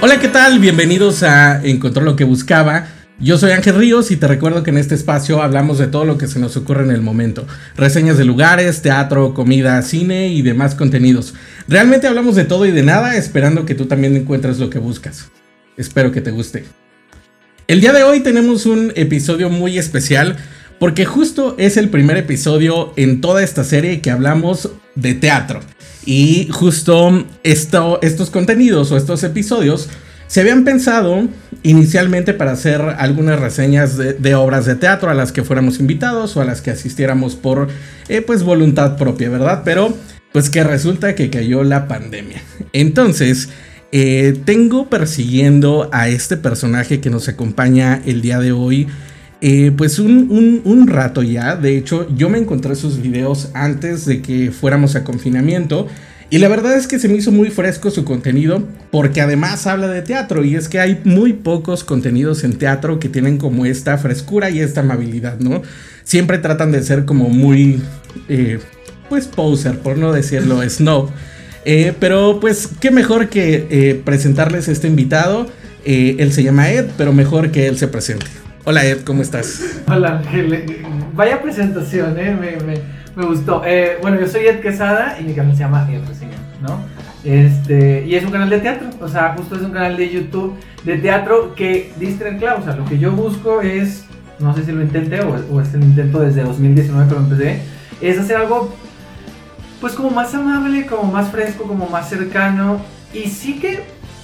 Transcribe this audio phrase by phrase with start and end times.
[0.00, 0.60] Hola, ¿qué tal?
[0.60, 2.86] Bienvenidos a Encontró lo que buscaba.
[3.18, 6.18] Yo soy Ángel Ríos y te recuerdo que en este espacio hablamos de todo lo
[6.18, 7.48] que se nos ocurre en el momento.
[7.76, 11.34] Reseñas de lugares, teatro, comida, cine y demás contenidos.
[11.66, 15.30] Realmente hablamos de todo y de nada esperando que tú también encuentres lo que buscas.
[15.76, 16.64] Espero que te guste.
[17.66, 20.36] El día de hoy tenemos un episodio muy especial
[20.78, 25.58] porque justo es el primer episodio en toda esta serie que hablamos de teatro.
[26.08, 29.90] Y justo estos contenidos o estos episodios
[30.26, 31.28] se habían pensado
[31.62, 36.40] inicialmente para hacer algunas reseñas de, obras de teatro a las que fuéramos invitados o
[36.40, 37.68] a las que asistiéramos por
[38.08, 39.60] eh, pues voluntad propia, ¿verdad?
[39.66, 39.94] Pero
[40.32, 42.40] pues que resulta que cayó la pandemia.
[42.72, 43.50] Entonces,
[43.92, 48.88] eh, tengo persiguiendo a este personaje que nos acompaña el día de hoy
[49.40, 51.56] eh, pues un, rato ya.
[51.56, 55.86] De hecho, yo me encontré sus videos antes de que fuéramos a confinamiento.
[56.30, 59.88] Y la verdad es que se me hizo muy fresco su contenido porque además habla
[59.88, 63.96] de teatro y es que hay muy pocos contenidos en teatro que tienen como esta
[63.96, 65.62] frescura y esta amabilidad, ¿no?
[66.04, 67.80] Siempre tratan de ser como muy,
[68.28, 68.58] eh,
[69.08, 71.08] pues poser, por no decirlo snob.
[71.64, 75.46] Eh, pero pues qué mejor que presentarles a este invitado.
[75.84, 78.26] él se llama Ed, pero mejor que él se presente.
[78.70, 79.80] Hola Ed, ¿cómo estás?
[79.86, 82.36] Hola Ángel, vaya presentación, ¿eh?
[83.16, 83.62] me, gustó.
[83.64, 86.78] Eh, bueno, yo soy Ed Quesada y mi canal se llama Ed Reseña, ¿no?
[87.24, 90.54] Este, y es un canal de teatro, o sea, justo es un canal de YouTube
[90.84, 94.04] de teatro que distra en clavo, o sea, lo que yo busco es,
[94.38, 97.62] no sé si lo intenté o, o es el intento desde 2019 que empecé,
[98.02, 98.76] es hacer algo
[99.80, 102.82] pues como más amable, como más fresco, como más cercano
[103.14, 103.80] y sí que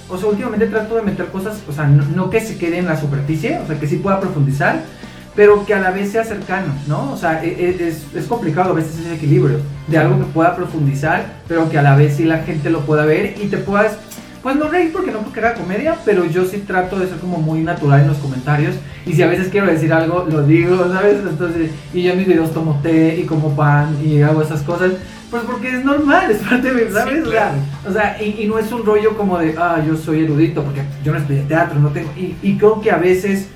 [0.09, 2.99] o sea, últimamente trato de meter cosas, o sea, no, que se quede en la
[2.99, 4.83] superficie, o sea, que sí pueda profundizar,
[5.35, 7.11] pero que a la vez sea cercano, ¿no?
[7.11, 10.55] O sea, e, e, es, es, complicado a veces ese equilibrio de algo que pueda
[10.55, 13.97] profundizar, pero que a la vez sí la gente lo pueda ver y te puedas,
[14.41, 17.39] pues no reír porque no porque haga comedia, pero yo sí trato de ser como
[17.39, 18.75] muy natural en los comentarios
[19.05, 21.17] y si a veces quiero decir algo, lo digo, ¿sabes?
[21.27, 24.93] Entonces, y yo en mis videos tomo té y como pan y hago esas cosas.
[25.31, 27.23] Pues porque es normal, es parte de, ¿sabes?
[27.87, 31.11] O sea, y, no es un rollo como de, ah, yo soy erudito, porque yo
[31.11, 32.11] no estudié teatro, no tengo.
[32.15, 33.49] Y, creo que a veces,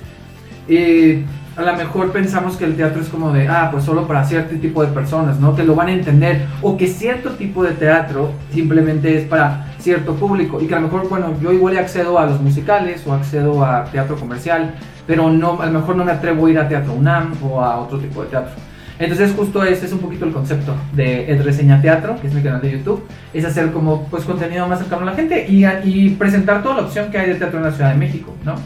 [0.68, 1.24] eh,
[1.56, 4.56] a lo mejor pensamos que el teatro es como de, ah, pues solo para cierto
[4.56, 5.54] tipo de personas, ¿no?
[5.54, 6.46] Que lo van a entender.
[6.60, 10.60] O que cierto tipo de teatro simplemente es para cierto público.
[10.60, 13.84] Y que a lo mejor, bueno, yo igual accedo a los musicales o accedo a
[13.84, 14.74] teatro comercial,
[15.06, 17.78] pero no, a lo mejor no me atrevo a ir a teatro UNAM o a
[17.78, 18.69] otro tipo de teatro.
[19.00, 22.42] Entonces justo ese es un poquito el concepto de El Reseña Teatro, que es mi
[22.42, 23.02] canal de YouTube,
[23.32, 26.82] es hacer como pues contenido más cercano a la gente y, y presentar toda la
[26.82, 28.56] opción que hay de teatro en la Ciudad de México, ¿no?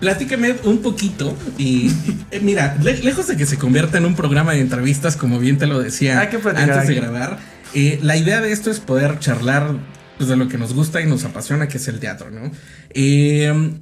[0.00, 1.92] Platícame un poquito y
[2.30, 5.66] eh, mira, lejos de que se convierta en un programa de entrevistas, como bien te
[5.66, 7.38] lo decía antes de grabar,
[7.74, 9.76] eh, la idea de esto es poder charlar
[10.16, 12.50] pues, de lo que nos gusta y nos apasiona, que es el teatro, ¿no?
[12.94, 13.74] Eh,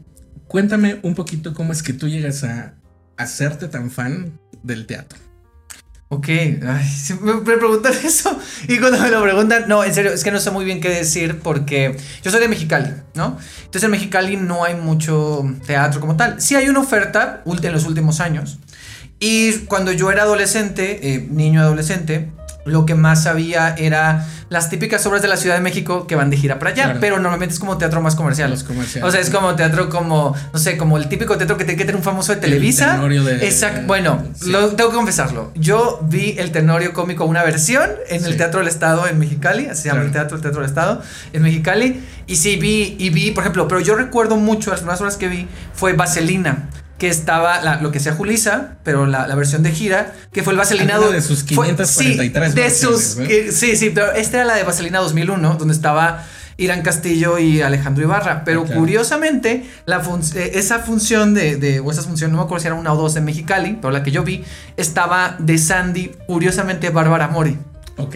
[0.48, 2.74] cuéntame un poquito cómo es que tú llegas a
[3.16, 5.29] hacerte tan fan del teatro.
[6.12, 6.90] Ok, Ay,
[7.20, 10.50] me, preguntan eso y cuando me lo preguntan, no, en serio, es que no sé
[10.50, 13.38] muy bien qué decir porque yo soy de Mexicali, ¿no?
[13.58, 16.40] Entonces en Mexicali no hay mucho teatro como tal.
[16.40, 18.58] Sí hay una oferta en los últimos años
[19.20, 22.32] y cuando yo era adolescente, eh, niño adolescente,
[22.70, 26.28] lo que más había era las típicas obras de la Ciudad de México que van
[26.28, 28.52] de gira para allá, pero normalmente es como teatro más comercial.
[28.52, 31.84] O sea, es como teatro como, no sé, como el típico teatro que tiene que
[31.84, 32.98] tener un famoso de Televisa.
[32.98, 33.82] de, Exacto.
[33.86, 35.52] Bueno, lo, tengo que confesarlo.
[35.54, 39.82] Yo vi el Tenorio cómico, una versión en el Teatro del Estado en Mexicali, así
[39.82, 41.02] se llama el teatro, el Teatro del Estado
[41.32, 42.02] en Mexicali.
[42.26, 45.28] Y sí vi, y vi, por ejemplo, pero yo recuerdo mucho, las primeras obras que
[45.28, 46.68] vi fue Vaselina
[47.00, 51.10] que estaba lo que sea Julisa, pero la, versión de gira, que fue el Vaselinado.
[51.10, 53.00] de sus 543 sí, de sus,
[53.56, 56.26] Sí, sí, pero esta era la de Vaselina 2001, donde estaba
[56.58, 58.44] Irán Castillo y Alejandro Ibarra.
[58.44, 60.02] Pero curiosamente, la
[60.34, 62.96] eh, esa función de, de, o esa función, no me acuerdo si era una o
[62.98, 64.44] dos en Mexicali, pero la que yo vi,
[64.76, 67.56] estaba de Sandy, curiosamente Bárbara Mori.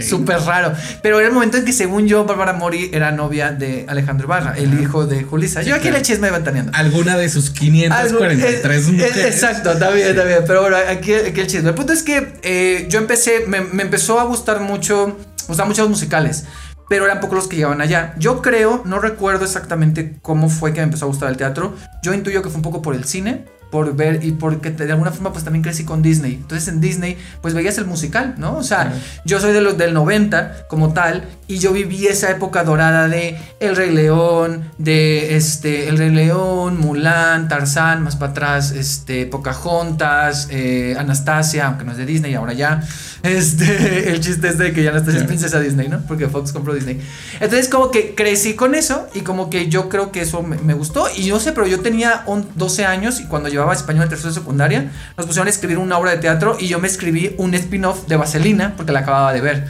[0.03, 0.73] Súper raro.
[1.03, 4.55] Pero era el momento en que, según yo, Bárbara Mori era novia de Alejandro Barra,
[4.57, 5.63] el hijo de Julisa.
[5.63, 6.73] yo aquí le chisme ventaneando.
[6.75, 9.17] Alguna de sus 543 mujeres.
[9.27, 10.41] exacto, está bien, está bien.
[10.47, 11.71] Pero bueno, aquí, el chisme.
[11.71, 15.17] El punto es que eh, yo empecé, me, empezó a gustar mucho,
[15.49, 16.45] gustaban mucho los musicales.
[16.89, 18.15] Pero eran pocos los que llegaban allá.
[18.19, 21.75] Yo creo, no recuerdo exactamente cómo fue que me empezó a gustar el teatro.
[22.03, 25.11] Yo intuyo que fue un poco por el cine por ver y porque de alguna
[25.11, 26.35] forma pues también crecí con Disney.
[26.35, 28.57] Entonces en Disney pues veías el musical, ¿no?
[28.57, 28.93] O sea,
[29.25, 33.37] yo soy de los del 90 como tal y yo viví esa época dorada de
[33.59, 40.47] El Rey León, de este El Rey León, Mulan, Tarzán, más para atrás, este Pocahontas,
[40.53, 42.81] eh, Anastasia, aunque no es de Disney ahora ya.
[43.25, 46.01] Este, el chiste es de que ya Anastasia es princesa Disney, ¿no?
[46.07, 47.01] Porque Fox compró Disney.
[47.41, 51.09] Entonces como que crecí con eso y como que yo creo que eso me, gustó
[51.17, 52.25] y yo sé, pero yo tenía
[52.55, 55.99] 12 años y cuando llevaba español en tercero de secundaria, nos pusieron a escribir una
[55.99, 59.41] obra de teatro y yo me escribí un spin-off de Vaselina porque la acababa de
[59.41, 59.67] ver.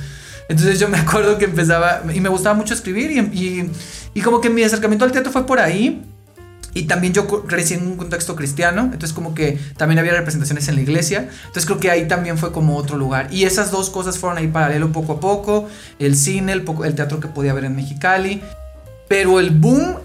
[0.49, 3.71] Entonces yo me acuerdo que empezaba y me gustaba mucho escribir y,
[4.15, 6.05] y, como que mi acercamiento al teatro fue por ahí.
[6.77, 10.75] Y también yo crecí en un contexto cristiano, entonces como que también había representaciones en
[10.75, 13.29] la iglesia, entonces creo que ahí también fue como otro lugar.
[13.31, 15.69] Y esas dos cosas fueron ahí paralelo poco a poco,
[16.01, 18.43] el cine, el, poco, el teatro que podía ver en Mexicali,
[19.07, 19.99] pero el boom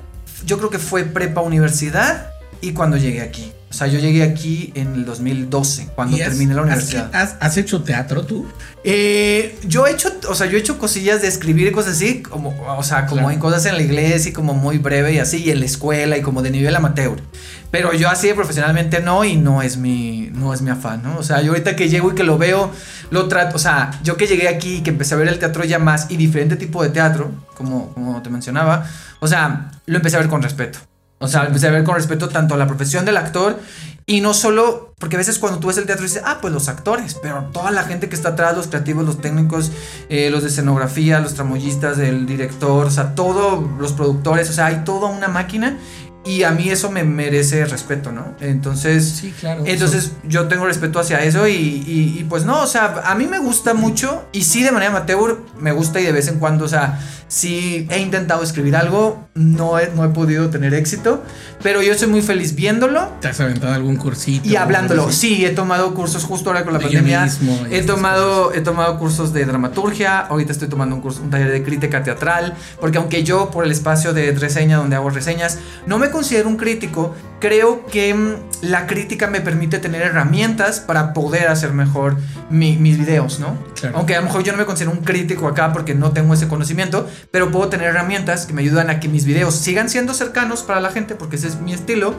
[0.45, 2.29] yo creo que fue prepa universidad
[2.61, 3.51] y cuando llegué aquí.
[3.69, 7.37] O sea, yo llegué aquí en el 2012, cuando terminé la universidad.
[7.39, 8.47] ¿has, hecho teatro tú?
[8.83, 12.23] Eh, yo he hecho, o sea, yo he hecho cosillas de escribir y cosas así,
[12.23, 15.43] como, o sea, como en cosas en la iglesia y como muy breve y así,
[15.43, 17.21] y en la escuela y como de nivel amateur.
[17.69, 21.17] Pero yo así profesionalmente no, y no es mi, no es mi afán, ¿no?
[21.19, 22.71] O sea, yo ahorita que llego y que lo veo,
[23.11, 25.63] lo trato, o sea, yo que llegué aquí y que empecé a ver el teatro
[25.63, 28.89] ya más y diferente tipo de teatro, como, como te mencionaba,
[29.19, 30.79] o sea, lo empecé a ver con respeto.
[31.19, 33.59] O sea, empecé a con respeto tanto a la profesión del actor
[34.05, 36.67] y no solo, porque a veces cuando tú ves el teatro dices, ah, pues los
[36.67, 39.71] actores, pero toda la gente que está atrás, los creativos, los técnicos,
[40.09, 44.67] eh, los de escenografía, los tramoyistas, el director, o sea, todos los productores, o sea,
[44.67, 45.77] hay toda una máquina
[46.25, 48.33] y a mí eso me merece respeto, ¿no?
[48.41, 49.63] Entonces, sí, claro.
[49.65, 53.39] Entonces yo tengo respeto hacia eso y, y, pues no, o sea, a mí me
[53.39, 56.67] gusta mucho y sí de manera amateur me gusta y de vez en cuando, o
[56.67, 56.99] sea,
[57.29, 61.23] sí he intentado escribir algo, no he, no he podido tener éxito,
[61.63, 63.07] pero yo soy muy feliz viéndolo.
[63.21, 64.47] ¿Te has aventado algún cursito?
[64.47, 67.29] Y hablándolo, sí, he tomado cursos justo ahora con la pandemia.
[67.71, 71.63] he tomado, he tomado cursos de dramaturgia, ahorita estoy tomando un curso, un taller de
[71.63, 76.08] crítica teatral, porque aunque yo por el espacio de reseña donde hago reseñas, no me
[76.11, 78.33] considero un crítico, creo que mm,
[78.63, 82.17] la crítica me permite tener herramientas para poder hacer mejor
[82.49, 83.57] mis videos, ¿no?
[83.93, 86.47] Aunque a lo mejor yo no me considero un crítico acá porque no tengo ese
[86.47, 90.63] conocimiento, pero puedo tener herramientas que me ayudan a que mis videos sigan siendo cercanos
[90.63, 92.15] para la gente porque ese es mi estilo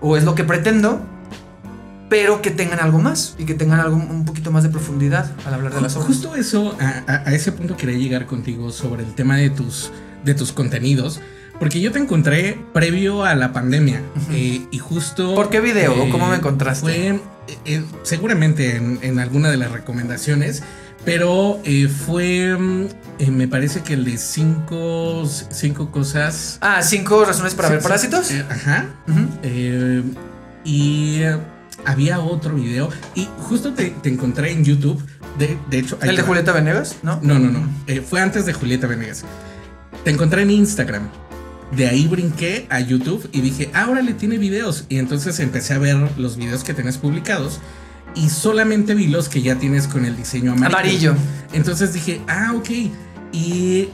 [0.00, 1.04] o es lo que pretendo,
[2.08, 5.54] pero que tengan algo más y que tengan algo un poquito más de profundidad al
[5.54, 6.08] hablar de las obras.
[6.08, 9.90] Justo eso, a, ese punto quería llegar contigo sobre el tema de tus,
[10.24, 11.20] de tus contenidos.
[11.58, 15.34] Porque yo te encontré previo a la pandemia eh, y justo...
[15.34, 15.94] ¿Por qué video?
[16.10, 16.82] ¿Cómo me encontraste?
[16.82, 17.20] Fue eh,
[17.64, 20.62] eh, seguramente en, alguna de las recomendaciones,
[21.04, 21.60] pero
[22.04, 22.88] fue, mm,
[23.30, 26.58] me parece que el de cinco, cinco cosas...
[26.60, 28.30] Ah, cinco razones para ver parásitos.
[28.50, 28.86] ajá.
[30.64, 31.22] y
[31.84, 35.02] había otro video y justo te, encontré en YouTube.
[35.38, 35.98] De, de hecho...
[36.02, 36.96] ¿El de Julieta Venegas?
[37.02, 37.50] No, no, no.
[37.50, 38.02] no.
[38.02, 39.24] fue antes de Julieta Venegas.
[40.04, 41.08] Te encontré en Instagram.
[41.72, 44.84] De ahí brinqué a YouTube y dije, ahora le tiene videos.
[44.88, 47.60] Y entonces empecé a ver los videos que tenés publicados.
[48.14, 50.78] Y solamente vi los que ya tienes con el diseño amarillo.
[50.78, 51.14] Amarillo.
[51.52, 52.70] Entonces dije, ah, ok.
[53.32, 53.88] Y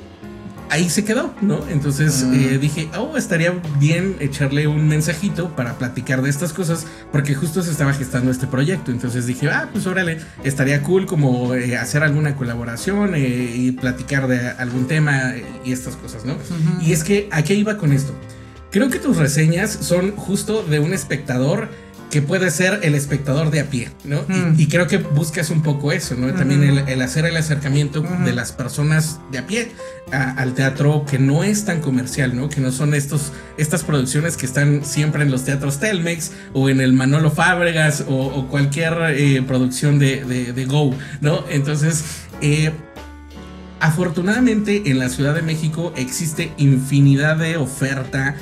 [0.73, 1.69] ahí se quedó, ¿no?
[1.69, 2.35] Entonces mm.
[2.35, 7.63] eh, dije, oh, estaría bien echarle un mensajito para platicar de estas cosas, porque justo
[7.63, 8.91] se estaba gestando este proyecto.
[8.91, 14.27] Entonces dije, ah, pues órale, estaría cool como eh, hacer alguna colaboración eh, y platicar
[14.29, 16.37] de algún tema y estas cosas, ¿no?
[16.81, 18.15] Y es que, ¿a qué iba con esto?
[18.71, 21.69] Creo que tus reseñas son justo de un espectador
[22.13, 24.21] que puede ser el espectador de a pie, ¿no?
[24.59, 24.69] Y, mm.
[24.69, 26.31] creo que buscas un poco eso, ¿no?
[26.35, 29.73] También el, hacer el acercamiento de las personas de a pie
[30.11, 32.51] al teatro que no es tan comercial, ¿no?
[32.51, 36.83] Que no son estos, estas producciones que están siempre en los teatros Telmex o en
[36.83, 41.47] el Manolo Fábregas o, cualquier eh, producción de, Go, ¿no?
[41.49, 42.05] Entonces,
[42.43, 42.73] eh,
[43.81, 48.37] afortunadamente en la Ciudad de México existe infinidad de oferta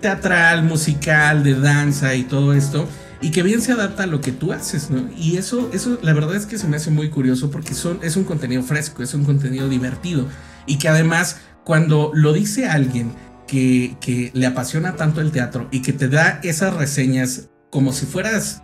[0.00, 2.88] teatral, musical, de danza y todo esto
[3.22, 5.08] y que bien se adapta a lo que tú haces, ¿no?
[5.16, 8.16] Y eso, eso la verdad es que se me hace muy curioso porque son, es
[8.16, 10.26] un contenido fresco, es un contenido divertido
[10.66, 13.12] y que además cuando lo dice alguien
[13.46, 18.06] que, que le apasiona tanto el teatro y que te da esas reseñas como si
[18.06, 18.62] fueras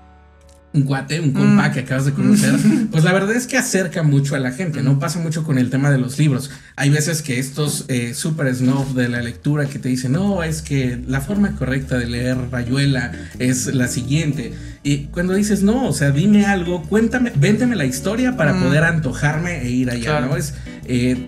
[0.73, 1.73] un cuate, un compa mm.
[1.73, 2.55] que acabas de conocer,
[2.91, 4.99] pues la verdad es que acerca mucho a la gente, ¿no?
[4.99, 6.51] Pasa mucho con el tema de los libros.
[6.77, 10.63] Hay veces que estos eh, super snob de la lectura que te dicen, no, es
[10.63, 14.53] que la forma correcta de leer Rayuela es la siguiente.
[14.89, 18.63] Y cuando dices, no, o sea, dime algo, cuéntame, vénteme la historia para mm.
[18.63, 20.35] poder antojarme e ir allá, ¿no?
[20.35, 20.55] Es,
[20.87, 21.27] eh,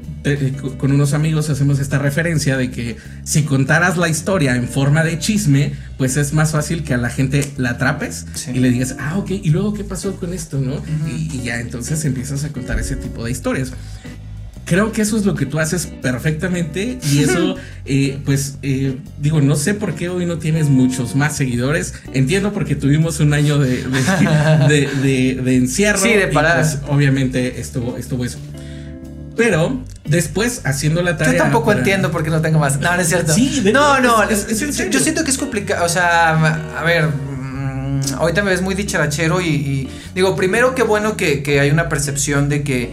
[0.78, 5.18] con unos amigos hacemos esta referencia de que si contaras la historia en forma de
[5.18, 9.18] chisme, pues es más fácil que a la gente la atrapes y le digas, ah,
[9.18, 10.82] ok, y luego qué pasó con esto, ¿no?
[11.06, 13.74] y, ya entonces empiezas a contar ese tipo de historias
[14.64, 19.40] creo que eso es lo que tú haces perfectamente y eso, eh, pues, eh, digo,
[19.40, 21.94] no sé por qué hoy no tienes muchos más seguidores.
[22.12, 23.84] Entiendo porque tuvimos un año de,
[24.68, 25.98] de, encierro.
[25.98, 26.76] Sí, de paradas.
[26.76, 28.38] Pues, obviamente estuvo, estuvo eso.
[29.36, 31.32] Pero después haciendo la tarea.
[31.32, 32.78] Yo tampoco entiendo por qué no tengo más.
[32.78, 33.32] No, no es cierto.
[33.32, 34.28] Sí, no, no.
[34.28, 35.84] yo siento que es complicado.
[35.84, 41.16] O sea, a ver, mm, ahorita me ves muy dicharachero y, digo, primero qué bueno
[41.16, 42.90] que, que hay una percepción de que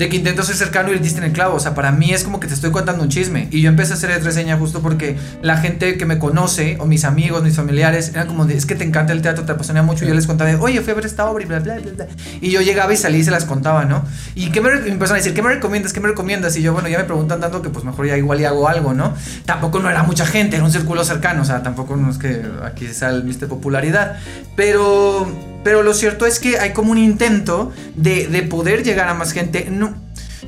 [0.00, 1.56] de que intento ser cercano y le diste en el clavo.
[1.56, 3.48] O sea, para mí es como que te estoy contando un chisme.
[3.50, 7.04] Y yo empecé a hacer reseña justo porque la gente que me conoce, o mis
[7.04, 10.06] amigos, mis familiares, eran como de, es que te encanta el teatro, te apasiona mucho.
[10.06, 12.06] Y yo les contaba, oye, fui a ver esta obra y bla, bla, bla, bla.
[12.40, 14.02] Y yo llegaba y salí y se las contaba, ¿no?
[14.34, 15.92] Y qué me, empezaron a decir, ¿qué me recomiendas?
[15.92, 16.56] ¿Qué me recomiendas?
[16.56, 18.94] Y yo, bueno, ya me preguntan tanto que pues mejor ya igual y hago algo,
[18.94, 19.12] ¿no?
[19.44, 21.42] Tampoco no era mucha gente, era un círculo cercano.
[21.42, 24.16] O sea, tampoco no es que aquí sea el popularidad.
[24.56, 25.30] Pero
[25.62, 29.32] pero lo cierto es que hay como un intento de, de poder llegar a más
[29.32, 29.68] gente.
[29.70, 29.94] No,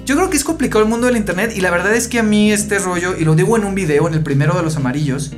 [0.05, 2.23] yo creo que es complicado el mundo del internet y la verdad es que a
[2.23, 5.33] mí este rollo, y lo digo en un video, en el primero de los amarillos,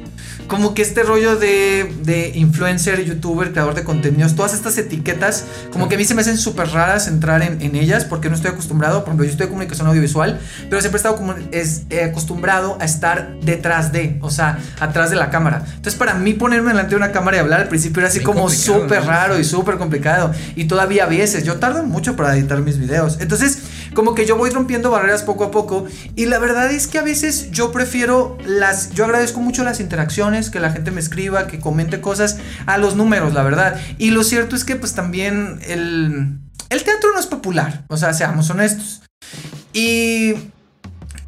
[0.46, 5.88] como que este rollo de, de influencer, youtuber, creador de contenidos, todas estas etiquetas, como
[5.88, 8.50] que a mí se me hacen súper raras entrar en, en, ellas porque no estoy
[8.50, 12.76] acostumbrado, por ejemplo, yo estoy de comunicación audiovisual, pero siempre he estado como, es, acostumbrado
[12.80, 15.64] a estar detrás de, o sea, atrás de la cámara.
[15.66, 18.48] Entonces para mí ponerme delante de una cámara y hablar al principio era así como
[18.50, 20.32] súper raro y súper complicado.
[20.56, 23.18] Y todavía a veces, yo tardo mucho para editar mis videos.
[23.20, 23.58] Entonces,
[23.94, 25.86] como que yo voy rompiendo barreras poco a poco
[26.16, 30.50] y la verdad es que a veces yo prefiero las, yo agradezco mucho las interacciones,
[30.50, 33.80] que la gente me escriba, que comente cosas a los números, la verdad.
[33.98, 36.38] Y lo cierto es que pues también el,
[36.70, 39.02] el teatro no es popular, o sea, seamos honestos.
[39.72, 40.34] Y,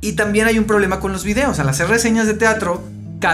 [0.00, 2.82] y también hay un problema con los videos, al hacer reseñas de teatro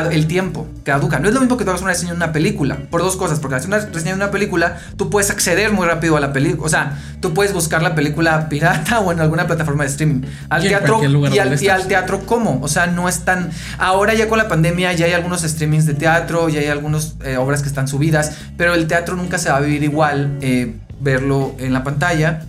[0.00, 1.18] el tiempo caduca.
[1.18, 3.40] No es lo mismo que tú hagas una reseña de una película, por dos cosas,
[3.40, 6.66] porque hacer una reseña de una película, tú puedes acceder muy rápido a la película,
[6.66, 10.22] o sea, tú puedes buscar la película pirata o en alguna plataforma de streaming.
[10.48, 14.28] Al teatro y al, y al, teatro cómo, o sea, no es tan ahora ya
[14.28, 17.68] con la pandemia ya hay algunos streamings de teatro, ya hay algunas eh, obras que
[17.68, 21.84] están subidas, pero el teatro nunca se va a vivir igual eh, verlo en la
[21.84, 22.42] pantalla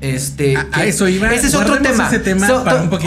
[0.00, 1.32] este, a, eso iba.
[1.32, 2.10] Ese es otro tema.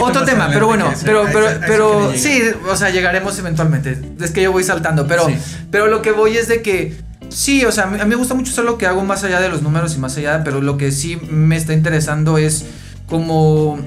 [0.00, 3.98] otro tema, pero bueno, pero, pero, pero sí, o sea, llegaremos eventualmente.
[4.20, 5.26] Es que yo voy saltando, pero,
[5.70, 6.96] pero lo que voy es de que
[7.28, 9.48] sí, o sea, a mí me gusta mucho hacer lo que hago más allá de
[9.48, 12.64] los números y más allá, pero lo que sí me está interesando es
[13.08, 13.78] como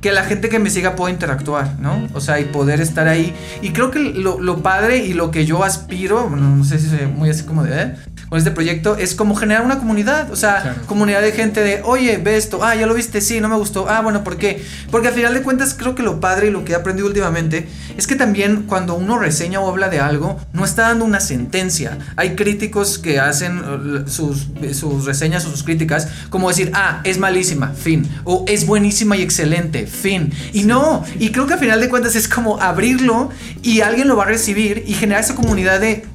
[0.00, 2.06] que la gente que me siga pueda interactuar, ¿no?
[2.12, 3.34] O sea, y poder estar ahí.
[3.62, 6.90] Y creo que lo, lo padre y lo que yo aspiro, bueno, no sé si
[6.90, 7.94] soy muy así como de, ¿eh?
[8.34, 12.16] Con este proyecto es como generar una comunidad, o sea, comunidad de gente de, oye,
[12.16, 14.60] ve esto, ah, ya lo viste, sí, no me gustó, ah, bueno, ¿por qué?
[14.90, 17.68] Porque al final de cuentas creo que lo padre y lo que he aprendido últimamente
[17.96, 21.96] es que también cuando uno reseña o habla de algo, no está dando una sentencia.
[22.16, 27.18] Hay críticos que hacen uh, sus, sus reseñas o sus críticas como decir, ah, es
[27.18, 30.32] malísima, fin, o es buenísima y excelente, fin.
[30.52, 33.30] Y no, y creo que al final de cuentas es como abrirlo
[33.62, 36.12] y alguien lo va a recibir y generar esa comunidad de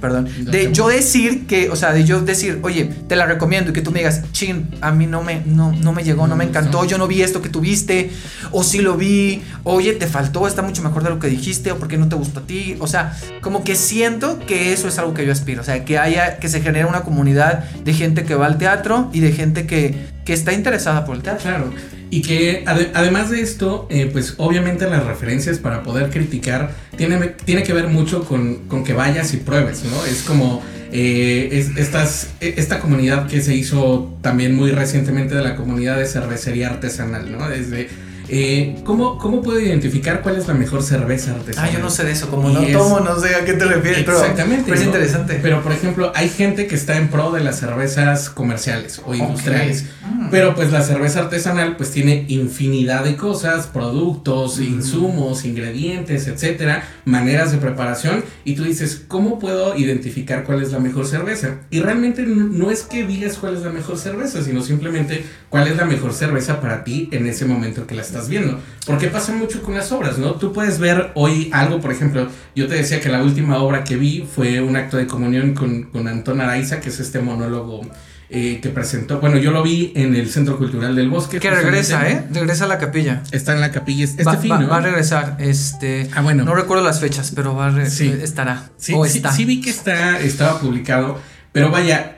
[0.00, 3.72] perdón, de yo decir que, o sea, de yo decir, oye, te la recomiendo y
[3.72, 6.44] que tú me digas, chin, a mí no me, no, no me llegó, no, me
[6.44, 8.10] encantó, yo no vi esto que tuviste,
[8.50, 11.78] o sí lo vi, oye, te faltó, está mucho mejor de lo que dijiste, o
[11.78, 15.14] porque no te gustó a ti, o sea, como que siento que eso es algo
[15.14, 18.34] que yo aspiro, o sea, que haya, que se genere una comunidad de gente que
[18.34, 21.42] va al teatro y de gente que, que está interesada por el teatro.
[21.42, 21.72] Claro.
[22.10, 27.16] Y que además de esto, eh, pues obviamente las referencias para poder criticar tiene,
[27.46, 30.04] tiene que ver mucho con, con que vayas y pruebes, ¿no?
[30.04, 35.42] Es como eh, es, estas, e, esta comunidad que se hizo también muy recientemente de
[35.42, 37.48] la comunidad de cervecería artesanal, ¿no?
[37.48, 37.88] Desde
[38.28, 41.70] eh, ¿cómo, ¿Cómo puedo identificar cuál es la mejor cerveza artesanal?
[41.70, 44.00] Ah, yo no sé de eso, como no tomo, no sé a qué te refieres.
[44.00, 44.64] Exactamente.
[44.66, 45.38] Pero, es interesante.
[45.42, 49.86] Pero, por ejemplo, hay gente que está en pro de las cervezas comerciales o industriales.
[50.06, 50.28] Mm.
[50.30, 54.62] Pero, pues, la cerveza artesanal, pues, tiene infinidad de cosas, productos, mm.
[54.62, 58.24] insumos, ingredientes, etcétera, maneras de preparación.
[58.44, 61.60] Y tú dices, ¿cómo puedo identificar cuál es la mejor cerveza?
[61.70, 65.76] Y realmente no es que digas cuál es la mejor cerveza, sino simplemente cuál es
[65.76, 68.58] la mejor cerveza para ti en ese momento que la estás viendo.
[68.86, 70.32] Porque pasa mucho con las obras, ¿no?
[70.36, 73.96] Tú puedes ver hoy algo, por ejemplo, yo te decía que la última obra que
[73.96, 77.82] vi fue un acto de comunión con, con Antón Araiza, que es este monólogo
[78.30, 79.20] eh, que presentó.
[79.20, 81.40] Bueno, yo lo vi en el Centro Cultural del Bosque.
[81.40, 82.26] Que regresa, ¿eh?
[82.30, 83.22] Regresa a la capilla.
[83.30, 85.36] Está en la capilla este va, fin, va, a regresar.
[85.38, 86.10] Este.
[86.14, 86.44] Ah, bueno.
[86.44, 88.14] No recuerdo las fechas, pero va a sí.
[88.22, 88.64] estará.
[88.76, 91.18] Sí, sí, sí, vi que está, estaba publicado.
[91.52, 92.17] Pero vaya,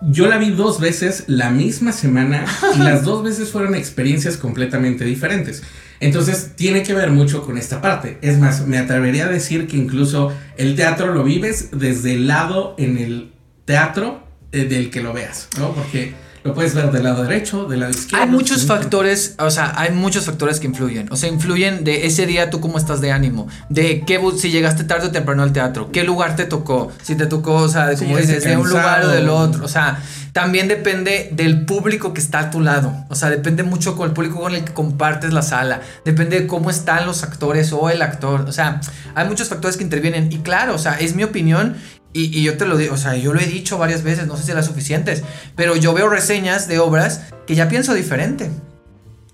[0.00, 2.44] yo la vi dos veces la misma semana
[2.76, 5.62] y las dos veces fueron experiencias completamente diferentes.
[6.00, 8.18] Entonces tiene que ver mucho con esta parte.
[8.22, 12.76] Es más, me atrevería a decir que incluso el teatro lo vives desde el lado
[12.78, 13.32] en el
[13.64, 15.72] teatro eh, del que lo veas, ¿no?
[15.74, 16.14] Porque
[16.48, 18.24] lo puedes ver del lado derecho, del lado izquierdo.
[18.24, 21.08] Hay muchos factores, o sea, hay muchos factores que influyen.
[21.12, 24.84] O sea, influyen de ese día tú cómo estás de ánimo, de qué si llegaste
[24.84, 27.96] tarde o temprano al teatro, qué lugar te tocó, si te tocó, o sea, de,
[27.96, 29.64] como dices, de un lugar o del otro.
[29.64, 30.02] O sea,
[30.32, 32.92] también depende del público que está a tu lado.
[33.08, 35.80] O sea, depende mucho con el público con el que compartes la sala.
[36.04, 38.42] Depende de cómo están los actores o el actor.
[38.42, 38.80] O sea,
[39.14, 40.30] hay muchos factores que intervienen.
[40.30, 41.76] Y claro, o sea, es mi opinión
[42.12, 44.44] y, yo te lo digo, o sea, yo lo he dicho varias veces, no sé
[44.44, 45.22] si las suficientes,
[45.54, 48.50] pero yo veo reseñas de obras que ya pienso diferente.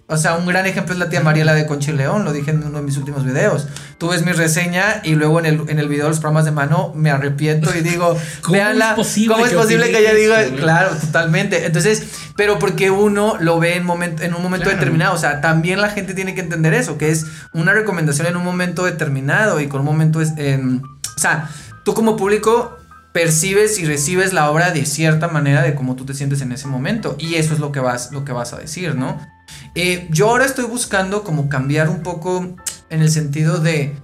[0.07, 2.62] O sea, un gran ejemplo es la tía Mariela de Conchi León, lo dije en
[2.62, 3.69] uno de mis últimos videos.
[3.97, 6.50] Tú ves mi reseña y luego en el, en el video de los programas de
[6.50, 10.45] mano me arrepiento y digo, ¿Cómo véanla, es posible ¿cómo es posible que ella diga?
[10.57, 11.64] Claro, totalmente.
[11.64, 12.02] Entonces,
[12.37, 15.14] pero porque uno lo ve en, momento, en un momento determinado.
[15.14, 18.45] O sea, también la gente tiene que entender eso, que es una recomendación en un
[18.45, 20.21] momento determinado y con un momento...
[20.21, 20.83] Es, en,
[21.16, 21.49] o sea,
[21.84, 22.76] tú como público
[23.12, 26.66] percibes y recibes la obra de cierta manera de cómo tú te sientes en ese
[26.66, 27.14] momento.
[27.18, 29.20] Y eso es lo que vas, lo que vas a decir, ¿no?
[29.76, 32.56] Eh, yo ahora estoy buscando como cambiar un poco
[32.90, 33.96] en el sentido de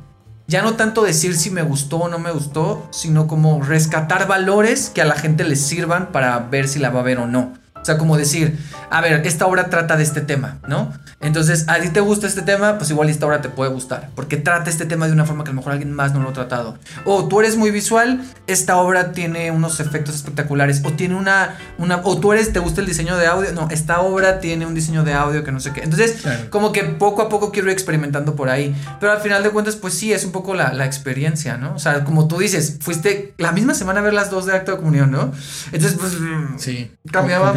[0.46, 4.90] ya no tanto decir si me gustó o no me gustó, sino como rescatar valores
[4.90, 7.52] que a la gente les sirvan para ver si la va a ver o no.
[7.80, 8.58] O sea, como decir,
[8.90, 10.92] a ver, esta obra trata de este tema, ¿no?
[11.20, 14.36] Entonces, a ti te gusta este tema, pues igual esta obra te puede gustar, porque
[14.36, 16.32] trata este tema de una forma que a lo mejor alguien más no lo ha
[16.32, 16.78] tratado.
[17.04, 22.00] O tú eres muy visual, esta obra tiene unos efectos espectaculares, o tiene una, una
[22.04, 25.04] o tú eres, te gusta el diseño de audio, no, esta obra tiene un diseño
[25.04, 25.82] de audio que no sé qué.
[25.82, 29.50] Entonces, como que poco a poco quiero ir experimentando por ahí, pero al final de
[29.50, 31.74] cuentas, pues sí, es un poco la, la experiencia, ¿no?
[31.74, 34.72] O sea, como tú dices, fuiste la misma semana a ver las dos de acto
[34.72, 35.32] de comunión, ¿no?
[35.72, 36.16] Entonces, pues,
[36.58, 37.52] sí, cambiaba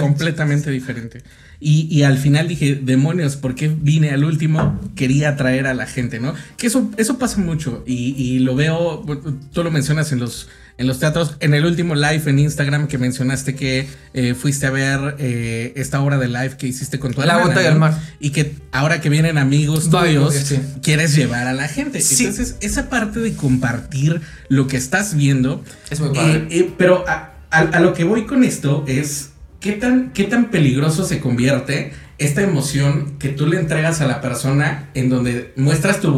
[0.00, 1.22] completamente, diferente.
[1.58, 4.78] Y, al final dije, demonios, ¿por qué vine al último?
[4.94, 6.34] Quería atraer a la gente, ¿no?
[6.58, 9.04] Que eso, eso pasa mucho y, lo veo,
[9.52, 12.98] tú lo mencionas en los, en los teatros, en el último live en Instagram que
[12.98, 17.22] mencionaste que eh, fuiste a ver eh, esta obra de live que hiciste con tu
[17.22, 17.98] La bota y el mar.
[18.20, 21.98] Y que ahora que vienen amigos tuyos, quieres llevar a la gente.
[21.98, 25.64] Entonces, esa parte de compartir lo que estás viendo.
[25.88, 26.46] Es muy padre.
[26.50, 31.20] Eh, pero a, lo que voy con esto es qué tan, qué tan peligroso se
[31.20, 36.12] convierte esta emoción que tú le entregas a la persona en donde muestras tu,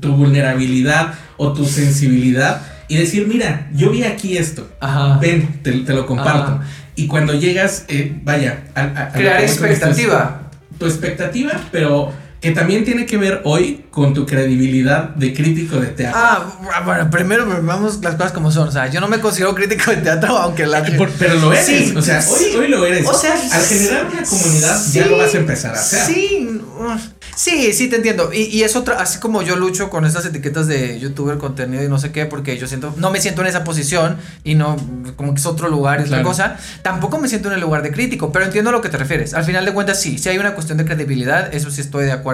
[0.00, 4.68] tu vulnerabilidad o tu sensibilidad y decir, mira, yo vi aquí esto,
[5.20, 6.60] ven, te, lo comparto.
[6.96, 10.50] Y cuando llegas, eh, vaya, a, crear expectativa.
[10.78, 15.88] tu expectativa, pero que también tiene que ver hoy con tu credibilidad de crítico de
[15.88, 16.20] teatro.
[16.22, 18.68] Ah, bueno, primero vamos las cosas como son.
[18.68, 20.84] O sea, yo no me considero crítico de teatro, aunque la.
[21.18, 21.96] pero lo eres.
[21.96, 23.06] o sea, hoy, hoy lo eres.
[23.06, 26.00] O sea, al generar una comunidad ya lo vas a empezar a hacer.
[26.06, 26.48] Sí,
[27.34, 28.30] sí, sí, te entiendo.
[28.32, 31.88] Y, y es otra, así como yo lucho con estas etiquetas de youtuber, contenido y
[31.88, 34.76] no sé qué, porque yo siento, no me siento en esa posición y no,
[35.16, 36.56] como que es otro lugar, es la cosa.
[36.82, 39.34] Tampoco me siento en el lugar de crítico, pero entiendo a lo que te refieres.
[39.34, 42.12] Al final de cuentas, sí, si hay una cuestión de credibilidad, eso sí estoy de
[42.12, 42.27] acuerdo.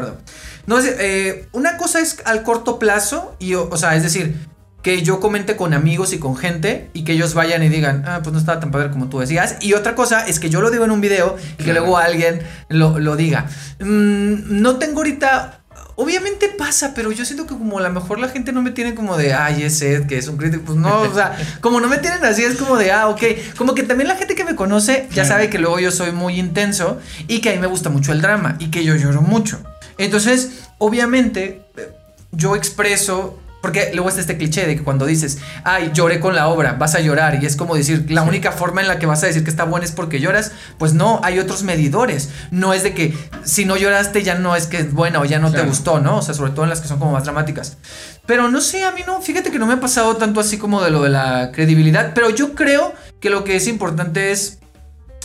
[0.67, 4.37] No, eh, una cosa es al corto plazo, y, o, sea, es decir,
[4.83, 8.21] que yo comente con amigos y con gente y que ellos vayan y digan, ah,
[8.23, 9.57] pues no estaba tan padre como tú decías.
[9.61, 12.43] Y otra cosa es que yo lo digo en un video y que luego alguien
[12.69, 13.47] lo, diga.
[13.81, 15.65] Mm, no tengo ahorita
[15.97, 18.97] Obviamente pasa, pero yo siento que como a lo mejor la gente no me tiene
[18.97, 21.89] como de, ay, es Ed, que es un crítico, pues no, o sea, como no
[21.89, 23.23] me tienen así, es como de, ah, ok,
[23.57, 26.39] como que también la gente que me conoce ya sabe que luego yo soy muy
[26.41, 29.61] intenso y que a mí me gusta mucho el drama y que yo lloro mucho.
[29.99, 31.63] Entonces, obviamente,
[32.33, 36.49] yo expreso porque luego está este cliché de que cuando dices, ay, lloré con la
[36.49, 37.43] obra, vas a llorar.
[37.43, 39.65] Y es como decir, la única forma en la que vas a decir que está
[39.65, 40.53] buena es porque lloras.
[40.77, 42.29] Pues no, hay otros medidores.
[42.51, 45.39] No es de que si no lloraste ya no es que es buena o ya
[45.39, 46.19] no te gustó, ¿no?
[46.19, 47.79] O sea, sobre todo en las que son como más dramáticas.
[48.27, 50.83] Pero no sé, a mí no, fíjate que no me ha pasado tanto así como
[50.83, 52.13] de lo de la credibilidad.
[52.15, 54.59] Pero yo creo que lo que es importante es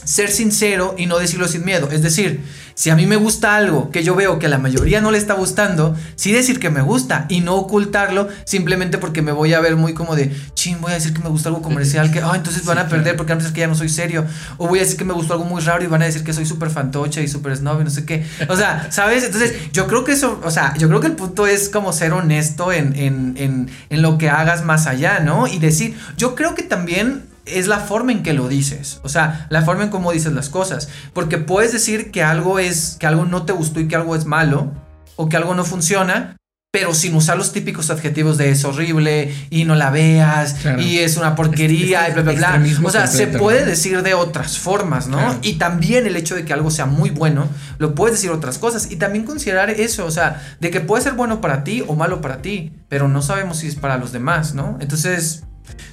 [0.04, 1.90] ser sincero y no decirlo sin miedo.
[1.92, 2.42] Es decir,
[2.80, 5.18] si a mí me gusta algo que yo veo que a la mayoría no le
[5.18, 9.60] está gustando, sí decir que me gusta y no ocultarlo simplemente porque me voy a
[9.60, 12.32] ver muy como de, ching, voy a decir que me gusta algo comercial, que, ah,
[12.36, 14.26] entonces van a perder porque antes que ya no soy serio.
[14.58, 16.32] O voy a decir que me gustó algo muy raro y van a decir que
[16.32, 18.26] soy súper fantoche y súper snob y no sé qué.
[18.48, 19.26] O sea, ¿sabes?
[19.26, 22.14] Entonces, yo creo que eso, o sea, yo creo que el punto es como ser
[22.14, 25.48] honesto en, en, en, en lo que hagas más allá, ¿no?
[25.48, 29.48] Y decir, yo creo que también es la forma en que lo dices, o sea,
[29.50, 33.26] la forma en cómo dices las cosas, porque puedes decir que algo es que algo
[33.26, 34.72] no te gustó y que algo es malo
[35.16, 36.36] o que algo no funciona,
[36.72, 40.80] pero sin usar los típicos adjetivos de es horrible y no la veas Claro.
[40.80, 42.62] y es una porquería Es- y bla, bla, bla.
[42.84, 45.18] O sea, se puede decir de otras formas, ¿no?
[45.18, 45.40] Claro.
[45.42, 47.48] Y también el hecho de que algo sea muy bueno,
[47.80, 48.92] lo puedes decir otras cosas.
[48.92, 52.22] Y también considerar eso, o sea, de que puede ser bueno para ti o malo
[52.22, 54.78] para ti, pero no sabemos si es para los demás, ¿no?
[54.80, 55.46] Entonces,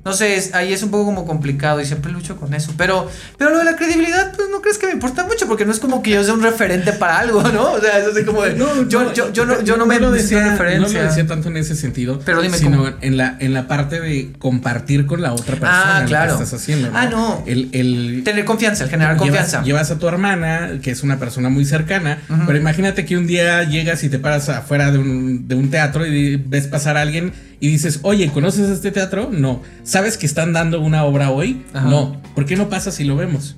[0.05, 2.73] no sé, es- ahí es un poco como complicado y siempre lucho con eso.
[2.77, 3.09] Pero,
[3.39, 5.79] pero lo de la credibilidad, pues no crees que me importa mucho, porque no es
[5.81, 7.73] como que yo sea un referente para algo, ¿no?
[7.73, 10.51] O sea, es así como de, yo, yo, yo, no, yo no me lo decía,
[10.53, 10.99] referencia.
[10.99, 12.97] No lo decía tanto en ese sentido, Pero dime sino cómo.
[13.01, 16.37] en la en la parte de compartir con la otra persona Ah, lo claro.
[16.37, 16.91] que estás haciendo.
[16.95, 17.43] Ah, no.
[17.47, 19.62] El, el Tener confianza, el generar llevas- confianza.
[19.62, 23.62] Llevas, a tu hermana, que es una persona muy cercana, pero imagínate que un día
[23.65, 27.33] llegas y te paras afuera de un, de un teatro y ves pasar a alguien
[27.61, 29.31] y dices, oye, ¿conoces este teatro?
[29.33, 29.62] No.
[29.85, 31.64] ¿Sabes que están dando una obra hoy?
[31.72, 31.88] Ajá.
[31.88, 32.20] No.
[32.35, 33.57] ¿Por qué no pasas y lo vemos?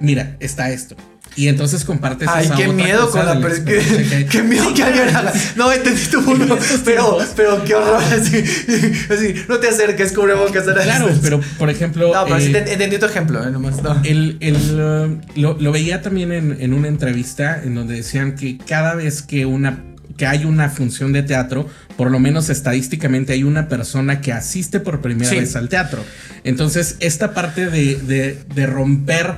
[0.00, 0.96] Mira, está esto.
[1.36, 4.74] Y entonces compartes Ay, esa qué otra miedo cosa con la pero experiencia qué, miedo
[4.74, 5.32] que alguien haga.
[5.54, 6.56] No, entendí tu punto.
[6.56, 8.02] estos Pero, pero qué horror.
[8.02, 8.36] Así,
[9.10, 10.64] así, no te acerques, cubrebocas.
[10.64, 12.12] Claro, pero por ejemplo.
[12.12, 13.80] No, pero sí eh, te- entendí tu ejemplo, eh, nomás.
[13.80, 14.00] No.
[14.02, 14.76] El, el,
[15.36, 19.46] lo, lo veía también en, en una entrevista en donde decían que cada vez que
[19.46, 19.84] una
[20.20, 24.78] que hay una función de teatro, por lo menos estadísticamente hay una persona que asiste
[24.78, 25.36] por primera Sí.
[25.36, 26.04] vez al teatro.
[26.44, 29.32] Entonces, esta parte de, de- de romper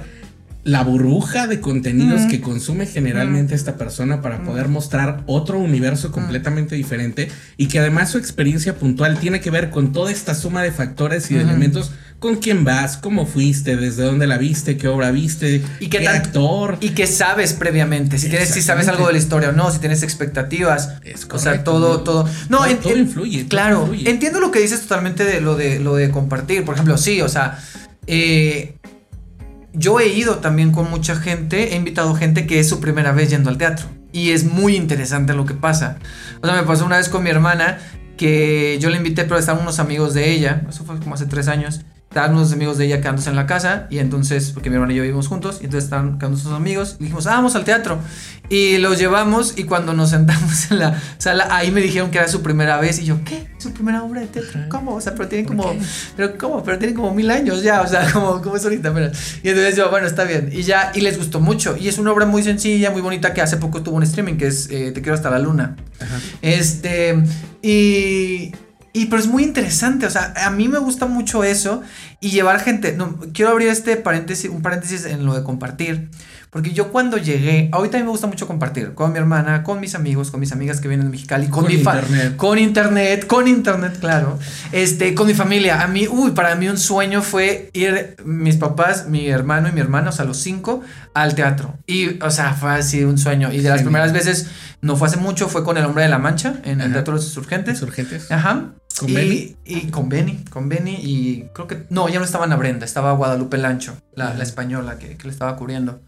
[0.65, 6.77] la burbuja de contenidos que consume generalmente esta persona para poder mostrar otro universo completamente
[6.77, 10.71] diferente y que además su experiencia puntual tiene que ver con toda esta suma de
[10.71, 15.11] factores y de elementos con quién vas, cómo fuiste, desde dónde la viste, qué obra
[15.11, 16.77] viste, Y qué qué actor.
[16.81, 19.81] Y que sabes previamente, si tienes, si sabes algo de la historia o no, si
[19.81, 20.91] tienes expectativas.
[21.03, 22.01] Es o sea, todo, ¿no?
[22.05, 22.29] todo.
[22.49, 24.09] No, Todo- en- todo en- influye, todo Claro, influye.
[24.09, 26.65] entiendo lo que dices totalmente de lo de lo de compartir.
[26.65, 27.59] Por ejemplo, sí, o sea,
[28.07, 28.77] eh,
[29.73, 33.31] yo he ido también con mucha gente, he invitado gente que es su primera vez
[33.31, 33.87] yendo al teatro.
[34.13, 35.99] Y es muy interesante lo que pasa.
[36.43, 37.79] O sea, me pasó una vez con mi hermana
[38.17, 41.49] que yo le invité, pero estaban unos amigos de ella, eso fue como hace tres
[41.49, 41.81] años.
[42.13, 44.97] Estaban unos amigos de ella quedándose en la casa y entonces, porque mi hermana y
[44.97, 47.99] yo vivimos juntos, y entonces estaban quedando sus amigos y dijimos, ah, vamos al teatro.
[48.51, 52.29] Y los llevamos y cuando nos sentamos en la sala, ahí me dijeron que era
[52.29, 53.49] su primera vez y yo, ¿qué?
[53.57, 54.61] ¿Su primera obra de teatro?
[54.69, 54.95] ¿Cómo?
[54.97, 55.75] O sea, pero tienen como,
[56.15, 56.63] pero ¿cómo?
[56.63, 59.11] Pero tienen como mil años ya, o sea, como, como es ahorita, pero-
[59.43, 60.51] Y entonces yo, bueno, está bien.
[60.53, 61.79] Y ya, y les gustó mucho.
[61.79, 64.49] Y es una obra muy sencilla, muy bonita que hace poco tuvo un streaming, que
[64.49, 65.77] es eh, Te quiero hasta la luna.
[65.99, 66.19] Ajá.
[66.43, 67.23] Este,
[67.63, 68.53] y,
[68.95, 71.83] y pero es muy interesante, o sea, a mí me gusta mucho eso
[72.21, 76.11] y llevar gente, no, quiero abrir este paréntesis, un paréntesis en lo de compartir,
[76.51, 79.81] porque yo cuando llegué, ahorita a mí me gusta mucho compartir con mi hermana, con
[79.81, 82.37] mis amigos, con mis amigas que vienen de Mexicali, con, Con mi internet.
[82.37, 84.39] con internet, con internet, claro,
[84.73, 89.09] este, con mi familia, a mí, uy, para mí un sueño fue ir, mis papás,
[89.09, 90.83] mi hermano y mi hermana, o sea, los cinco,
[91.15, 94.49] al teatro, y, o sea, fue así un sueño, y de las primeras veces,
[94.83, 96.93] no fue hace mucho, fue con El Hombre de la Mancha, en el Ajá.
[96.93, 98.31] Teatro de los Insurgentes, Insurgentes.
[98.31, 98.73] Ajá.
[98.99, 99.57] ¿Con y, Benny?
[99.65, 101.85] Y con Benny, con Benny y creo que...
[101.91, 105.33] No, ya no estaba Ana Brenda, estaba Guadalupe Lancho, la, la española que, que le
[105.33, 106.01] estaba cubriendo.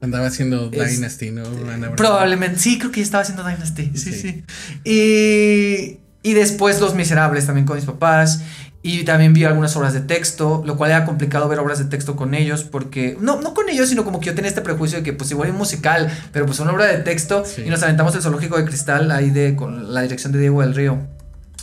[0.00, 1.44] Andaba haciendo Es- Dynasty, ¿no?
[1.46, 1.96] Ana Brenda.
[1.96, 4.20] Probablemente, sí, creo que ya estaba haciendo Dynasty, sí, sí.
[4.20, 4.44] Sí.
[4.84, 8.40] Y, y después Los Miserables también con mis papás.
[8.82, 12.14] Y también vi algunas obras de texto, lo cual era complicado ver obras de texto
[12.14, 15.02] con ellos, porque, no, no con ellos, sino como que yo tenía este prejuicio de
[15.04, 17.62] que pues igual es musical, pero pues una obra de texto, Sí.
[17.66, 20.72] y nos aventamos el zoológico de cristal ahí de, con la dirección de Diego del
[20.72, 20.98] Río.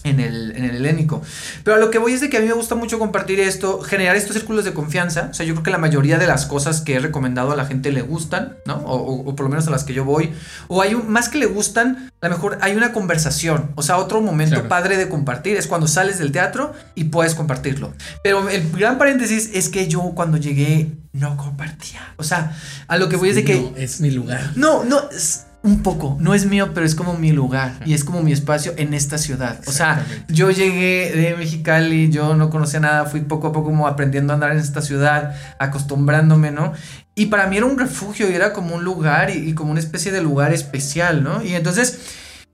[0.03, 1.21] En el, en el helénico.
[1.63, 3.79] Pero a lo que voy es de que a mí me gusta mucho compartir esto,
[3.79, 5.29] generar estos círculos de confianza.
[5.31, 7.65] O sea, yo creo que la mayoría de las cosas que he recomendado a la
[7.65, 8.75] gente le gustan, ¿no?
[8.79, 10.33] O, o- o por lo menos a las que yo voy.
[10.67, 13.71] O hay un, más que le gustan, a lo mejor hay una conversación.
[13.75, 14.67] O sea, otro momento Claro.
[14.69, 17.93] padre de compartir es cuando sales del teatro y puedes compartirlo.
[18.23, 22.13] Pero el gran paréntesis es que yo cuando llegué no compartía.
[22.17, 22.53] O sea,
[22.87, 23.61] a lo que voy es de que...
[23.61, 24.51] No, es mi lugar.
[24.55, 26.17] No, no, es un poco.
[26.19, 29.17] No es mío, pero es como mi lugar y es como mi espacio en esta
[29.17, 29.61] ciudad.
[29.65, 33.87] O sea, yo llegué de Mexicali, yo no conocía nada, fui poco a poco como
[33.87, 36.73] aprendiendo a andar en esta ciudad, acostumbrándome, ¿no?
[37.15, 39.79] Y para mí era un refugio y era como un lugar y, y como una
[39.79, 41.41] especie de lugar especial, ¿no?
[41.41, 41.99] Y entonces,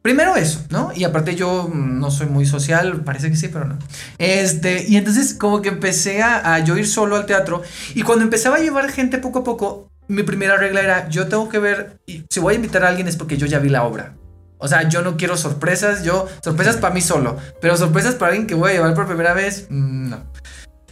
[0.04, 0.92] primero eso, ¿no?
[0.96, 3.80] Y aparte yo no soy muy social, parece que sí, pero no.
[4.20, 7.64] Este, y entonces como que empecé a, a yo ir solo al teatro
[7.96, 11.48] y cuando empezaba a llevar gente poco a poco, mi primera regla era, yo tengo
[11.50, 13.84] que ver, y si voy a invitar a alguien es porque yo ya vi la
[13.84, 14.16] obra.
[14.58, 18.46] O sea, yo no quiero sorpresas, yo, sorpresas para mí solo, pero sorpresas para alguien
[18.48, 20.24] que voy a llevar por primera vez, mm, no.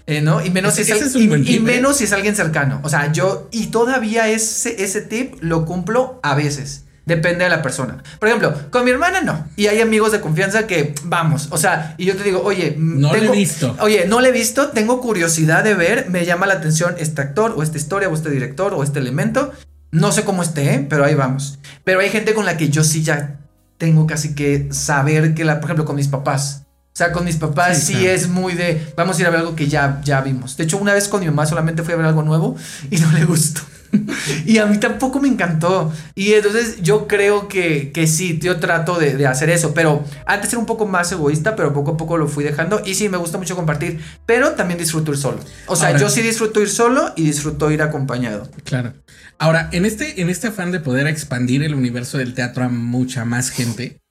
[0.06, 0.42] Eh, ¿no?
[0.46, 1.60] Y menos, Ese- si es, y- y ¿eh?
[1.60, 2.80] menos si es alguien cercano.
[2.84, 6.86] O sea, yo, y todavía ese, ese tip lo cumplo a veces.
[7.08, 8.04] Depende de la persona.
[8.20, 9.48] Por ejemplo, con mi hermana no.
[9.56, 11.48] Y hay amigos de confianza que vamos.
[11.52, 13.76] O sea, y yo te digo, oye, mm, No lo he tengo- visto.
[13.80, 17.54] Oye, no le he visto, tengo curiosidad de ver, me llama la atención este actor
[17.58, 19.54] o esta historia o este director o este elemento.
[19.90, 20.86] No sé cómo esté, ¿eh?
[20.90, 21.60] pero ahí vamos.
[21.86, 23.40] Pero hay gente con la que yo sí ya
[23.78, 26.64] tengo casi que saber que la, por ejemplo, con mis papás.
[26.98, 29.56] O sea, con mis papás sí, es muy de, vamos a ir a ver algo
[29.56, 30.58] que ya, ya vimos.
[30.58, 32.58] De hecho, una vez con mi mamá solamente fui a ver algo nuevo
[32.90, 33.62] y no le gustó.
[34.48, 35.94] y a mí tampoco me encantó.
[36.16, 39.76] Y entonces yo creo que, que sí, yo trato de, de, hacer eso.
[39.76, 42.82] Pero antes era un poco más egoísta, pero poco a poco lo fui dejando.
[42.84, 44.00] Y sí, me gusta mucho compartir.
[44.26, 45.38] Pero también disfruto ir solo.
[45.68, 48.50] O sea, yo sí disfruto ir solo y disfruto ir acompañado.
[48.64, 48.94] Claro.
[49.38, 53.24] Ahora, en este, en este afán de poder expandir el universo del teatro a mucha
[53.24, 54.02] más gente.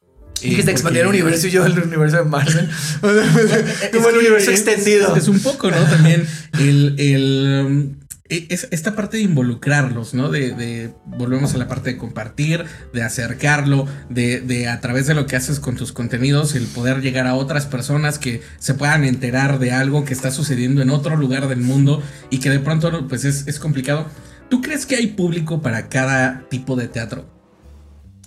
[0.42, 2.68] Y que se expandiera el universo y yo el universo de Marvel.
[3.92, 5.16] Como el universo extendido.
[5.16, 5.82] Es un poco, ¿no?
[5.84, 6.26] También
[6.58, 7.96] el, el
[8.28, 10.30] es esta parte de involucrarlos, ¿no?
[10.30, 15.14] De, de, volvemos a la parte de compartir, de acercarlo, de, de, a través de
[15.14, 19.04] lo que haces con tus contenidos, el poder llegar a otras personas que se puedan
[19.04, 23.06] enterar de algo que está sucediendo en otro lugar del mundo y que de pronto
[23.08, 24.06] pues es, es complicado.
[24.48, 27.26] ¿Tú crees que hay público para cada tipo de teatro?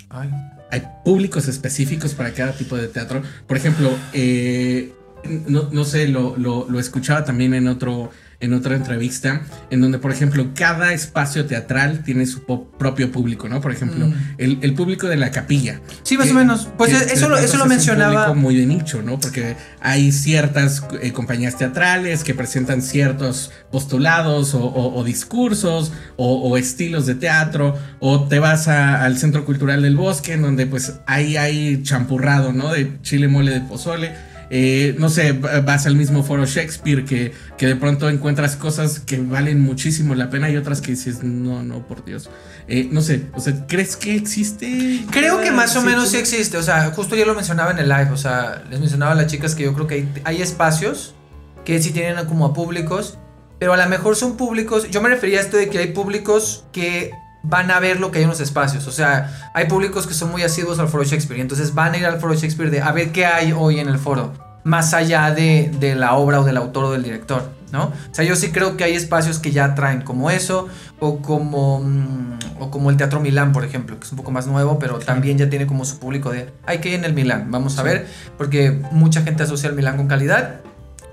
[0.10, 0.30] Ay.
[0.71, 3.21] Hay públicos específicos para cada tipo de teatro.
[3.47, 4.93] Por ejemplo, eh,
[5.47, 9.99] no, no, sé, lo, lo, lo escuchaba también en otro en otra entrevista, en donde,
[9.99, 13.60] por ejemplo, cada espacio teatral tiene su propio público, ¿no?
[13.60, 14.13] Por ejemplo, mm.
[14.38, 15.82] el, el, público de la capilla.
[16.04, 16.69] Sí, más o menos.
[16.78, 18.12] Pues eso, lo, eso lo mencionaba.
[18.12, 19.19] Es un público muy de nicho, ¿no?
[19.19, 26.58] Porque hay ciertas eh, compañías teatrales que presentan ciertos postulados o, o, o discursos o,
[26.58, 30.93] estilos de teatro, o te vas a, al Centro Cultural del Bosque, en donde pues
[31.06, 32.71] ahí hay champurrado, ¿no?
[32.71, 34.12] De chile mole de pozole
[34.50, 39.18] eh, no sé, vas al mismo foro Shakespeare que, que de pronto encuentras cosas que
[39.18, 42.30] valen muchísimo la pena y otras que dices, no, no, por Dios.
[42.68, 45.06] Eh, no sé, o sea, ¿crees que existe?
[45.12, 47.90] Creo que más o menos sí existe, o sea, justo yo lo mencionaba en el
[47.90, 51.14] live, o sea, les mencionaba a las chicas que yo creo que hay, hay espacios
[51.66, 53.18] que sí tienen como a públicos,
[53.60, 56.66] pero a lo mejor son públicos, yo me refería a esto de que hay públicos
[56.72, 57.12] que
[57.43, 58.88] van a ver lo que hay en los espacios.
[58.88, 61.41] O sea, hay públicos que son muy asiduos al foro Shakespeare.
[61.41, 63.97] entonces van a ir al foro Shakespeare de a ver qué hay hoy en el
[63.97, 64.34] foro.
[64.63, 67.86] Más allá de, de, la obra o del autor o del director, ¿no?
[67.86, 70.67] O sea, yo sí creo que hay espacios que ya traen como eso.
[70.99, 74.47] O como, mm, o como el Teatro Milán, por ejemplo, que es un poco más
[74.47, 77.49] nuevo, pero también ya tiene como su público de, hay que ir en el Milán,
[77.52, 78.06] vamos a ver,
[78.38, 80.60] porque mucha gente asocia el Milán con calidad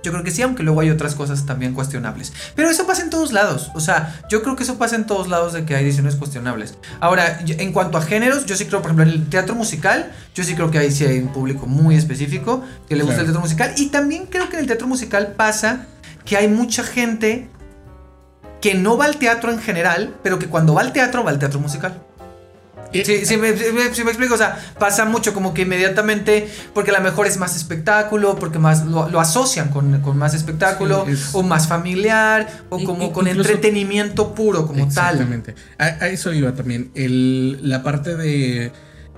[0.06, 2.32] yo creo que sí, aunque luego hay otras cosas también cuestionables.
[2.54, 3.72] Pero eso pasa en todos lados.
[3.74, 6.74] O sea, yo creo que eso pasa en todos lados de que hay ediciones cuestionables.
[7.00, 10.44] Ahora, en cuanto a géneros, yo sí creo, por ejemplo, en el teatro musical, yo
[10.44, 13.40] sí creo que ahí sí hay un público muy específico que le gusta el teatro
[13.40, 13.74] musical.
[13.76, 15.86] Y también creo que en el teatro musical pasa
[16.24, 17.48] que hay mucha gente
[18.60, 21.40] que no va al teatro en general, pero que cuando va al teatro va al
[21.40, 22.05] teatro musical.
[23.04, 27.00] Sí, sí me, me, explico, o sea, pasa mucho como que inmediatamente, porque a lo
[27.00, 32.64] mejor es más espectáculo, porque más lo, asocian con, con, más espectáculo, o más familiar,
[32.68, 35.52] o como con entretenimiento puro como exactamente.
[35.52, 35.62] tal.
[35.62, 38.72] Exactamente, a, eso iba también, el, la parte de...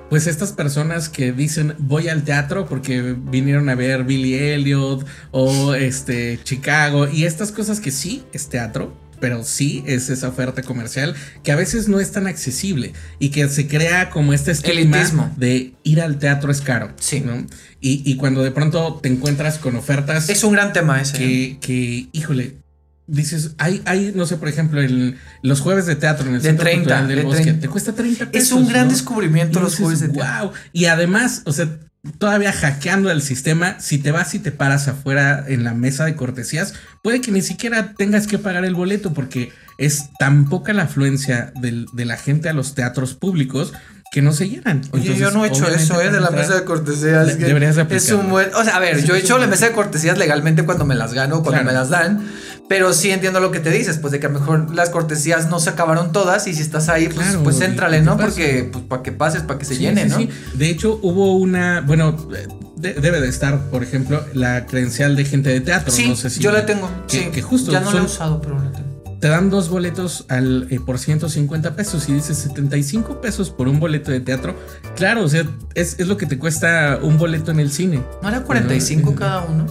[0.08, 5.74] Pues estas personas que dicen voy al teatro porque vinieron a ver Billy Elliot o
[5.74, 11.14] este Chicago y estas cosas que sí es teatro, pero sí es esa oferta comercial
[11.42, 15.74] que a veces no es tan accesible y que se crea como este estigma de
[15.82, 16.92] ir al teatro es caro.
[16.98, 17.20] Sí.
[17.20, 17.46] ¿no?
[17.80, 20.28] Y, cuando de pronto te encuentras con ofertas.
[20.28, 21.16] Es un gran tema ese.
[21.16, 21.58] Que, ¿eh?
[21.60, 22.56] que híjole,
[23.08, 26.48] dices, hay, hay, no sé, por ejemplo, el, los jueves de teatro en el de
[26.48, 28.48] Centro 30, del Bosque, te cuesta 30 pesos.
[28.48, 30.48] Es un gran descubrimiento los jueves de teatro.
[30.48, 30.52] Wow.
[30.72, 31.68] Y además, o sea,
[32.18, 36.14] todavía hackeando el sistema, si te vas y te paras afuera en la mesa de
[36.14, 40.84] cortesías, puede que ni siquiera tengas que pagar el boleto porque es tan poca la
[40.84, 43.72] afluencia de la gente a los teatros públicos
[44.10, 44.82] que no se llenan.
[44.92, 46.10] Oye, yo no he hecho eso, ¿eh?
[46.10, 47.38] De la mesa de cortesías.
[47.38, 48.48] deberías Es un buen.
[48.54, 51.12] O sea, a ver, yo he hecho la mesa de cortesías legalmente cuando me las
[51.12, 52.26] gano, cuando me las dan.
[52.68, 55.48] Pero sí entiendo lo que te dices, pues de que a lo mejor las cortesías
[55.48, 58.16] no se acabaron todas y si estás ahí, pues, pues éntrale, ¿no?
[58.16, 60.18] Porque, pues, para que pases, para que se llene, ¿no?
[60.18, 60.28] Sí.
[60.54, 61.80] De hecho, hubo una.
[61.80, 62.14] Bueno,
[62.76, 65.90] debe de estar, por ejemplo, la credencial de gente de teatro.
[65.90, 66.90] Sí, no sé si yo la tengo.
[67.08, 67.30] Que, sí.
[67.32, 67.72] que justo.
[67.72, 68.88] Ya no la he usado, pero la tengo
[69.20, 73.80] te dan dos boletos al, eh, por 150 pesos y dices 75 pesos por un
[73.80, 74.54] boleto de teatro.
[74.96, 78.02] Claro, o sea, es, es lo que te cuesta un boleto en el cine.
[78.22, 79.66] ¿No era 45 cada uno?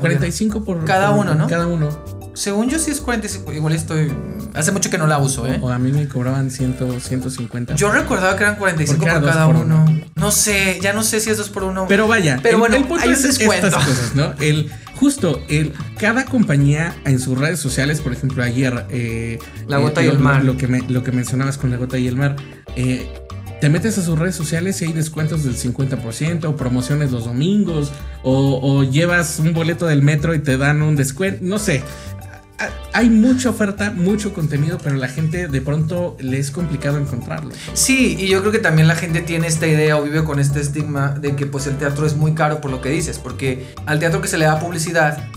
[0.00, 1.46] 45 por cada uno, ¿no?
[1.46, 2.19] Cada uno.
[2.40, 4.10] Según yo sí es 45, igual estoy...
[4.54, 5.58] Hace mucho que no la uso, ¿eh?
[5.60, 7.74] O, a mí me cobraban 100, 150.
[7.74, 9.84] Yo recordaba que eran 45 por, cada uno.
[10.14, 11.84] No sé, ya no sé si es dos por uno.
[11.86, 13.66] Pero vaya, pero bueno, hay un descuento.
[13.66, 14.32] Estas cosas, ¿no?
[14.40, 18.86] El, justo, el, cada compañía en sus redes sociales, por ejemplo, ayer...
[18.88, 20.42] Eh, la gota eh, y el mar.
[20.42, 22.36] Lo que, me, lo que mencionabas con la gota y el mar.
[22.74, 23.06] Eh,
[23.60, 27.92] te metes a sus redes sociales y hay descuentos del 50%, o promociones los domingos,
[28.22, 31.82] o, o, llevas un boleto del metro y te dan un descuento, no sé
[32.92, 37.52] hay mucha oferta, mucho contenido, pero la gente de pronto le es complicado encontrarlo.
[37.72, 40.60] Sí, y yo creo que también la gente tiene esta idea o vive con este
[40.60, 43.98] estigma de que pues el teatro es muy caro por lo que dices, porque al
[43.98, 45.28] teatro que se le da publicidad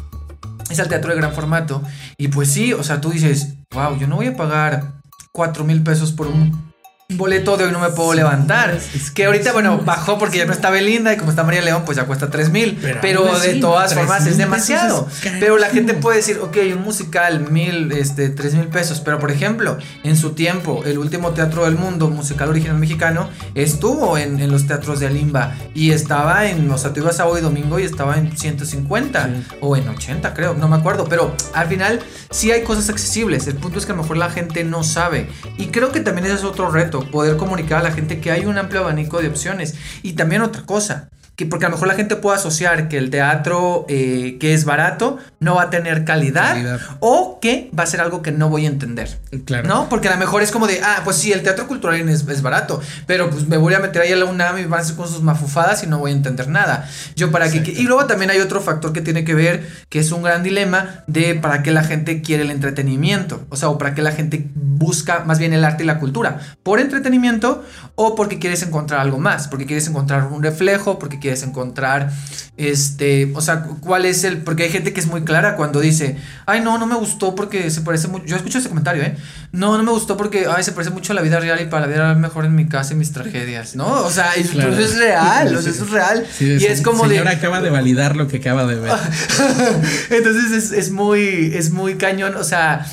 [0.70, 1.84] es al teatro de gran formato
[2.18, 4.94] y pues sí, o sea, tú dices, wow, yo no voy a pagar
[5.32, 6.73] 4 mil pesos por un
[7.10, 8.80] boleto de hoy no me puedo levantar.
[9.14, 11.98] que ahorita, bueno, bajó porque ya no está Belinda y como está María León, pues
[11.98, 12.80] ya cuesta 3 mil.
[13.02, 15.08] Pero, de todas formas es demasiado.
[15.40, 19.00] pero la gente puede decir, ok, un musical, mil, este, 3 mil pesos.
[19.02, 24.18] Pero por ejemplo, en su tiempo, el último teatro del mundo, musical original mexicano, estuvo
[24.18, 27.80] en, los teatros de Alimba y estaba en, o sea, tú ibas sábado y domingo
[27.80, 29.30] y estaba en 150
[29.62, 31.06] o en 80, creo, no me acuerdo.
[31.06, 33.48] Pero al final sí hay cosas accesibles.
[33.48, 35.30] El punto es que a lo mejor la gente no sabe.
[35.58, 38.46] Y creo que también ese es otro reto poder comunicar a la gente que hay
[38.46, 39.76] un amplio abanico de opciones.
[40.02, 43.10] Y también otra cosa, que porque a lo mejor la gente puede asociar que el
[43.10, 48.02] teatro eh, que es barato no va a tener calidad, o que va a ser
[48.02, 49.20] algo que no voy a entender.
[49.46, 49.68] Claro.
[49.68, 49.90] ¿No?
[49.90, 52.42] Porque a lo mejor es como de, ah, pues sí, el teatro cultural es, es
[52.42, 54.96] barato, pero pues me voy a meter ahí a la UNAM y van a ser
[54.96, 56.88] con sus mafufadas y no voy a entender nada.
[57.16, 57.64] Yo para qué...
[57.76, 61.04] Y luego también hay otro factor que tiene que ver, que es un gran dilema
[61.08, 64.50] de para qué la gente quiere el entretenimiento, o sea, o para qué la gente
[64.56, 67.64] busca más bien el arte y la cultura, por entretenimiento
[67.96, 72.12] o porque quieres encontrar algo más, porque quieres encontrar un reflejo, porque quieres encontrar,
[72.58, 76.18] este, o sea, cuál es el, porque hay gente que es muy clara cuando dice,
[76.46, 79.16] ay, no, no me gustó porque se parece mucho, yo escucho ese comentario, ¿eh?
[79.54, 81.84] No, no me gustó porque, ay, se parece mucho a la vida real y para
[81.84, 83.88] la vida real mejor en mi casa y mis tragedias, ¿no?
[83.88, 86.28] O sea, eso es real, o sea, eso es real.
[86.42, 88.92] y es como señora acaba de validar lo que acaba de ver.
[90.10, 92.86] Entonces es, es muy, es muy cañón, o sea,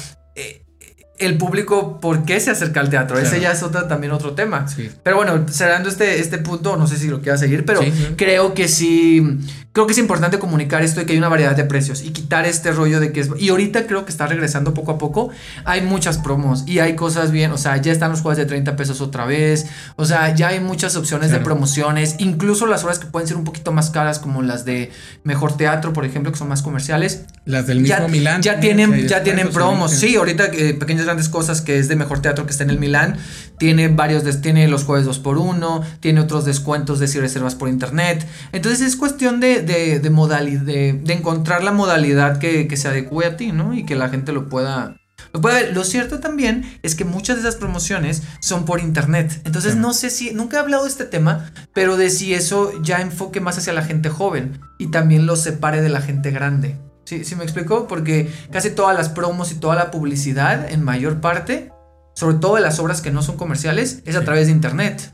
[1.21, 3.19] el público, ¿por qué se acerca al teatro?
[3.19, 4.67] Ese ya es otra, también otro tema.
[5.03, 7.81] Pero bueno, cerrando este, este punto, no sé si lo quiera seguir, pero
[8.17, 9.39] creo que sí,
[9.73, 12.45] creo que es importante comunicar esto de que hay una variedad de precios y quitar
[12.45, 13.31] este rollo de que es...
[13.39, 15.31] Y ahorita creo que está regresando poco a poco.
[15.65, 18.77] Hay muchas promos y hay cosas bien, o sea, ya están los juegos de 30
[18.77, 23.07] pesos otra vez, o sea, ya hay muchas opciones de promociones, incluso las horas que
[23.07, 24.91] pueden ser un poquito más caras como las de
[25.25, 27.25] Mejor Teatro, por ejemplo, que son más comerciales.
[27.45, 28.43] Las del mismo Milán.
[28.43, 32.21] Ya tienen, ya tienen promos, sí, ahorita eh, pequeñas grandes cosas que es de Mejor
[32.21, 33.17] Teatro que está en el Milán,
[33.59, 37.69] tiene varios, tiene los jueves 2 por 1 tiene otros descuentos de si reservas por
[37.69, 38.27] internet.
[38.53, 43.27] Entonces es cuestión de, de, de modalidad, de, encontrar la modalidad que, que se adecue
[43.27, 43.75] a ti, ¿no?
[43.75, 44.97] Y que la gente lo pueda,
[45.33, 45.75] lo puede ver.
[45.75, 49.41] Lo cierto también es que muchas de esas promociones son por internet.
[49.45, 53.01] Entonces no sé si, nunca he hablado de este tema, pero de si eso ya
[53.01, 56.77] enfoque más hacia la gente joven y también lo separe de la gente grande.
[57.05, 57.89] ¿Sí, ¿Sí me explico?
[57.89, 61.73] Porque casi todas las promos y toda la publicidad, en mayor parte,
[62.15, 65.13] sobre todo de las obras que no son comerciales, es a través de internet.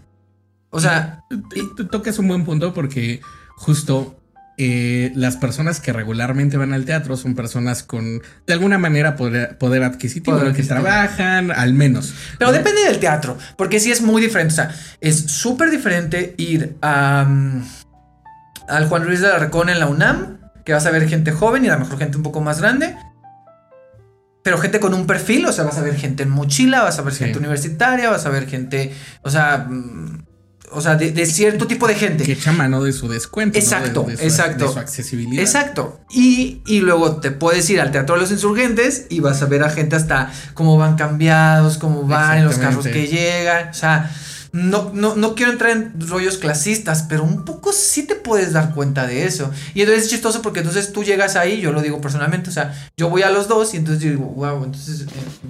[0.71, 1.25] O sea...
[1.55, 3.21] Y, tocas un buen punto porque
[3.57, 4.16] justo
[4.59, 9.59] eh, las personas que regularmente van al teatro son personas con, de alguna manera, poder,
[9.59, 12.15] poder adquisitivo, que trabajan, al menos.
[12.39, 14.55] Pero depende del teatro, porque sí es muy diferente.
[14.55, 17.65] O sea, es súper diferente ir a, mm,
[18.69, 21.65] al Juan Luis de la Recón en la UNAM, que vas a ver gente joven
[21.65, 22.97] y a lo mejor gente un poco más grande,
[24.43, 27.03] pero gente con un perfil, o sea, vas a ver gente en mochila, vas a
[27.03, 30.25] ver gente universitaria, vas a ver gente, o sea, mm,
[30.73, 32.25] o sea, de, cierto tipo de gente.
[32.25, 33.59] Que echa mano de su descuento.
[33.59, 34.67] Exacto, exacto.
[34.67, 35.43] De su accesibilidad.
[35.43, 36.01] Exacto.
[36.11, 39.63] Y, y, luego te puedes ir al Teatro de los Insurgentes y vas a ver
[39.63, 43.69] a gente hasta cómo van cambiados, cómo van en los carros que llegan.
[43.69, 44.11] O sea,
[44.57, 48.73] no, no, no quiero entrar en rollos clasistas, pero un poco sí te puedes dar
[48.73, 49.51] cuenta de eso.
[49.75, 52.75] Y entonces es chistoso porque entonces tú llegas ahí, yo lo digo personalmente, o sea,
[52.97, 55.07] yo voy a los dos y entonces digo, wow, entonces, eh,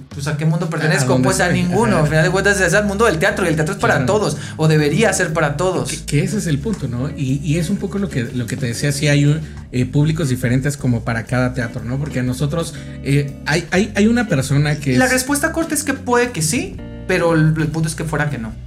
[0.09, 1.99] pues a qué mundo pertenezco, pues a ninguno.
[1.99, 4.35] Al final de cuentas es el mundo del teatro y el teatro es para todos,
[4.57, 5.89] o debería ser para todos.
[6.05, 7.09] Que, ese es el punto, ¿no?
[7.09, 9.41] Y, es un poco lo que, lo que te decía, si hay
[9.71, 11.97] eh, públicos diferentes como para cada teatro, ¿no?
[11.97, 14.97] Porque a nosotros eh, hay, hay, hay, una persona que...
[14.97, 16.75] La respuesta corta es que puede que sí,
[17.07, 18.66] pero el punto es que fuera que no.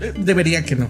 [0.00, 0.88] Eh, debería que no.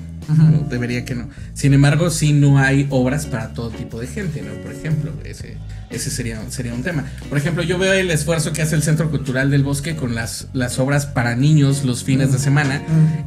[0.69, 1.29] Debería que no.
[1.55, 4.53] Sin embargo, sí no hay obras para todo tipo de gente, ¿no?
[4.63, 5.57] Por ejemplo, ese,
[5.91, 7.05] ese sería, sería un tema.
[7.29, 10.47] Por ejemplo, yo veo el esfuerzo que hace el Centro Cultural del Bosque con las,
[10.53, 12.81] las obras para niños los fines de semana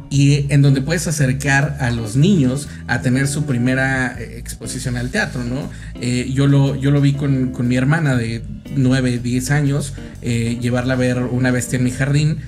[0.08, 5.10] y en donde puedes acercar a los niños a tener su primera eh, exposición al
[5.10, 5.70] teatro, ¿no?
[6.00, 8.42] Eh, yo, lo, yo lo vi con, con, mi hermana de
[8.76, 9.92] 9, 10 años,
[10.22, 12.38] llevarla a ver una bestia en mi jardín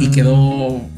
[0.00, 0.88] y quedó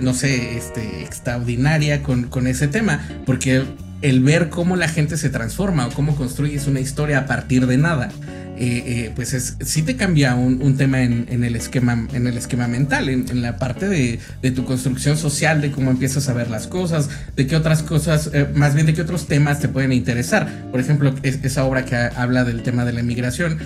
[0.00, 3.64] no sé, este, extraordinaria con, con ese tema, porque
[4.00, 7.78] el ver cómo la gente se transforma o cómo construyes una historia a partir de
[7.78, 8.10] nada,
[8.60, 12.66] eh, eh, pues es, sí te cambia un, tema en, el esquema, en el esquema
[12.66, 17.08] mental, en, la parte de, tu construcción social, de cómo empiezas a ver las cosas,
[17.36, 20.70] de qué otras cosas, eh, más bien de qué otros temas te pueden interesar.
[20.72, 23.58] Por ejemplo, esa obra que habla del tema de la inmigración,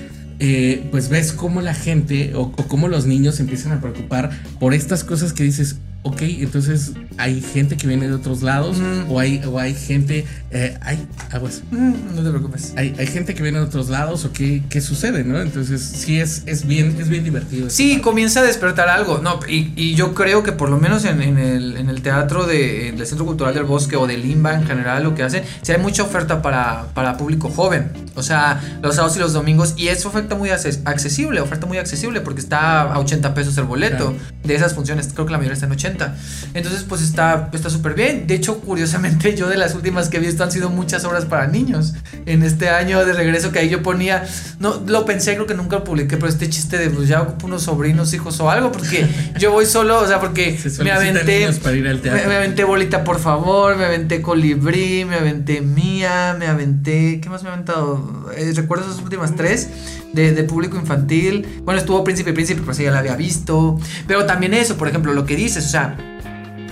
[0.91, 5.33] pues ves cómo la gente o, cómo los niños empiezan a preocupar por estas cosas
[5.33, 9.11] que dices, ok, entonces hay gente que viene de otros lados Mm.
[9.11, 11.62] o, hay, o hay gente, eh, hay aguas.
[11.70, 12.72] Mm, no te preocupes.
[12.76, 15.40] Hay, hay gente que viene de otros lados o qué, qué sucede, ¿no?
[15.40, 17.70] Entonces sí es, es bien, es bien divertido.
[17.70, 19.18] Sí, comienza a despertar algo.
[19.18, 22.46] No, y, y yo creo que por lo menos en, en el, en el teatro
[22.46, 25.72] de, del Centro Cultural del Bosque o de Limba en general, lo que hacen, sí
[25.72, 27.90] hay mucha oferta para, para público joven.
[28.14, 29.74] O sea, los sábados y los domingos.
[29.76, 33.92] Y es oferta muy accesible, oferta muy accesible, porque está a 80 pesos el boleto
[33.92, 34.14] Claro.
[34.44, 35.09] de esas funciones.
[35.12, 36.16] Creo que la mayoría está en 80.
[36.55, 38.26] Entonces, pues está está súper bien.
[38.26, 41.47] De hecho, curiosamente, yo de las últimas que he visto han sido muchas obras para
[41.47, 41.95] niños.
[42.26, 44.24] En este año de regreso que ahí yo ponía,
[44.59, 47.47] no lo pensé, creo que nunca lo publiqué, pero este chiste de pues ya ocupo
[47.47, 49.07] unos sobrinos, hijos o algo, porque
[49.38, 51.40] yo voy solo, o sea, porque Se me aventé.
[51.40, 56.36] niños para ir al Me, aventé bolita, por favor, me aventé colibrí, me aventé mía,
[56.38, 57.20] me aventé.
[57.20, 58.30] ¿Qué más me he aventado?
[58.36, 59.68] Eh, recuerdo esas últimas tres
[60.12, 61.62] de, de público infantil.
[61.64, 63.78] Bueno, estuvo Príncipe Príncipe, pero sí ya la había visto.
[64.07, 65.97] Pero también eso, por ejemplo, lo que dices, o sea,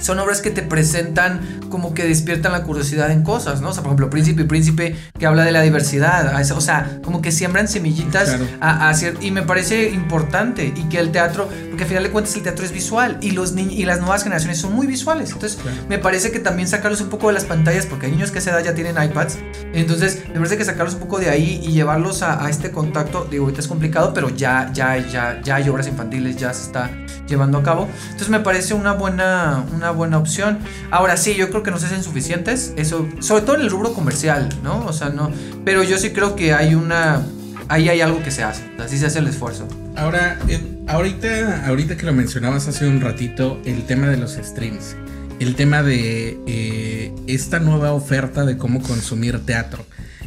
[0.00, 3.70] son obras que te presentan como que despiertan la curiosidad en cosas, ¿no?
[3.70, 7.20] O sea, por ejemplo, Príncipe y Príncipe que habla de la diversidad, o sea, como
[7.22, 8.46] que siembran semillitas Claro.
[8.60, 12.34] a, a y me parece importante y que el teatro, porque al final de cuentas
[12.36, 15.76] el teatro es visual y los y las nuevas generaciones son muy visuales, entonces Claro.
[15.88, 18.40] me parece que también sacarlos un poco de las pantallas, porque hay niños que a
[18.40, 19.38] esa edad ya tienen iPads,
[19.72, 23.26] entonces me parece que sacarlos un poco de ahí y llevarlos a, a este contacto,
[23.30, 26.90] digo, ahorita es complicado, pero ya, ya, ya, ya hay obras infantiles, ya se está
[27.28, 30.58] llevando a cabo, entonces me parece una buena, una buena opción.
[30.90, 33.92] Ahora sí, yo creo que no se hacen suficientes, eso, sobre todo en el rubro
[33.92, 34.86] comercial, ¿no?
[34.86, 35.30] O sea, no,
[35.64, 37.22] pero yo sí creo que hay una,
[37.68, 39.68] ahí hay algo que se hace, así se hace el esfuerzo.
[39.96, 44.96] Ahora, eh, ahorita, ahorita que lo mencionabas hace un ratito, el tema de los streams,
[45.40, 49.84] el tema de eh, esta nueva oferta de cómo consumir teatro.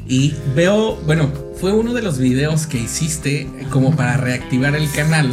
[0.08, 5.32] Y veo, bueno, fue uno de los videos que hiciste como para reactivar el canal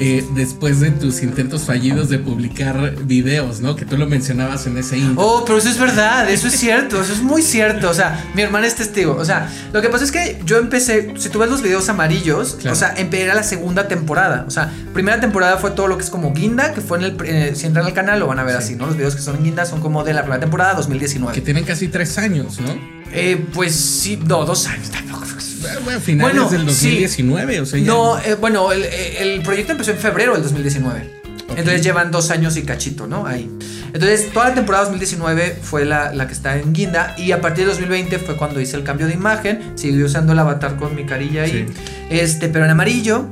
[0.00, 3.74] eh, después de tus intentos fallidos de publicar videos, ¿no?
[3.74, 5.24] Que tú lo mencionabas en ese intro.
[5.24, 7.90] Oh, pero eso es verdad, eso es cierto, eso es muy cierto.
[7.90, 9.16] O sea, mi hermana es testigo.
[9.16, 12.56] O sea, lo que pasa es que yo empecé, si tú ves los videos amarillos,
[12.60, 12.76] Claro.
[12.76, 14.44] o sea, empecé era la segunda temporada.
[14.46, 17.16] O sea, primera temporada fue todo lo que es como Guinda, que fue en el.
[17.24, 18.62] eh, si entran al canal lo van a ver Sí.
[18.62, 18.86] así, ¿no?
[18.86, 21.40] Los videos que son en Guinda son como de la primera temporada Que 2019.
[21.40, 22.97] tienen casi tres años, ¿no?
[23.12, 25.18] Eh, pues sí, no, dos años tampoco.
[25.84, 26.86] Bueno, finales Bueno, del sí.
[26.88, 31.18] 2019, o sea, ya- No, eh, bueno, el, el proyecto empezó en febrero del 2019.
[31.50, 31.58] Ok.
[31.58, 33.26] Entonces llevan dos años y cachito, ¿no?
[33.26, 33.50] Ahí.
[33.92, 37.14] Entonces, toda la temporada 2019 fue la, la que está en Guinda.
[37.18, 39.72] Y a partir de 2020 fue cuando hice el cambio de imagen.
[39.76, 41.66] Seguí usando el avatar con mi carilla ahí.
[41.68, 41.74] Sí.
[42.10, 43.26] Este, pero en amarillo.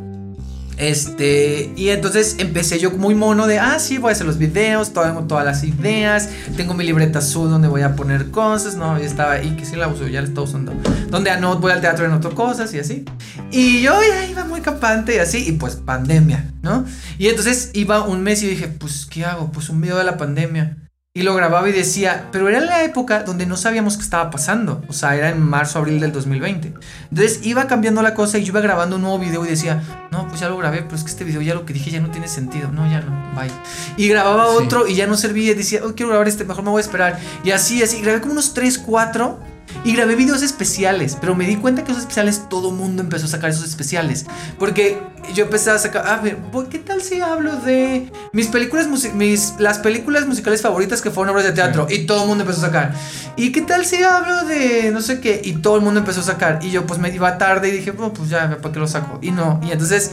[0.77, 4.93] Este, y entonces empecé yo muy mono de, ah, sí, voy a hacer los videos,
[4.93, 9.07] tengo todas las ideas, tengo mi libreta azul donde voy a poner cosas, no, ya
[9.07, 10.75] estaba ahí, que sí la uso, ya la estoy usando,
[11.09, 13.05] donde anoto, voy al teatro y anoto cosas y así.
[13.51, 16.85] Y yo ya iba muy capante y así, y pues pandemia, ¿no?
[17.19, 19.51] Y entonces iba un mes y dije, pues, ¿qué hago?
[19.53, 20.77] Pues un video de la pandemia.
[21.17, 24.83] Y lo grababa y decía, pero era la época donde no sabíamos qué estaba pasando.
[24.87, 26.75] O sea, era en marzo, abril del 2020.
[27.11, 30.29] Entonces iba cambiando la cosa y yo iba grabando un nuevo video y decía, no,
[30.29, 32.11] pues ya lo grabé, pero es que este video ya lo que dije ya no
[32.11, 32.71] tiene sentido.
[32.71, 33.51] No, ya no, bye.
[33.97, 34.63] Y grababa Sí.
[34.63, 36.85] otro y ya no servía y decía, oh, quiero grabar este, mejor me voy a
[36.85, 37.19] esperar.
[37.43, 39.39] Y así, así, grabé como unos 3, 4
[39.85, 43.29] y grabé videos especiales, pero me di cuenta que esos especiales todo mundo empezó a
[43.29, 44.27] sacar esos especiales,
[44.59, 44.99] porque
[45.35, 49.55] yo empecé a sacar, a ver, ¿por ¿qué tal si hablo de mis películas, mis
[49.59, 52.67] las películas musicales favoritas que fueron obras de teatro y todo el mundo empezó a
[52.67, 52.95] sacar?
[53.37, 56.25] ¿Y qué tal si hablo de no sé qué y todo el mundo empezó a
[56.25, 58.89] sacar y yo pues me iba tarde y dije, bueno, pues ya, ¿para qué lo
[58.89, 59.19] saco?
[59.23, 60.11] Y no, y entonces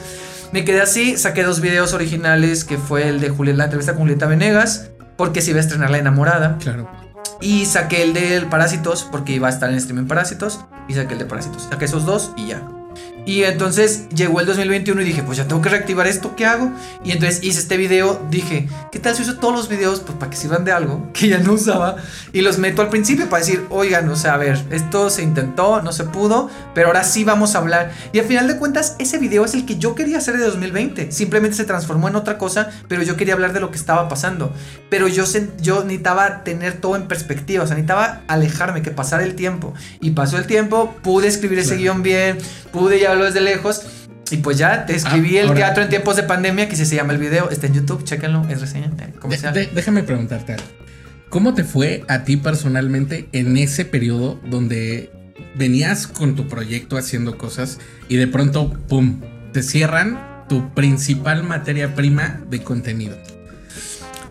[0.52, 4.02] me quedé así, saqué dos videos originales que fue el de Julieta, la entrevista con
[4.04, 6.58] Julieta Venegas, porque se iba a estrenar La Enamorada.
[6.60, 7.03] Claro.
[7.42, 10.62] Y saqué el del Parásitos porque iba a estar en streaming Parásitos.
[10.88, 11.68] Y saqué el de Parásitos.
[11.70, 12.62] Saqué esos dos y ya.
[13.26, 16.72] Y entonces llegó el 2021 y dije, pues ya tengo que reactivar esto, ¿qué hago?
[17.06, 20.30] Y entonces hice este video, dije, ¿qué tal si uso todos los videos pues para
[20.30, 21.96] que sirvan de algo que ya no usaba?
[22.34, 25.82] Y los meto al principio para decir, oigan, o sea, a ver, esto se intentó,
[25.82, 27.92] no se pudo, pero ahora sí vamos a hablar.
[28.12, 31.12] Y al final de cuentas, ese video es el que yo quería hacer de 2020.
[31.12, 34.54] Simplemente se transformó en otra cosa, pero yo quería hablar de lo que estaba pasando.
[34.90, 35.24] Pero yo,
[35.62, 39.74] yo necesitaba tener todo en perspectiva, o sea, necesitaba alejarme, que pasara el tiempo.
[40.02, 42.38] Y pasó el tiempo, pude escribir ese guion bien,
[42.72, 43.82] pude desde lejos.
[44.32, 46.86] Y pues ya, te escribí Ah, el ahora- teatro en tiempos de pandemia, que se
[46.96, 49.54] llama el video, está en YouTube, chéquenlo, es reseña De- comercial.
[49.54, 50.66] de- déjame preguntarte algo.
[51.30, 55.12] ¿Cómo te fue a ti personalmente en ese periodo donde
[55.56, 59.20] venías con tu proyecto haciendo cosas y de pronto, ¡pum!,
[59.52, 63.18] te cierran tu principal materia prima de contenido?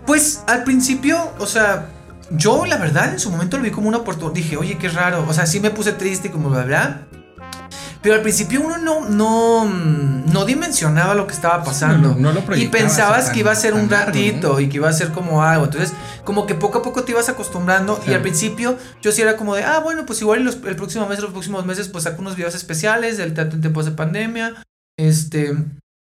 [0.06, 1.86] Pues al principio, o sea,
[2.30, 4.34] yo la verdad en su momento lo vi como una oportunidad.
[4.34, 5.24] Dije, oye, qué raro.
[5.28, 7.02] O sea, sí me puse triste y como bla, bla.
[8.02, 12.16] Pero al principio uno no, no, no dimensionaba lo que estaba pasando.
[12.18, 14.60] no, lo y pensabas tan- que iba a ser un largo, ratito ¿no?
[14.60, 15.66] y que iba a ser como algo.
[15.66, 15.92] Entonces,
[16.24, 18.00] como que poco a poco te ibas acostumbrando.
[18.06, 21.06] Y al principio yo sí era como de, ah, bueno, pues igual los- el próximo
[21.06, 24.54] mes, los próximos meses, pues saco unos videos especiales del teatro en tiempos de pandemia.
[24.98, 25.54] Este.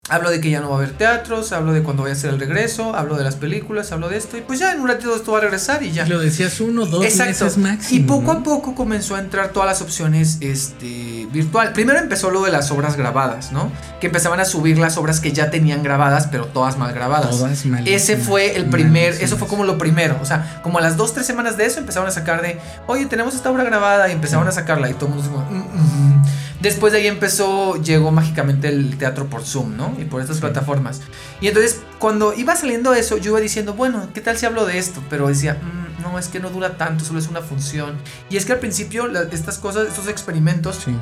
[0.10, 2.32] Hablo de que ya no va a haber teatros, hablo de cuando vaya a ser
[2.32, 5.16] el regreso, hablo de las películas, hablo de esto, y pues ya en un ratito
[5.16, 6.08] esto va a regresar y ya.
[6.08, 7.46] Lo decías uno, dos Exacto.
[7.46, 8.00] meses máximo.
[8.02, 11.72] Y poco a poco comenzó a entrar todas las opciones este, virtual.
[11.74, 13.72] Primero empezó lo de las obras grabadas, ¿no?
[14.00, 17.30] Que empezaban a subir las obras que ya tenían grabadas, pero todas mal grabadas.
[17.30, 17.84] Todas malísimas.
[17.86, 19.22] Ese fue el primer, Malísimas.
[19.22, 20.18] eso fue como lo primero.
[20.20, 23.06] O sea, como a las dos, tres semanas de eso empezaron a sacar de, oye,
[23.06, 26.18] tenemos esta obra grabada y empezaron a sacarla y todo el mundo como, "Mm, mm,
[26.18, 26.24] mm".
[26.62, 29.96] Después de ahí empezó, llegó mágicamente el teatro por Zoom, ¿no?
[30.00, 30.42] Y por estas Sí.
[30.42, 31.02] plataformas.
[31.42, 34.78] Y entonces, cuando iba saliendo eso, yo iba diciendo, bueno, ¿qué tal si hablo de
[34.78, 35.02] esto?
[35.10, 37.96] Pero decía, "Mm, no, es que no dura tanto, solo es una función.
[38.30, 40.96] Y es que al principio la- estas cosas, estos experimentos, Sí.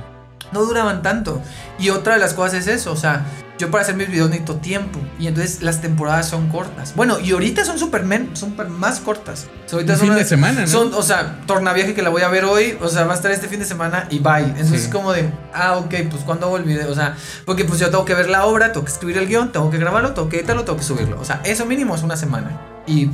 [0.52, 1.42] No duraban tanto.
[1.78, 3.26] Y otra de las cosas es eso, o sea,
[3.58, 5.00] yo para hacer mis videos necesito tiempo.
[5.20, 6.94] Y entonces las temporadas son cortas.
[6.96, 9.48] Bueno, y ahorita son súper men- súper más cortas.
[9.66, 10.68] O sea, ahorita Un son fin una- de semana, ¿no?
[10.68, 13.32] son, o sea, tornaviaje que la voy a ver hoy, o sea, va a estar
[13.32, 14.44] este fin de semana y bye.
[14.46, 14.76] Entonces Sí.
[14.76, 17.90] es como de, ah, ok, pues cuando hago el video, o sea, porque pues yo
[17.90, 20.38] tengo que ver la obra, tengo que escribir el guion, tengo que grabarlo, tengo que
[20.38, 21.20] editarlo, tengo que subirlo.
[21.20, 23.08] O sea, eso mínimo es una semana y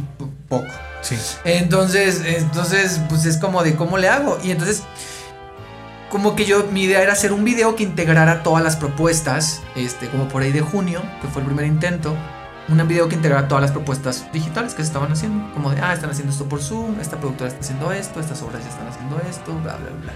[0.48, 0.68] poco.
[1.02, 1.18] Sí.
[1.44, 4.38] Entonces, entonces, pues es como de cómo le hago.
[4.44, 4.84] Y entonces,
[6.10, 10.08] como que yo, mi idea era hacer un video que integrara todas las propuestas, este,
[10.08, 12.16] como por ahí de junio, que fue el primer intento.
[12.68, 15.54] Un video que integrara todas las propuestas digitales que se estaban haciendo.
[15.54, 18.64] Como de, ah, están haciendo esto por Zoom, esta productora está haciendo esto, estas obras
[18.64, 20.14] ya están haciendo esto, bla, bla, bla.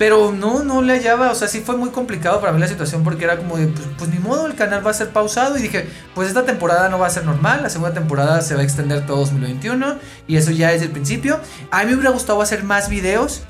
[0.00, 3.04] Pero no, no le hallaba, o sea, sí fue muy complicado para mí la situación
[3.04, 5.60] porque era como de, pues, pues ni modo, el canal va a ser pausado y
[5.62, 8.64] dije, pues esta temporada no va a ser normal, la segunda temporada se va a
[8.64, 11.38] extender todo 2021 y eso ya es el principio.
[11.70, 13.42] A mí me hubiera gustado hacer más videos,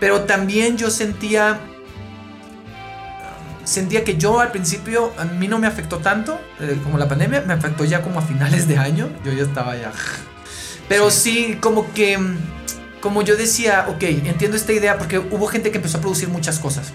[0.00, 1.60] pero también yo sentía,
[3.64, 7.42] sentía que yo al principio, a mí no me afectó tanto eh, como la pandemia,
[7.42, 9.92] me afectó ya como a finales de año, yo ya estaba ya...
[10.88, 12.18] Pero sí, como que
[13.06, 16.58] como yo decía, ok, entiendo esta idea porque hubo gente que empezó a producir muchas
[16.58, 16.92] cosas.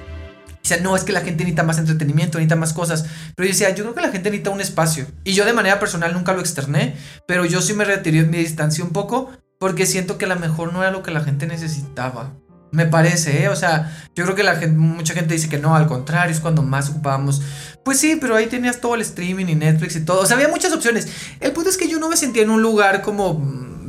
[0.62, 3.06] Sea, no, es que la gente necesita más entretenimiento, necesita más cosas.
[3.36, 5.08] Pero yo decía, yo creo que la gente necesita un espacio.
[5.24, 6.96] Y yo de manera personal nunca lo externé,
[7.28, 10.36] pero yo sí me retiré en mi distancia un poco porque siento que a lo
[10.36, 12.34] mejor no era lo que la gente necesitaba.
[12.72, 13.50] Me parece, ¿eh?
[13.50, 16.40] O sea, yo creo que la gente, mucha gente dice que no, al contrario, es
[16.40, 17.42] cuando más ocupábamos.
[17.84, 20.22] Pues sí, pero ahí tenías todo el streaming y Netflix y todo.
[20.22, 21.08] O sea, había muchas opciones.
[21.40, 23.42] El punto es que yo no me sentía en un lugar como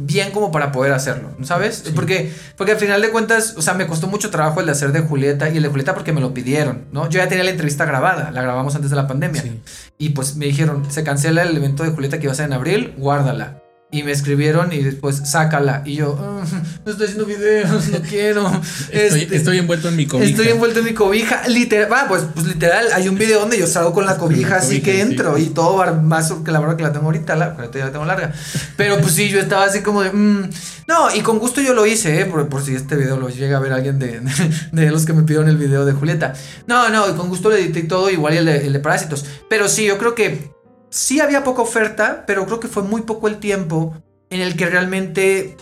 [0.04, 1.82] bien como para poder hacerlo, ¿sabes?
[1.84, 1.92] Sí.
[1.94, 4.92] Porque, porque al final de cuentas, o sea, me costó mucho trabajo el de hacer
[4.92, 7.08] de Julieta y el de Julieta porque me lo pidieron, ¿no?
[7.08, 9.42] Yo ya tenía la entrevista grabada, la grabamos antes de la pandemia.
[9.42, 9.60] Sí.
[9.98, 12.54] Y pues me dijeron, se cancela el evento de Julieta que iba a ser en
[12.54, 13.61] abril, guárdala.
[13.94, 15.82] Y me escribieron y después sácala.
[15.84, 16.42] Y yo, "Ah,
[16.84, 18.50] no estoy haciendo videos, no quiero.
[18.90, 20.30] Estoy, Este, estoy envuelto en mi cobija.
[20.30, 21.46] Estoy envuelto en mi cobija.
[21.46, 24.34] Literal, va, pues, pues literal, hay un video donde yo salgo con la Con la
[24.36, 25.00] cobija así cobija, que sí.
[25.02, 25.36] entro.
[25.36, 28.04] Y todo más que la verdad que la tengo ahorita, la, ahorita ya la tengo
[28.06, 28.32] larga.
[28.78, 30.10] Pero pues sí, yo estaba así como de.
[30.10, 30.50] mm.
[30.88, 32.24] No, y con gusto yo lo hice, ¿eh?
[32.24, 34.20] Por, por si este video lo llega a ver alguien de,
[34.72, 36.32] de, los que me pidieron el video de Julieta.
[36.66, 39.24] No, no, y con gusto lo edité todo, igual el de, el de Parásitos.
[39.50, 40.50] Pero sí, yo creo que
[40.92, 43.96] sí había poca oferta, pero creo que fue muy poco el tiempo
[44.30, 45.56] en el que realmente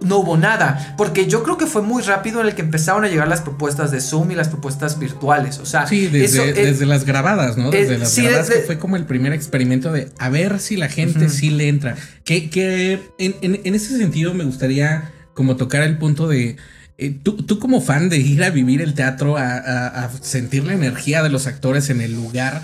[0.00, 0.94] no hubo nada.
[0.98, 3.90] Porque yo creo que fue muy rápido en el que empezaron a llegar las propuestas
[3.90, 5.58] de Zoom y las propuestas virtuales.
[5.58, 7.70] O sea, Sí, desde, eso, eh, desde las grabadas, ¿no?
[7.70, 10.60] Desde eh, las sí, grabadas desde- que fue como el primer experimento de a ver
[10.60, 11.96] si la gente sí le entra.
[12.24, 16.56] Que, que en, en- en ese sentido me gustaría como tocar el punto de...
[16.98, 20.64] eh, tú, tú como fan de ir a vivir el teatro, a, a- a sentir
[20.64, 22.62] la energía de los actores en el lugar,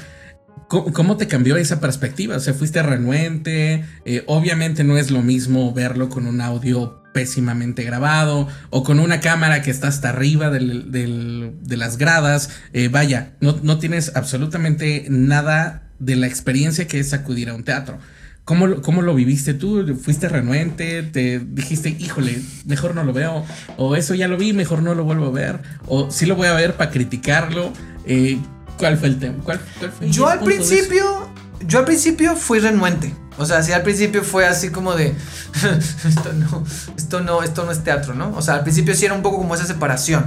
[0.68, 2.36] ¿cómo, te cambió esa perspectiva?
[2.36, 7.82] O sea, fuiste renuente, eh, obviamente no es lo mismo verlo con un audio pésimamente
[7.82, 12.50] grabado o con una cámara que está hasta arriba de las gradas.
[12.72, 17.64] Eh, vaya, no, no tienes absolutamente nada de la experiencia que es acudir a un
[17.64, 17.98] teatro.
[18.44, 19.96] ¿Cómo, ¿Cómo lo viviste tú?
[20.02, 21.02] ¿Fuiste renuente?
[21.04, 23.44] ¿Te dijiste, híjole, mejor no lo veo?
[23.76, 25.60] ¿O eso ya lo vi, mejor no lo vuelvo a ver?
[25.86, 27.72] ¿O sí lo voy a ver para criticarlo?
[28.06, 28.38] Eh,
[28.80, 29.44] ¿Cuál fue el tema?
[29.44, 31.28] ¿Cuál, cuál fue el Yo al principio,
[31.66, 33.14] yo al principio fui renuente.
[33.36, 35.14] O sea, sí, al principio fue así como de,
[36.08, 36.64] esto no,
[36.96, 38.34] esto no, esto no es teatro, ¿no?
[38.36, 40.26] O sea, al principio sí era un poco como esa separación.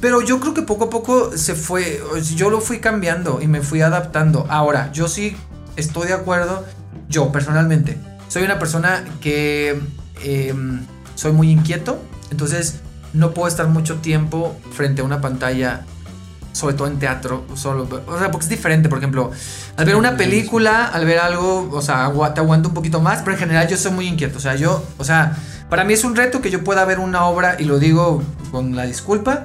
[0.00, 2.02] Pero yo creo que poco a poco se fue,
[2.34, 4.46] yo lo fui cambiando y me fui adaptando.
[4.48, 5.36] Ahora, yo sí
[5.76, 6.64] estoy de acuerdo,
[7.08, 9.80] yo personalmente, soy una persona que
[10.22, 10.54] eh,
[11.14, 11.98] soy muy inquieto,
[12.30, 12.80] entonces
[13.14, 15.84] no puedo estar mucho tiempo frente a una pantalla
[16.56, 19.30] sobre todo en teatro, solo, o sea, porque es diferente, por ejemplo,
[19.76, 23.32] al ver una película, al ver algo, o sea, te aguanto un poquito más, pero
[23.32, 25.36] en general yo soy muy inquieto, o sea, yo, o sea,
[25.68, 28.74] para mí es un reto que yo pueda ver una obra, y lo digo con
[28.74, 29.44] la disculpa,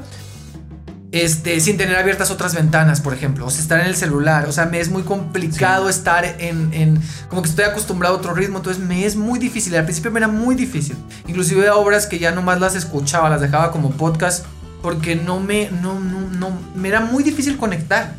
[1.11, 4.53] este, sin tener abiertas otras ventanas, por ejemplo, o sea, estar en el celular, o
[4.53, 6.97] sea, me es muy complicado estar en, en,
[7.27, 10.19] como que estoy acostumbrado a otro ritmo, entonces me es muy difícil, al principio me
[10.19, 10.95] era muy difícil,
[11.27, 14.45] inclusive obras que ya nomás las escuchaba, las dejaba como podcast,
[14.81, 18.13] porque no me, no, no, no, me era muy difícil conectar,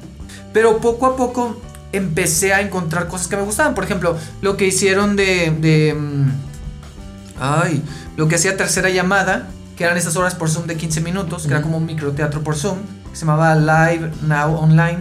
[0.52, 1.60] pero poco a poco
[1.92, 6.30] empecé a encontrar cosas que me gustaban, por ejemplo, lo que hicieron de, de, mm,
[7.40, 7.82] ay,
[8.16, 11.52] lo que hacía tercera llamada, que eran estas horas por Zoom de 15 minutos, que
[11.52, 12.78] era como un microteatro por Zoom,
[13.10, 14.98] que se llamaba Live Now Online,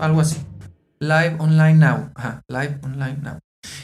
[0.00, 0.38] algo así.
[1.00, 3.38] Live Online Now, ajá, Live Online Now.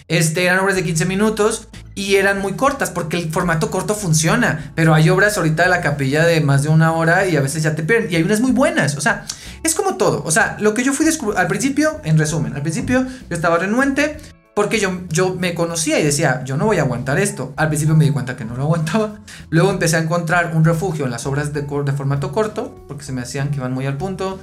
[0.09, 4.73] Este, eran obras de 15 minutos y eran muy cortas porque el formato corto funciona,
[4.75, 7.63] pero hay obras ahorita de la capilla de más de una hora y a veces
[7.63, 9.27] ya te pierden y hay unas muy buenas, o sea,
[9.63, 11.07] es como todo, o sea, lo que yo fui
[11.37, 14.17] al principio, en resumen, al principio yo estaba renuente,
[14.55, 17.53] porque yo, yo me conocía y decía, yo no voy a aguantar esto.
[17.55, 19.21] Al principio me di cuenta que no lo aguantaba.
[19.51, 23.13] Luego empecé a encontrar un refugio en las obras de, de formato corto, porque se
[23.13, 24.41] me hacían que iban muy al punto.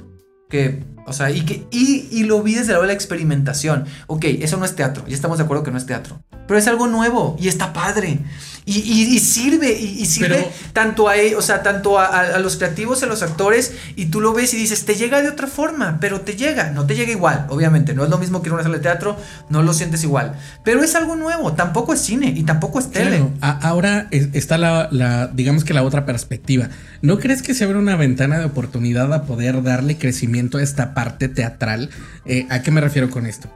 [0.48, 3.84] Que, o sea, y, que, y, y lo vi desde la experimentación.
[4.06, 6.22] Ok, eso no es teatro, ya estamos de acuerdo que no es teatro.
[6.46, 8.20] Pero es algo nuevo y está padre.
[8.68, 13.22] Y, sirve, y, sirve tanto a, e, o sea, tanto a, los creativos, a los
[13.22, 16.72] actores, y tú lo ves y dices, te llega de otra forma, pero te llega,
[16.72, 19.16] no te llega igual, obviamente, no es lo mismo que una sala de teatro,
[19.50, 23.22] no lo sientes igual, pero es algo nuevo, tampoco es cine y tampoco es tele.
[23.40, 26.68] ahora está la, digamos que la otra perspectiva.
[27.02, 30.92] ¿No crees que se abre una ventana de oportunidad a poder darle crecimiento a esta
[30.92, 31.90] parte teatral?
[32.24, 33.48] Eh, ¿A qué me refiero con esto?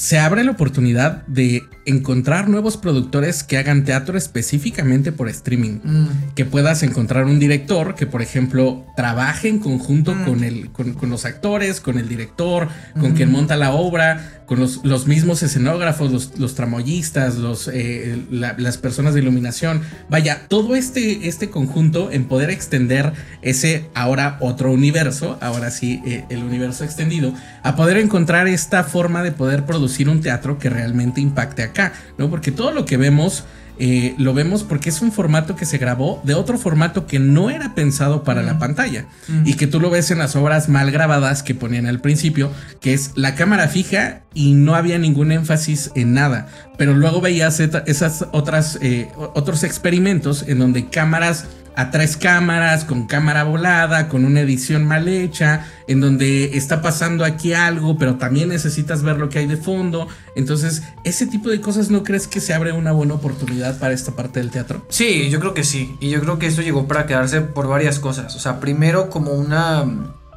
[0.00, 5.80] Se abre la oportunidad de encontrar nuevos productores que hagan teatro específicamente por streaming.
[5.84, 6.06] Mm.
[6.34, 10.24] Que puedas encontrar un director que, por ejemplo, trabaje en conjunto mm.
[10.24, 15.06] con, el, con, los actores, con el director, con quien monta la obra, con los,
[15.06, 19.80] mismos escenógrafos, los, los tramoyistas, los, eh, las personas de iluminación.
[20.08, 26.24] Vaya, todo este, este conjunto en poder extender ese ahora otro universo, ahora sí, eh,
[26.30, 27.32] el universo extendido,
[27.62, 32.28] a poder encontrar esta forma de poder producir un teatro que realmente impacte acá, ¿no?
[32.28, 33.44] Porque todo lo que vemos
[33.82, 37.48] eh, lo vemos porque es un formato que se grabó de otro formato que no
[37.48, 39.06] era pensado para la pantalla.
[39.46, 42.92] Y que tú lo ves en las obras mal grabadas que ponían al principio, que
[42.92, 48.26] es la cámara fija y no había ningún énfasis en nada, pero luego veías esas
[48.32, 51.46] otras eh, otros experimentos en donde cámaras
[51.76, 57.24] a tres cámaras, con cámara volada, con una edición mal hecha, en donde está pasando
[57.24, 60.08] aquí algo, pero también necesitas ver lo que hay de fondo.
[60.36, 64.12] Entonces, ese tipo de cosas, ¿no crees que se abre una buena oportunidad para esta
[64.12, 64.84] parte del teatro?
[64.88, 65.96] Sí, yo creo que sí.
[66.00, 68.36] Y yo creo que esto llegó para quedarse por varias cosas.
[68.36, 69.84] O sea, primero como una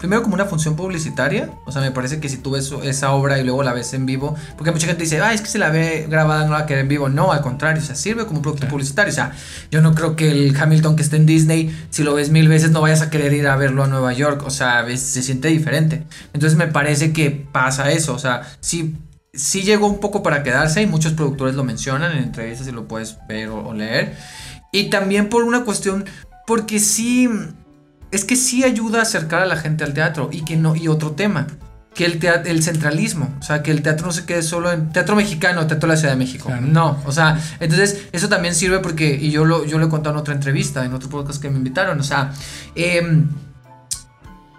[0.03, 1.49] primero como una función publicitaria.
[1.63, 4.05] O sea, me parece que si tú ves esa obra y luego la ves en
[4.05, 6.81] vivo, porque mucha gente dice, ah, es que se la ve grabada, no la quiere
[6.81, 7.07] en vivo.
[7.07, 9.13] No, al contrario, o sea, sirve como un producto publicitario.
[9.13, 9.31] O sea,
[9.71, 12.71] yo no creo que el Hamilton que esté en Disney, si lo ves mil veces,
[12.71, 14.43] no vayas a querer ir a verlo a Nueva York.
[14.45, 16.03] O sea, se siente diferente.
[16.33, 18.13] Entonces me parece que pasa eso.
[18.13, 18.97] O sea, sí
[19.33, 22.89] sí llegó un poco para quedarse y muchos productores lo mencionan en entrevistas y lo
[22.89, 24.17] puedes ver o, leer.
[24.73, 26.05] Y también por una cuestión,
[26.45, 27.29] porque sí,
[28.13, 30.87] es que sí ayuda a acercar a la gente al teatro y que no y
[30.87, 31.47] otro tema
[31.95, 34.91] que el teatro, el centralismo, o sea, que el teatro no se quede solo en
[34.91, 36.51] teatro mexicano, teatro de la Ciudad de México.
[36.61, 40.15] No, o sea, entonces eso también sirve porque, y yo lo, yo lo he contado
[40.15, 42.31] en otra entrevista, en otro podcast que me invitaron, o sea,
[42.75, 43.23] eh,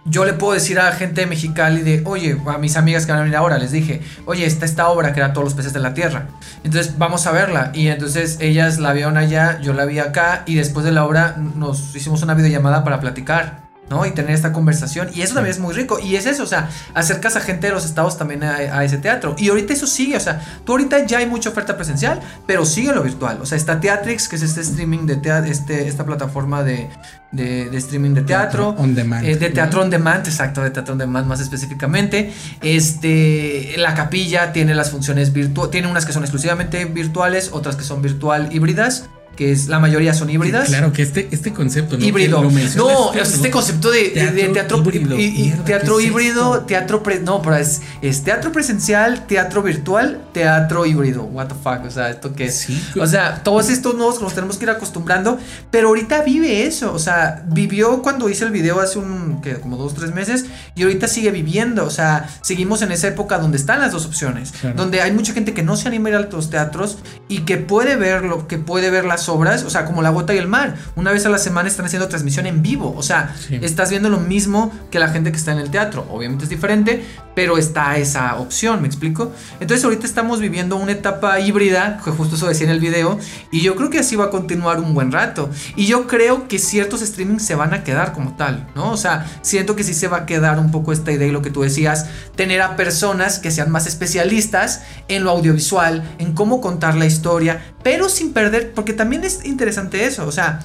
[0.04, 3.12] yo le puedo decir a la gente de Mexicali de, oye, a mis amigas que
[3.12, 5.72] van a venir ahora, les dije, oye, está esta obra que era Todos los peces
[5.72, 6.28] de la tierra.
[6.62, 7.70] Entonces, vamos a verla.
[7.74, 11.36] Y entonces ellas la vieron allá, yo la vi acá, y después de la obra
[11.36, 13.63] nos hicimos una videollamada para platicar.
[13.90, 14.06] ¿No?
[14.06, 15.08] Y tener esta conversación.
[15.14, 15.98] Y eso también es muy rico.
[15.98, 19.34] Y es eso, o sea, acercas a gente de los estados también a, ese teatro.
[19.38, 22.92] Y ahorita eso sigue, o sea, tú ahorita ya hay mucha oferta presencial, pero sigue
[22.92, 23.38] lo virtual.
[23.42, 26.88] O sea, está Teatrix, que es este streaming de teatro, este, esta plataforma de,
[27.32, 28.70] de, streaming de teatro.
[28.78, 29.24] On demand.
[29.24, 32.32] Eh, de teatro on demand, exacto, de teatro on demand más específicamente.
[32.62, 37.84] Este, la capilla tiene las funciones virtuales, tiene unas que son exclusivamente virtuales, otras que
[37.84, 40.68] son virtual híbridas que es la mayoría son híbridas.
[40.68, 42.04] Claro, que este, este concepto, ¿no?
[42.04, 42.42] Híbrido.
[42.76, 44.10] no, este concepto de
[44.52, 50.86] teatro, híbrido, y, teatro híbrido, teatro no, pero es, es, teatro presencial, teatro virtual, teatro
[50.86, 51.24] híbrido.
[51.24, 52.66] What the fuck, o sea, esto qué es.
[53.00, 55.38] O sea, todos estos nuevos que nos tenemos que ir acostumbrando,
[55.70, 59.76] pero ahorita vive eso, o sea, vivió cuando hice el video hace un que como
[59.76, 63.80] dos tres meses y ahorita sigue viviendo, o sea, seguimos en esa época donde están
[63.80, 66.50] las dos opciones, donde hay mucha gente que no se anima a ir a los
[66.50, 70.34] teatros y que puede verlo, que puede ver las obras, o sea, como La Gota
[70.34, 70.74] y el Mar.
[70.96, 74.18] Una vez a la semana están haciendo transmisión en vivo, o sea, estás viendo lo
[74.18, 76.06] mismo que la gente que está en el teatro.
[76.10, 77.04] Obviamente es diferente,
[77.34, 79.32] pero está esa opción, ¿me explico?
[79.60, 83.18] Entonces ahorita estamos viviendo una etapa híbrida, que justo eso decía en el video,
[83.50, 85.50] y yo creo que así va a continuar un buen rato.
[85.76, 88.90] Y yo creo que ciertos streamings se van a quedar como tal, ¿no?
[88.92, 91.42] O sea, siento que sí se va a quedar un poco esta idea y lo
[91.42, 92.06] que tú decías,
[92.36, 97.62] tener a personas que sean más especialistas en lo audiovisual, en cómo contar la historia,
[97.82, 100.60] pero sin perder, porque también es interesante eso, o sea,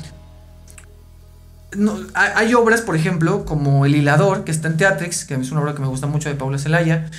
[2.13, 5.73] hay, obras, por ejemplo, como El Hilador, que está en Teatrix, que es una obra
[5.73, 7.09] que me gusta mucho de Paula Zelaya,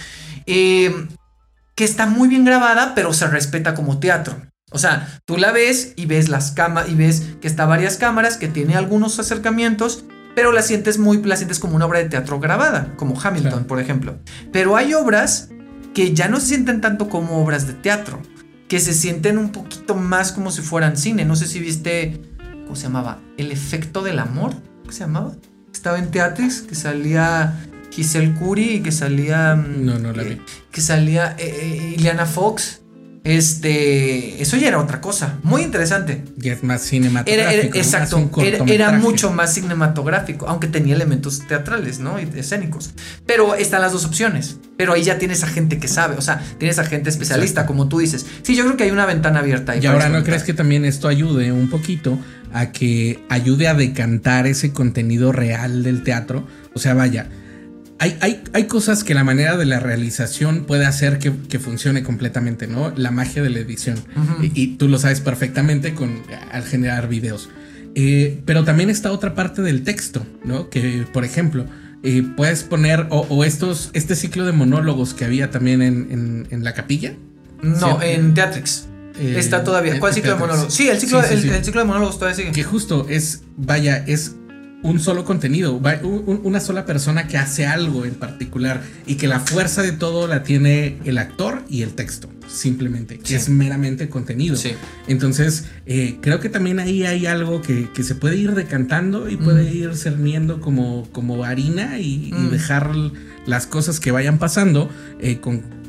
[0.47, 1.07] eh,
[1.75, 4.37] que está muy bien grabada, pero se respeta como teatro.
[4.73, 8.37] O sea, tú la ves y ves las cámaras y ves que está varias cámaras,
[8.37, 12.39] que tiene algunos acercamientos, pero la sientes muy, la sientes como una obra de teatro
[12.39, 14.19] grabada, como Hamilton, por ejemplo.
[14.53, 15.49] Pero hay obras
[15.95, 18.23] que ya no se sienten tanto como obras de teatro,
[18.69, 21.25] que se sienten un poquito más como si fueran cine.
[21.25, 22.30] No sé si viste
[22.71, 23.19] ¿cómo se llamaba?
[23.37, 24.55] El efecto del amor,
[24.87, 25.33] ¿qué se llamaba?
[25.75, 29.57] Estaba en Teatrix, que salía Giselle Curry y que salía...
[29.57, 30.35] Mm, no, no la vi.
[30.35, 30.41] Eh,
[30.71, 32.81] que salía eh, eh, Ileana Fox
[33.23, 36.25] este, eso ya era otra cosa, muy interesante.
[36.41, 37.75] Y es más cinematográfico.
[37.75, 38.31] Era, exacto,
[38.67, 42.19] era, mucho más cinematográfico, aunque tenía elementos teatrales, ¿no?
[42.19, 42.95] Y escénicos.
[43.27, 44.57] Pero están las dos opciones.
[44.79, 47.89] Pero ahí ya tienes a gente que sabe, o sea, tienes a gente especialista, como
[47.89, 48.25] tú dices.
[48.43, 49.81] Sí, yo creo que hay una ventana abierta ahí.
[49.83, 52.19] Y ahora, ¿no crees que también esto ayude un poquito
[52.53, 56.47] a que ayude a decantar ese contenido real del teatro?
[56.75, 57.29] O sea, vaya
[58.01, 62.93] hay, cosas que la manera de la realización puede hacer que, funcione completamente, ¿no?
[62.97, 63.99] La magia de la edición.
[64.41, 67.51] y, tú lo sabes perfectamente con, al generar videos.
[67.95, 70.71] Eh, pero también está otra parte del texto, ¿no?
[70.71, 71.67] Que, por ejemplo,
[72.03, 77.15] eh, puedes poner, o, estos, este ciclo de monólogos que había también en, la capilla.
[77.63, 78.87] No, en Teatrix.
[79.21, 80.01] Eh, está todavía.
[80.01, 80.73] ¿Cuál ciclo de monólogos?
[80.73, 82.53] Sí, el ciclo, el ciclo de monólogos todavía sigue.
[82.53, 84.33] Que justo es, vaya, es
[84.83, 85.81] un solo contenido,
[86.43, 90.43] una sola persona que hace algo en particular y que la fuerza de todo la
[90.43, 94.57] tiene el actor y el texto, simplemente, que es meramente contenido.
[95.07, 99.65] Entonces, eh, creo que también ahí hay algo que, se puede ir decantando y puede
[99.65, 99.77] mm.
[99.77, 102.51] ir cerniendo como, como harina y, mm.
[102.51, 102.91] dejar
[103.45, 104.89] las cosas que vayan pasando
[105.21, 105.80] eh, con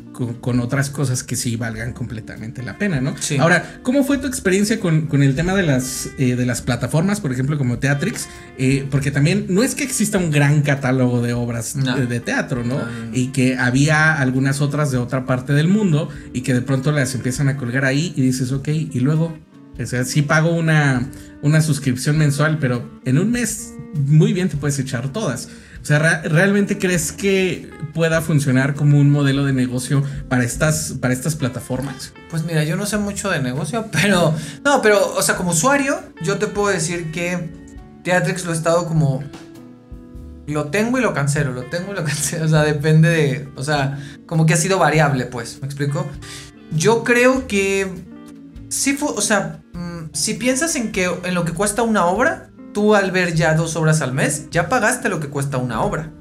[0.42, 3.16] con, otras cosas que sí valgan completamente la pena, ¿no?
[3.20, 3.38] Sí.
[3.38, 7.32] Ahora, ¿cómo fue tu experiencia con, el tema de las, eh, de las plataformas, por
[7.32, 8.28] ejemplo, como Teatrix?
[8.58, 12.82] Eh, porque también no es que exista un gran catálogo de obras de, teatro, ¿no?
[13.14, 17.16] Y que había algunas otras de otra parte del mundo y que de pronto las
[17.16, 19.38] empiezan a colgar ahí y dices, ok, y luego,
[19.80, 21.10] o sea, sí pago una,
[21.42, 23.74] una suscripción mensual, pero en un mes
[24.06, 25.50] muy bien te puedes echar todas.
[25.82, 31.12] O sea, ¿realmente crees que pueda funcionar como un modelo de negocio para estas, para
[31.12, 32.14] estas plataformas?
[32.30, 34.36] Pues mira, yo no sé mucho de negocio, pero...
[34.64, 37.50] No, pero, o sea, como usuario, yo te puedo decir que
[38.04, 39.24] Teatrix lo he estado como...
[40.46, 42.46] Lo tengo y lo cancelo, lo tengo y lo cancelo.
[42.46, 43.50] O sea, depende de...
[43.56, 45.60] O sea, como que ha sido variable, pues.
[45.62, 46.06] ¿Me explico?
[46.72, 47.88] Yo creo que...
[48.70, 49.10] Sí fue...
[49.10, 53.12] O sea, mm, si piensas en que en lo que cuesta una obra, tú al
[53.12, 56.12] ver ya dos obras al mes, ya pagaste lo que cuesta una obra.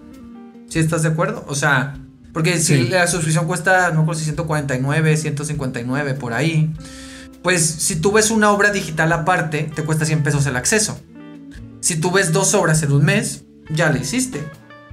[0.69, 1.45] ¿Sí estás de acuerdo?
[1.49, 1.97] O sea,
[2.33, 6.73] porque si la suscripción cuesta, no sé si 149, 159, por ahí.
[7.43, 11.01] Pues si tú ves una obra digital aparte, te cuesta 100 pesos el acceso.
[11.81, 14.45] Si tú ves dos obras en un mes, ya le hiciste.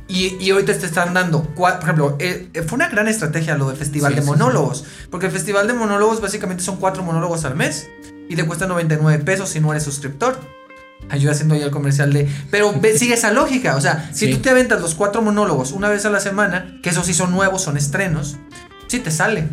[0.07, 3.67] Y, y ahorita te están dando, por ejemplo, eh, eh, fue una gran estrategia lo
[3.67, 4.85] del Festival de Monólogos.
[5.11, 7.87] Porque el Festival de Monólogos básicamente son cuatro monólogos al mes.
[8.29, 10.39] Y te cuesta 99 pesos si no eres suscriptor
[11.09, 12.27] ayuda haciendo ya el comercial de.
[12.51, 13.75] Pero sigue esa lógica.
[13.75, 16.89] O sea, si tú te aventas los cuatro monólogos una vez a la semana, que
[16.89, 18.37] esos sí son nuevos, son estrenos,
[18.87, 19.47] sí te sale.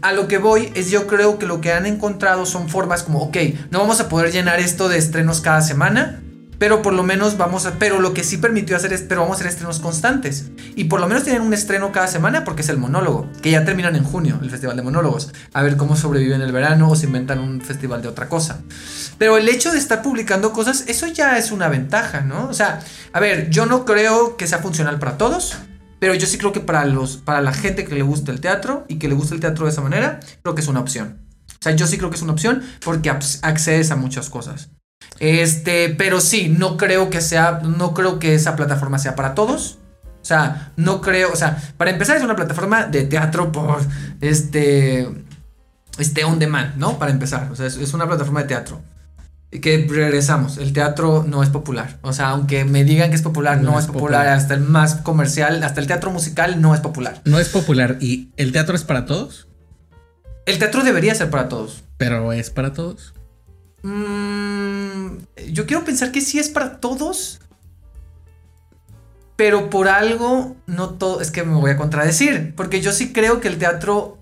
[0.00, 3.20] A lo que voy es yo creo que lo que han encontrado son formas como,
[3.20, 3.36] ok,
[3.70, 6.22] no vamos a poder llenar esto de estrenos cada semana,
[6.58, 7.78] pero por lo menos vamos a.
[7.78, 9.02] Pero lo que sí permitió hacer es.
[9.02, 10.50] Pero vamos a hacer estrenos constantes.
[10.74, 13.30] Y por lo menos tienen un estreno cada semana porque es el monólogo.
[13.42, 15.32] Que ya terminan en junio, el festival de monólogos.
[15.52, 18.60] A ver cómo sobreviven el verano o se inventan un festival de otra cosa.
[19.18, 22.48] Pero el hecho de estar publicando cosas, eso ya es una ventaja, ¿no?
[22.48, 22.80] O sea,
[23.12, 25.56] a ver, yo no creo que sea funcional para todos.
[26.00, 28.84] Pero yo sí creo que para, los, para la gente que le gusta el teatro
[28.88, 31.26] y que le gusta el teatro de esa manera, creo que es una opción.
[31.48, 34.70] O sea, yo sí creo que es una opción porque accedes a muchas cosas.
[35.20, 39.78] Este, pero sí, no creo que sea, no creo que esa plataforma sea para todos.
[40.22, 43.80] O sea, no creo, o sea, para empezar es una plataforma de teatro por
[44.20, 45.08] este,
[45.98, 46.98] este on demand, ¿no?
[46.98, 48.82] Para empezar, o sea, es, una plataforma de teatro.
[49.50, 51.98] Y que regresamos, el teatro no es popular.
[52.02, 54.18] O sea, aunque me digan que es popular, no, es, popular.
[54.18, 54.28] popular.
[54.28, 57.22] Hasta el más comercial, hasta el teatro musical no es popular.
[57.24, 57.96] No es popular.
[58.00, 59.48] ¿Y el teatro es para todos?
[60.44, 61.84] El teatro debería ser para todos.
[61.96, 63.14] Pero es para todos.
[63.82, 65.18] Mm,
[65.52, 67.40] yo quiero pensar que sí es para todos.
[69.36, 73.40] pero por algo no todo, es que me voy a contradecir, porque yo sí creo
[73.40, 74.18] que el teatro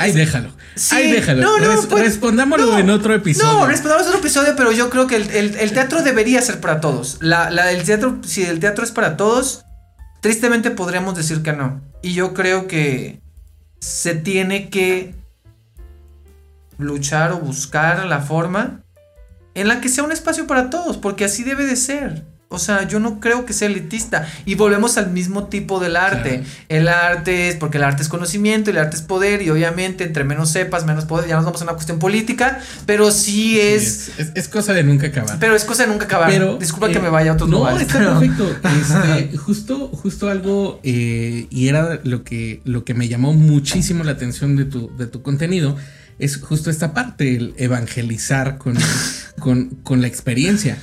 [0.00, 0.50] Ahí déjalo.
[0.76, 1.42] Sí, Ahí déjalo.
[1.42, 3.52] no, no, Res- pues, respondámoslo no, en otro episodio.
[3.52, 6.80] No, respondamos otro episodio, pero yo creo que el, el- el teatro debería ser para
[6.80, 7.18] todos.
[7.20, 9.64] La, la- el teatro, si el teatro es para todos,
[10.20, 11.80] tristemente podríamos decir que no.
[12.02, 13.20] Y yo creo que
[13.80, 15.14] se tiene que
[16.78, 18.82] luchar o buscar la forma
[19.54, 22.24] en la que sea un espacio para todos, porque así debe de ser.
[22.50, 24.26] O sea, yo no creo que sea elitista.
[24.46, 26.38] Y volvemos al mismo tipo del arte.
[26.38, 26.44] Claro.
[26.70, 30.24] El arte es, porque el arte es conocimiento, el arte es poder, y obviamente entre
[30.24, 34.12] menos sepas, menos poder, ya nos vamos a una cuestión política, pero sí Sí, es...
[34.18, 35.36] es, es cosa de nunca acabar.
[35.38, 36.30] Pero es cosa de nunca acabar.
[36.30, 37.82] Pero, Disculpa que eh, me vaya a otros no, lugares.
[37.82, 38.56] está pero- perfecto.
[38.80, 44.12] Este, justo, justo algo, eh, y era lo que, lo que me llamó muchísimo la
[44.12, 45.76] atención de tu, de tu contenido,
[46.18, 48.76] es justo esta parte, el evangelizar con,
[49.38, 50.76] con, con la experiencia,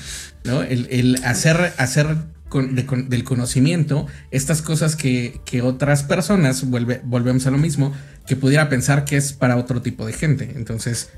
[0.43, 0.61] ¿no?
[0.63, 2.17] El, el hacer, hacer
[2.49, 7.57] con- de con- del conocimiento estas cosas que, que otras personas, vuelve, volvemos a lo
[7.57, 7.93] mismo,
[8.27, 10.53] que pudiera pensar que es para otro tipo de gente.
[10.55, 11.09] Entonces,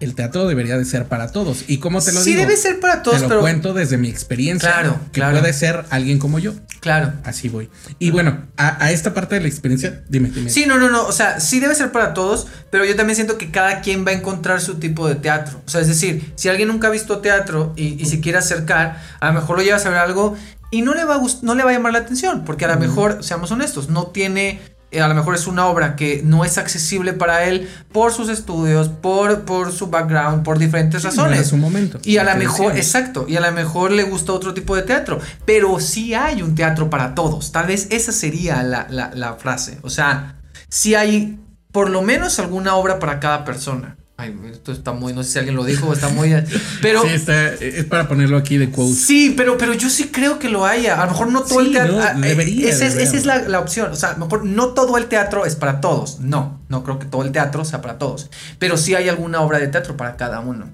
[0.00, 1.64] el teatro debería de ser para todos.
[1.68, 2.42] ¿Y cómo te lo sí digo?
[2.42, 3.40] debe ser para todos, te lo pero...
[3.40, 4.72] cuento desde mi experiencia.
[4.72, 5.38] Claro, que claro.
[5.38, 6.54] puede ser alguien como yo.
[6.80, 7.12] Claro.
[7.24, 7.68] Así voy.
[7.98, 10.50] Y bueno, a, a esta parte de la experiencia, dime, dime.
[10.50, 11.06] Sí, no, no, no.
[11.06, 14.10] O sea, sí debe ser para todos, pero yo también siento que cada quien va
[14.10, 15.60] a encontrar su tipo de teatro.
[15.66, 19.02] O sea, es decir, si alguien nunca ha visto teatro y, y se quiere acercar,
[19.20, 20.36] a lo mejor lo llevas a ver algo
[20.70, 22.78] y no le va a no le va a llamar la atención, porque a lo
[22.78, 24.60] mejor, seamos honestos, no tiene.
[24.90, 28.28] Eh, A lo mejor es una obra que no es accesible para él por sus
[28.30, 31.52] estudios, por, por su background, por diferentes Sí, no razones.
[31.52, 31.98] momento.
[32.04, 35.20] Y a lo mejor, exacto, y a lo mejor le gusta otro tipo de teatro,
[35.44, 37.52] pero sí hay un teatro para todos.
[37.52, 39.78] Tal vez esa sería la, la- la frase.
[39.82, 40.36] O sea,
[40.70, 41.38] sí hay
[41.70, 43.97] por lo menos alguna obra para cada persona.
[44.20, 46.34] Ay, esto está muy, no sé si alguien lo dijo, está muy...
[46.82, 47.02] Pero...
[47.02, 48.92] Sí, está, es para ponerlo aquí de quote.
[48.92, 51.00] Sí, pero, pero yo sí creo que lo haya.
[51.00, 51.96] A lo mejor no todo Sí, el teatro.
[51.96, 53.92] no, ah, eh, debería esa es, esa es la, la opción.
[53.92, 56.18] O sea, a lo mejor no todo el teatro es para todos.
[56.18, 58.28] No, no creo que todo el teatro sea para todos.
[58.58, 60.68] Pero sí hay alguna obra de teatro para cada uno.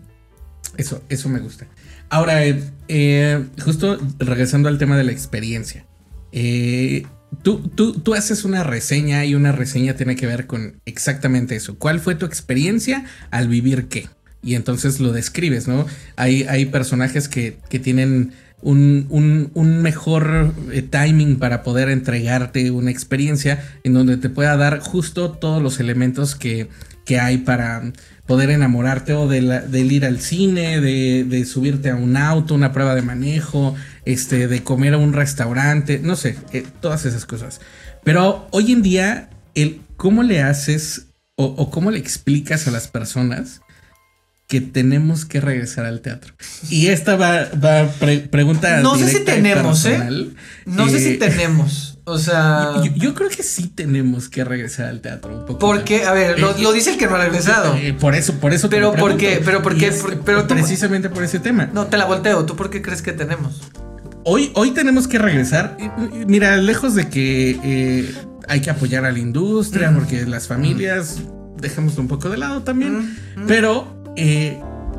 [0.79, 1.67] Eso, eso me gusta.
[2.09, 5.85] Ahora, eh, eh, justo regresando al tema de la experiencia.
[6.33, 7.07] eh,
[7.43, 11.79] tú, tú, tú haces una reseña y una reseña tiene que ver con exactamente eso.
[11.79, 14.09] ¿Cuál fue tu experiencia al vivir qué?
[14.43, 15.87] Y entonces lo describes, ¿no?
[16.17, 19.07] Hay, hay personajes que, que tienen un,
[19.55, 25.33] un- mejor eh, timing para poder entregarte una experiencia en donde te pueda dar justo
[25.33, 26.69] todos los elementos que,
[27.05, 27.93] que hay para
[28.27, 32.55] poder enamorarte o de la- del ir al cine, de, de subirte a un auto,
[32.55, 37.27] una prueba de manejo, este, de comer a un restaurante, no sé, eh, todas esas
[37.27, 37.61] cosas.
[38.03, 41.07] Pero hoy en día, el cómo le haces
[41.37, 43.61] o, o cómo le explicas a las personas
[44.47, 46.35] que tenemos que regresar al teatro.
[46.71, 48.81] Y esta va, va pre- pregunta.
[48.83, 49.99] No sé si tenemos, ¿eh?
[50.67, 51.94] No sé si Eh, tenemos.
[52.07, 52.73] O sea.
[52.85, 55.59] Yo, yo creo que sí tenemos que regresar al teatro un poco.
[55.59, 57.75] Porque, a ver, lo, Eh, lo dice el que no ha regresado.
[57.77, 58.69] Eh, por eso, por eso.
[58.69, 59.41] te Pero ¿por qué?
[59.45, 59.89] Pero ¿por qué?
[59.89, 61.71] es Por- pero tú- precisamente por ese tema.
[61.73, 62.45] No, te la volteo.
[62.45, 63.63] ¿Tú por qué crees que tenemos?
[64.25, 65.77] Hoy, hoy tenemos que regresar.
[66.27, 68.15] Mira, lejos de que eh,
[68.49, 69.95] hay que apoyar a la industria, Mm.
[69.97, 71.19] porque las familias,
[71.59, 72.99] dejémoslo un poco de lado también.
[73.37, 73.47] Mm, mm.
[73.47, 74.03] Pero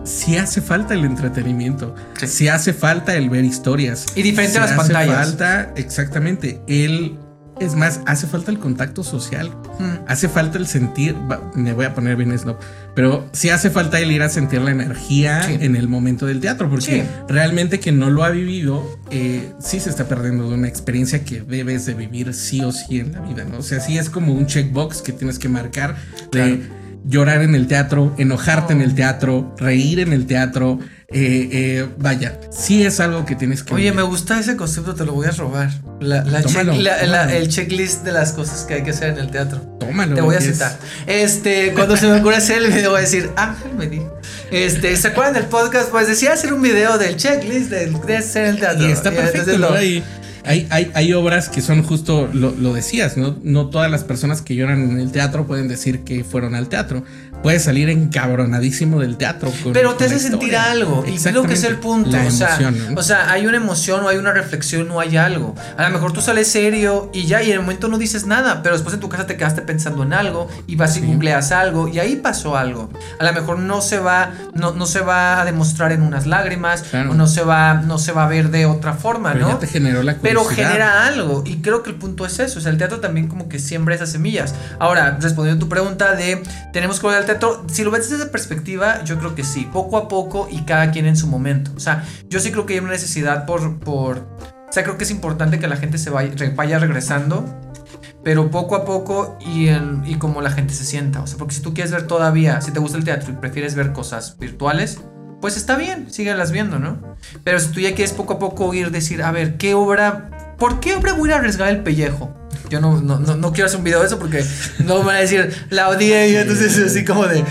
[0.05, 1.93] sí hace falta el entretenimiento.
[2.19, 2.27] Sí.
[2.27, 4.05] Sí hace falta el ver historias.
[4.15, 5.15] Y diferente Sí a las hace pantallas.
[5.27, 7.17] falta, exactamente, el...
[7.57, 9.49] Es más, hace falta el contacto social.
[9.79, 10.03] Mm.
[10.09, 11.15] Hace falta el sentir,
[11.53, 12.57] me voy a poner bien snob,
[12.95, 15.59] pero sí hace falta el ir a sentir la energía Sí.
[15.61, 19.89] en el momento del teatro, porque realmente quien no lo ha vivido, eh, sí se
[19.89, 23.45] está perdiendo de una experiencia que debes de vivir sí o sí en la vida,
[23.45, 23.59] ¿no?
[23.59, 25.95] O sea, sí es como un checkbox que tienes que marcar
[26.33, 26.61] de
[27.07, 30.79] llorar en el teatro, enojarte en el teatro, reír en el teatro,
[31.09, 33.95] eh, eh, vaya, sí es algo que tienes que Oye, vivir.
[33.95, 35.69] me gusta ese concepto, te lo voy a robar.
[36.01, 37.37] La, la Tómalo, check- la- la- tómalo.
[37.37, 39.59] el checklist de las cosas que hay que hacer en el teatro.
[39.79, 40.15] Tómalo.
[40.15, 40.77] Te voy a es- citar.
[41.05, 44.19] Este, cuando se me ocurra hacer el video, voy a decir, Ángel me dijo.
[44.51, 45.89] Este, ¿se acuerdan del podcast?
[45.89, 48.87] Pues decía hacer un video del checklist del, de hacer el teatro.
[48.87, 50.03] Y está perfecto, lo- Hay,
[50.45, 53.35] hay, hay, hay obras que son justo, lo, lo decías, ¿no?
[53.43, 57.03] No todas las personas que lloran en el teatro pueden decir que fueron al teatro.
[57.45, 59.51] Puedes salir encabronadísimo del teatro.
[59.63, 61.05] con- Pero te hace sentir algo.
[61.07, 62.09] Y creo que es el punto.
[62.09, 62.99] La o, sea, emoción, ¿no?
[62.99, 65.53] o sea, hay una emoción o hay una reflexión o hay algo.
[65.77, 68.63] A lo mejor tú sales serio y ya, y en el momento no dices nada,
[68.63, 71.05] pero después en tu casa te quedaste pensando en algo y vas y Sí.
[71.05, 72.89] googleas algo y ahí pasó algo.
[73.19, 76.81] A lo mejor no se va, no, no se va a demostrar en unas lágrimas
[76.89, 77.11] Claro.
[77.11, 79.53] o no se va, no se va a ver de otra forma, Pero ¿no?
[79.53, 81.43] ya te generó la Pero pero genera algo.
[81.45, 82.57] Y creo que el punto es eso.
[82.57, 84.55] O sea, el teatro también como que siembra esas semillas.
[84.79, 86.41] Ahora, respondiendo a tu pregunta de
[86.73, 87.34] tenemos que volver al teatro,
[87.67, 89.67] si lo ves desde esa perspectiva, yo creo que sí.
[89.71, 91.71] Poco a poco y cada quien en su momento.
[91.75, 93.79] O sea, yo sí creo que hay una necesidad por.
[93.79, 94.17] por
[94.67, 97.45] o sea, creo que es importante que la gente se vaya, vaya regresando.
[98.23, 101.21] Pero poco a poco y, en- y como la gente se sienta.
[101.21, 103.75] O sea, porque si tú quieres ver todavía, si te gusta el teatro y prefieres
[103.75, 104.99] ver cosas virtuales,
[105.41, 106.97] pues está bien, síguelas viendo, ¿no?
[107.43, 110.55] Pero si tú ya quieres poco a poco ir, decir, a ver, ¿qué obra?
[110.57, 112.33] ¿Por qué obra voy a arriesgar el pellejo?
[112.69, 114.43] Yo no, no, no, no quiero hacer un video de eso porque
[114.79, 117.43] no me van a decir, la odié y entonces así como de...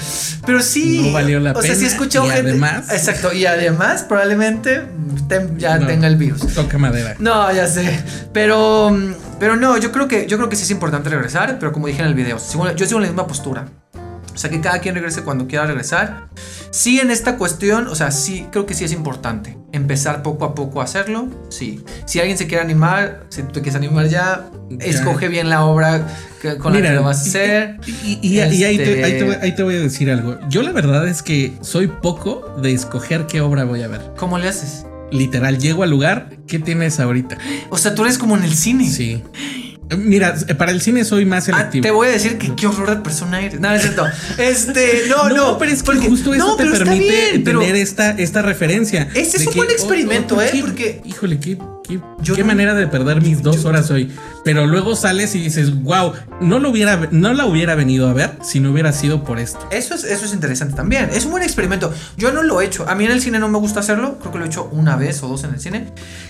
[0.47, 1.03] Pero sí...
[1.07, 2.51] No valió la o sea, sí he escuchado y gente...
[2.51, 4.83] además- Exacto, y además probablemente
[5.29, 6.47] te- ya No, tenga el virus.
[6.55, 7.15] Toca madera.
[7.19, 8.01] No, ya sé.
[8.33, 8.97] Pero,
[9.39, 12.01] pero no, yo creo que yo creo que sí es importante regresar, pero como dije
[12.03, 12.39] en el video,
[12.77, 13.67] yo sigo en la misma postura.
[14.35, 16.29] O sea, que cada quien regrese cuando quiera regresar.
[16.71, 20.55] Sí, en esta cuestión, o sea, sí, creo que sí es importante empezar poco a
[20.55, 21.29] poco a hacerlo.
[21.51, 21.83] Sí.
[22.05, 24.85] Si alguien se quiere animar, si tú te quieres animar ya, Ya.
[24.87, 26.07] escoge bien la obra
[26.43, 27.77] que- con la que lo vas a hacer.
[27.87, 30.39] Y, y- y ahí, te, Este- ahí te voy- ahí te voy a decir algo.
[30.49, 34.01] Yo la verdad es que soy poco de escoger qué obra voy a ver.
[34.17, 34.85] ¿Cómo le haces?
[35.13, 37.39] Literal, llego al lugar, ¿qué tienes ahorita?
[37.71, 38.91] O sea, tú eres como en el cine.
[38.91, 39.23] Sí.
[39.97, 41.83] Mira, para el cine soy más Ah, selectivo.
[41.83, 43.61] te voy a decir que qué horror de persona eres.
[43.61, 44.07] No, no es cierto.
[44.39, 45.59] Este, no, no.
[45.59, 49.09] pero es que porque- justo eso no, te permite bien, tener esta, esta referencia.
[49.15, 50.51] Ese es un que, buen experimento, ¿eh?
[50.61, 54.11] Porque- Híjole, qué, qué, Yo qué no- manera de perder mis dos horas hoy.
[54.45, 58.33] Pero luego sales y dices, wow, no, lo hubiera, no la hubiera venido a ver
[58.43, 59.59] si no hubiera sido por esto.
[59.71, 61.09] Eso es, eso es interesante también.
[61.13, 61.93] Es un buen experimento.
[62.17, 62.89] Yo no lo he hecho.
[62.89, 64.19] A mí en el cine no me gusta hacerlo.
[64.19, 65.87] Creo que lo he hecho una vez o dos en el cine.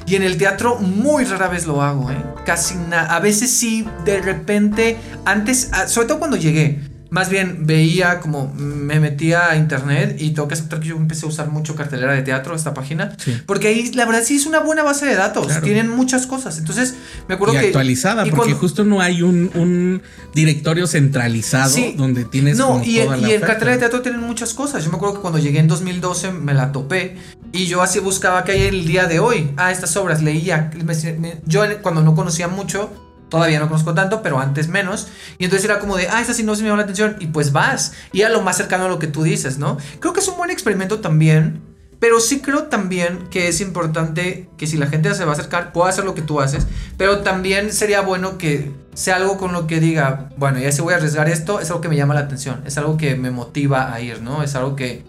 [0.07, 2.23] Y en el teatro muy rara vez lo hago, ¿eh?
[2.45, 3.15] Casi nada.
[3.15, 6.81] A veces sí, de repente, antes, sobre todo cuando llegué.
[7.15, 11.27] Más bien veía como me metía a internet y tengo que aceptar que yo empecé
[11.27, 13.15] a usar mucho cartelera de teatro, esta página.
[13.19, 13.41] Sí.
[13.47, 15.47] Porque ahí la verdad sí es una buena base de datos.
[15.47, 15.62] Claro.
[15.62, 16.59] Tienen muchas cosas.
[16.59, 16.97] Entonces
[17.29, 17.67] me acuerdo Y que...
[17.67, 20.03] actualizada, y porque cuando- justo no hay un, un
[20.35, 21.95] directorio centralizado Sí.
[21.97, 24.53] donde tienes No, como y, toda en, la y en cartera de teatro tienen muchas
[24.53, 24.83] cosas.
[24.85, 27.17] Yo me acuerdo que cuando llegué en 2012 me la topé
[27.53, 29.51] y yo así buscaba que hay el día de hoy.
[29.57, 30.73] Ah, estas obras leía.
[30.85, 32.91] me- me- yo cuando no conocía mucho,
[33.35, 35.09] todavía no conozco tanto, pero antes menos.
[35.39, 37.16] Y entonces era como de, ah, esta sí no se me llamó la atención.
[37.18, 37.93] Y pues vas.
[38.12, 39.76] Y a lo más cercano a lo que tú dices, ¿no?
[39.99, 41.61] Creo que es un buen experimento también.
[41.99, 45.72] Pero sí creo también que es importante que si la gente se va a acercar,
[45.72, 46.66] pueda hacer lo que tú haces.
[46.97, 50.93] Pero también sería bueno que sea algo con lo que diga, bueno, ya si voy
[50.93, 52.62] a arriesgar esto, es algo que me llama la atención.
[52.66, 54.43] Es algo que me motiva a ir, ¿no?
[54.43, 55.03] Es algo que,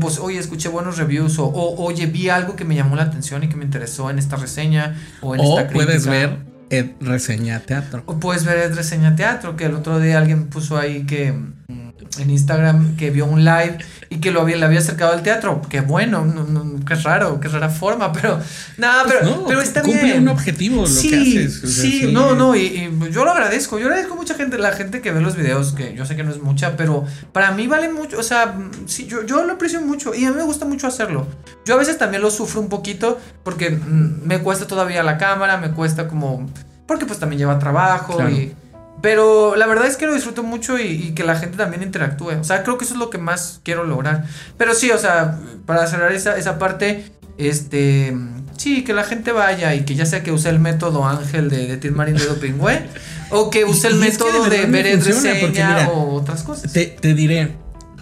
[0.00, 1.38] pues, oye, escuché buenos reviews.
[1.38, 4.18] O, o, oye, vi algo que me llamó la atención y que me interesó en
[4.18, 5.00] esta reseña.
[5.20, 6.10] O en O esta puedes crítica.
[6.10, 8.04] ver Ed Reseña Teatro.
[8.04, 11.83] Puedes ver el reseña teatro, que el otro día alguien puso ahí que mm,
[12.18, 13.78] en Instagram que vio un live
[14.10, 15.60] y que lo había, le había acercado al teatro.
[15.68, 18.38] Qué bueno, no, no, qué raro, qué rara forma, pero
[18.76, 20.22] nada, pero, No, pero está cumple bien.
[20.22, 21.64] un objetivo lo sí, que haces.
[21.64, 23.78] o sea, sí, no, no, y, y yo lo agradezco.
[23.78, 26.22] Yo agradezco a mucha gente, la gente que ve los videos, que yo sé que
[26.22, 28.18] no es mucha, pero para mí vale mucho.
[28.18, 28.54] O sea,
[28.86, 31.26] sí, yo, yo lo aprecio mucho y a mí me gusta mucho hacerlo.
[31.64, 35.56] Yo a veces también lo sufro un poquito porque mm, me cuesta todavía la cámara,
[35.56, 36.48] me cuesta como.
[36.86, 38.30] Porque pues también lleva trabajo Claro.
[38.30, 38.54] y.
[39.04, 42.30] Pero la verdad es que lo disfruto mucho y, y que la gente también interactúe.
[42.40, 44.24] O sea, creo que eso es lo que más quiero lograr.
[44.56, 48.16] Pero sí, o sea, para cerrar esa, esa parte, este.
[48.56, 51.76] Sí, que la gente vaya y que ya sea que use el método Ángel de,
[51.76, 52.80] de de Dopingüe
[53.28, 56.42] o que use el Y es que método de de, porque reseña mira, o otras
[56.44, 56.72] cosas.
[56.72, 57.58] Te, te diré,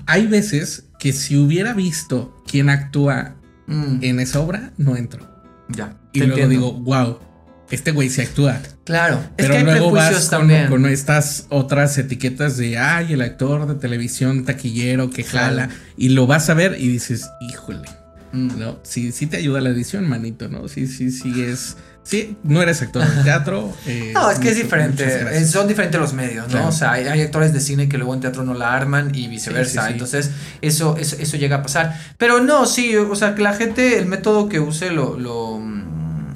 [0.07, 3.34] hay veces que si hubiera visto quién actúa
[3.66, 5.26] Mm, en esa obra, no entro.
[5.68, 5.96] ya.
[6.12, 6.48] Y luego entiendo.
[6.50, 7.18] digo, wow,
[7.70, 8.61] este güey se actúa.
[8.85, 10.66] Claro, es Pero que hay luego prejuicios vas con, también.
[10.68, 15.68] con estas otras etiquetas de, ay, el actor de televisión taquillero que jala.
[15.68, 15.80] Claro.
[15.97, 17.89] Y lo vas a ver y dices, híjole,
[18.35, 18.59] Mm.
[18.59, 18.78] ¿no?
[18.83, 20.66] Sí, sí te ayuda la edición, manito, ¿no?
[20.66, 21.76] Sí, sí, sí es...
[22.03, 23.70] Sí, no eres actor de teatro.
[23.87, 25.05] eh, No, es que es diferente.
[25.05, 26.53] eh, Son diferentes los medios, ¿no?
[26.53, 26.68] Claro.
[26.68, 29.28] O sea, hay, hay actores de cine que luego en teatro no la arman y
[29.28, 29.70] viceversa.
[29.72, 29.93] Sí, sí, sí.
[29.93, 30.30] Entonces,
[30.62, 31.95] eso, eso, eso llega a pasar.
[32.16, 35.18] Pero no, sí, o sea, que la gente, el método que use lo.
[35.18, 35.91] lo mm,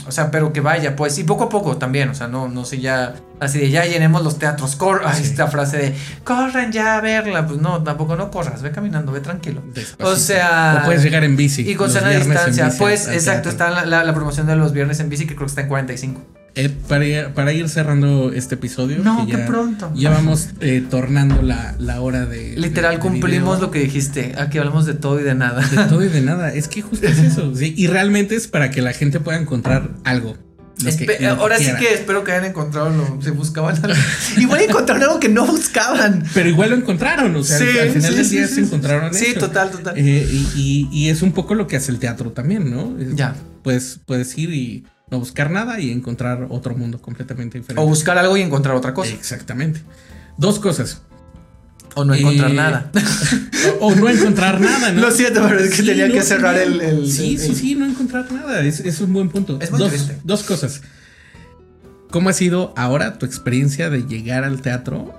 [0.06, 2.64] o sea, pero que vaya, pues, y poco a poco también, o sea, no, no
[2.64, 5.22] sé, ya, así de ya llenemos los teatros, cor Sí.
[5.24, 5.94] esta frase de,
[6.24, 9.62] corran ya a verla, pues no, tampoco no corras, ve caminando, ve tranquilo.
[9.74, 10.08] Despacito.
[10.08, 11.68] O sea, O puedes llegar en bici.
[11.68, 15.08] Y con sana distancia, pues, exacto, está la, la- la promoción de los viernes en
[15.08, 16.20] bici que creo que está en 45.
[16.56, 18.98] Eh, para, para ir cerrando este episodio.
[19.04, 19.92] No, que qué ya- pronto.
[19.94, 22.56] Ya vamos eh, tornando la, la hora de.
[22.56, 23.66] Literal, de- de cumplimos video.
[23.66, 24.34] lo que dijiste.
[24.38, 25.60] Aquí hablamos de todo y de nada.
[25.60, 26.52] De todo y de nada.
[26.54, 27.54] Es que justo es eso.
[27.54, 27.74] ¿sí?
[27.76, 30.36] Y realmente es para que la gente pueda encontrar algo.
[30.78, 33.98] que- ahora sí que espero que hayan encontrado lo se buscaban algo.
[34.38, 36.24] Igual encontraron algo que no buscaban.
[36.32, 37.36] Pero igual lo encontraron.
[37.36, 38.60] O sea, Sí, al final sí, del día sí, se sí.
[38.62, 39.40] encontraron Sí, eso.
[39.40, 39.94] total, total.
[39.98, 42.94] Eh, y, y- y es un poco lo que hace el teatro también, ¿no?
[43.14, 43.34] Ya.
[43.62, 47.80] Puedes, puedes ir y, no buscar nada y encontrar otro mundo completamente diferente.
[47.80, 49.12] O buscar algo y encontrar otra cosa.
[49.12, 49.80] Exactamente.
[50.36, 51.00] Dos cosas.
[51.94, 52.90] O no encontrar Eh, nada.
[53.80, 55.02] O, o no encontrar nada, ¿no?
[55.02, 56.80] Lo siento, pero es que Sí, tenía no, que cerrar el.
[56.80, 58.62] el- Sí, el- sí, sí, no encontrar nada.
[58.62, 59.58] Es, es un buen punto.
[59.60, 60.18] Es muy dos, triste.
[60.24, 60.80] dos cosas.
[62.10, 65.14] ¿Cómo ha sido ahora tu experiencia de llegar al teatro?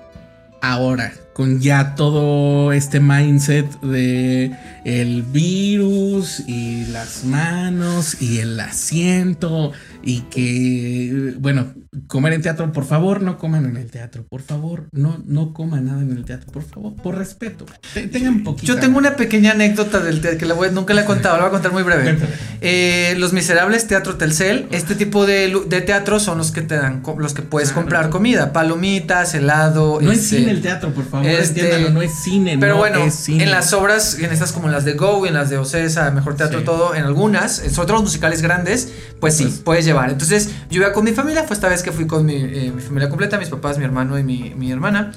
[0.61, 9.71] Ahora, con ya todo este mindset de el virus y las manos y el asiento
[10.07, 11.73] y que, bueno,
[12.07, 15.85] comer en teatro, por favor, no coman en el teatro, por favor, no, no coman
[15.85, 17.65] nada en el teatro, por favor, por respeto.
[17.93, 18.67] Te- Tengan poquito.
[18.73, 21.41] Yo tengo una pequeña anécdota del teatro que la voy- nunca la he contado, la
[21.43, 22.17] voy a contar muy breve.
[22.61, 27.03] Eh, los Miserables, Teatro Telcel, este tipo de, de teatros son los que te dan,
[27.17, 27.81] los que puedes Claro.
[27.81, 29.99] comprar comida, palomitas, helado.
[30.01, 32.79] No es este, cine el teatro, por favor, este, entiéndanlo, no es cine, Pero no
[32.79, 33.43] bueno, es cine.
[33.43, 36.59] en las obras, en estas como las de Go, en las de Ocesa, Mejor Teatro,
[36.59, 36.65] Sí.
[36.65, 38.89] todo, en algunas, en- sobre todo los musicales grandes,
[39.19, 39.96] pues sí, Pues- puedes llevar.
[40.05, 42.81] Entonces, yo iba con mi familia, fue esta vez que fui con mi, eh, mi
[42.81, 45.11] familia completa, mis papás, mi hermano y mi, mi hermana.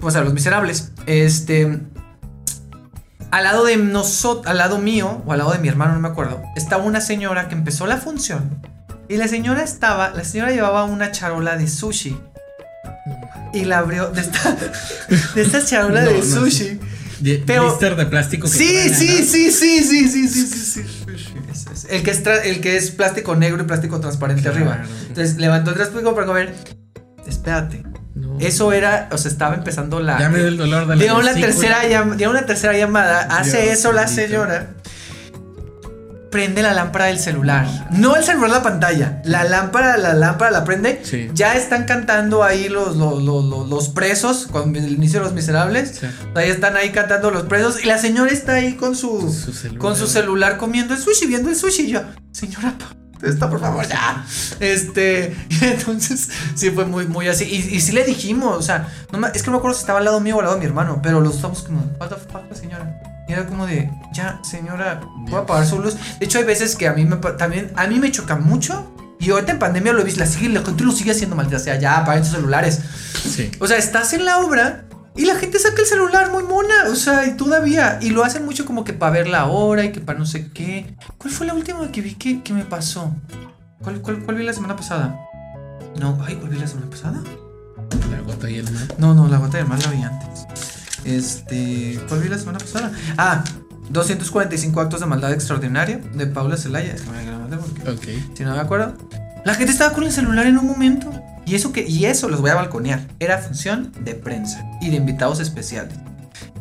[0.00, 0.90] Pues a Los Miserables.
[1.06, 1.78] Este.
[3.30, 6.08] Al lado de nosotros, al lado mío, o al lado de mi hermano, no me
[6.08, 8.58] acuerdo, estaba una señora que empezó la función.
[9.08, 12.16] Y la señora estaba, la señora llevaba una charola de sushi.
[13.54, 14.56] Y la abrió de esta,
[15.34, 16.78] de esta charola No, de no, sushi.
[17.20, 21.01] De- pero- blister de plástico que Sí, sí, sí, sí, sí, sí, sí, sí, sí.
[21.90, 24.56] El que es, tra- el que es plástico negro y plástico transparente Claro.
[24.56, 24.82] arriba.
[25.08, 26.54] Entonces levantó el plástico para comer.
[27.26, 27.82] Espérate.
[28.14, 28.36] No.
[28.40, 30.18] Eso era, o sea, estaba empezando la.
[30.18, 33.22] Ya me dio el dolor de la Dio una tercera llam- dio una tercera llamada.
[33.22, 34.70] Hace Dios eso la señora.
[36.32, 37.66] Prende la lámpara del celular.
[37.92, 39.20] No el celular, la pantalla.
[39.24, 41.00] La lámpara, la lámpara la prende.
[41.04, 41.30] Sí.
[41.34, 45.34] Ya están cantando ahí los, los, los, los- los presos con el inicio de los
[45.34, 45.98] miserables.
[46.00, 46.06] Sí.
[46.34, 47.84] Ahí están ahí cantando los presos.
[47.84, 49.30] Y la señora está ahí con su,
[49.78, 51.82] con su celular comiendo el sushi, viendo el sushi.
[51.82, 52.00] Y yo,
[52.32, 52.74] señora,
[53.22, 54.24] esto por favor, ya.
[54.58, 57.44] Este, y entonces sí fue muy, muy así.
[57.44, 59.82] Y, y sí le dijimos, o sea, no me- es que no me acuerdo si
[59.82, 62.08] estaba al lado mío o al lado de mi hermano, pero los estamos como, what
[62.08, 63.00] the fuck, señora.
[63.28, 65.40] Y era como de, ya, señora, voy a Dios.
[65.42, 65.96] apagar su luz.
[66.18, 68.92] De hecho, hay veces que a mí me, también, a mí me choca mucho.
[69.18, 71.60] Y ahorita en pandemia lo he visto, la, sigue, la gente lo sigue haciendo maldita
[71.60, 72.80] sea, ya, apaguen sus celulares.
[73.24, 73.50] Sí.
[73.60, 76.88] O sea, estás en la obra y la gente saca el celular muy mona.
[76.90, 77.98] O sea, y todavía.
[78.02, 80.50] Y lo hacen mucho como que para ver la hora y que para no sé
[80.50, 80.96] qué.
[81.18, 83.14] ¿Cuál fue la última que vi que, que me pasó?
[83.82, 85.18] ¿Cuál, cuál, cuál vi la semana pasada?
[86.00, 87.22] No, ay, ¿cuál vi la semana pasada?
[88.10, 88.82] La gota y el mar.
[88.98, 90.46] No, no, la gota de mar la vi antes.
[91.04, 91.98] Este.
[92.08, 92.92] ¿Cuál vi la semana pasada?
[93.18, 93.44] Ah,
[93.90, 96.94] 245 actos de maldad extraordinaria de Paula Zelaya.
[96.94, 98.36] Es que me grabé porque Ok.
[98.36, 98.94] si no me acuerdo.
[99.44, 101.10] La gente estaba con el celular en un momento.
[101.44, 103.00] Y eso que y eso los voy a balconear.
[103.18, 105.94] Era función de prensa y de invitados especiales.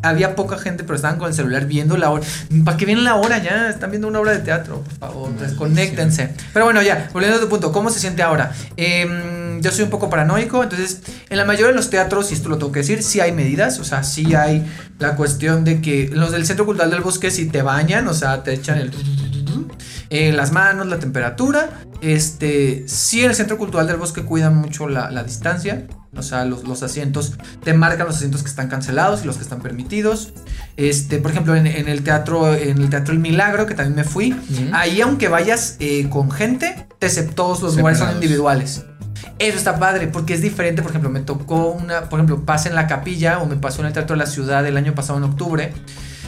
[0.04, 2.24] Había poca gente, pero estaban con el celular viendo la hora.
[2.66, 3.70] ¿Para qué vienen la hora ya?
[3.70, 6.34] Están viendo una obra de teatro, por favor, desconéctense.
[6.54, 8.52] Pero bueno, ya, volviendo a tu punto, ¿cómo se siente ahora?
[8.78, 12.50] Em, yo soy un poco paranoico, entonces, en la mayoría de los teatros, y esto
[12.50, 14.66] lo tengo que decir, sí hay medidas, o sea, sí hay
[15.00, 18.44] la cuestión de que los del Centro Cultural del Bosque sí te bañan, o sea,
[18.44, 18.92] te echan el
[20.12, 21.70] eh, las manos, la temperatura.
[22.02, 25.88] Este, sí, el Centro Cultural del Bosque cuida mucho la, la distancia.
[26.16, 27.34] O sea, los, los asientos,
[27.64, 30.34] te marcan los asientos que están cancelados y los que están permitidos.
[30.76, 34.04] Este, por ejemplo, en, en el teatro, en el teatro El Milagro, que también me
[34.04, 34.70] fui, Ujú.
[34.74, 38.84] ahí aunque vayas eh, con gente, te todos los lugares son individuales.
[39.40, 40.82] Eso está padre, porque es diferente.
[40.82, 43.88] Por ejemplo, me tocó una, por ejemplo, pasa en la capilla o me pasó en
[43.88, 45.74] el Teatro de la Ciudad el año pasado en octubre.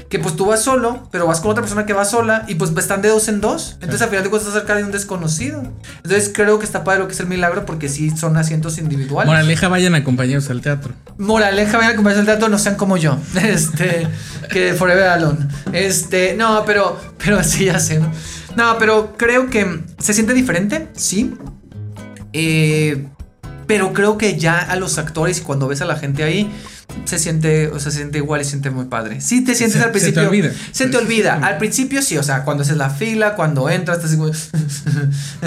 [0.09, 2.71] Que pues tú vas solo, pero vas con otra persona que va sola y pues
[2.77, 3.73] están de dos en dos.
[3.75, 5.63] Entonces al final de cuentas estás cerca de un desconocido.
[5.97, 9.27] Entonces creo que está padre lo que es el milagro porque sí son asientos individuales.
[9.27, 10.93] Moraleja, vayan acompañados al teatro.
[11.17, 13.17] Moraleja, vayan a acompañarse al teatro, no sean como yo.
[13.43, 14.07] Este,
[14.51, 15.47] que Forever Alone.
[15.73, 18.11] Este, no, pero, pero sí, ya sé, ¿no?
[18.55, 21.33] No, pero creo que se siente diferente, sí.
[22.33, 23.07] Eh,
[23.67, 26.51] pero creo que ya a los actores y cuando ves a la gente ahí,
[27.05, 29.21] se siente, o sea, se siente igual y se siente muy padre.
[29.21, 30.29] Sí te sientes Se- al se te principio.
[30.29, 30.51] olvida.
[30.71, 31.35] Se te olvida.
[31.45, 34.31] Al principio sí, o sea, cuando haces la fila, cuando entras, estás así como-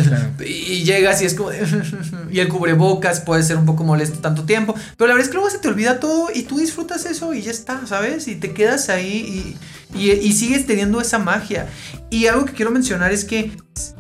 [0.08, 0.30] Claro.
[0.46, 1.50] y llegas y es como.
[2.30, 4.74] y el cubrebocas puede ser un poco molesto tanto tiempo.
[4.96, 7.42] Pero la verdad es que luego se te olvida todo y tú disfrutas eso y
[7.42, 8.28] ya está, ¿sabes?
[8.28, 9.56] Y te quedas ahí
[9.94, 11.66] y, y- y sigues teniendo esa magia.
[12.10, 13.52] Y algo que quiero mencionar es que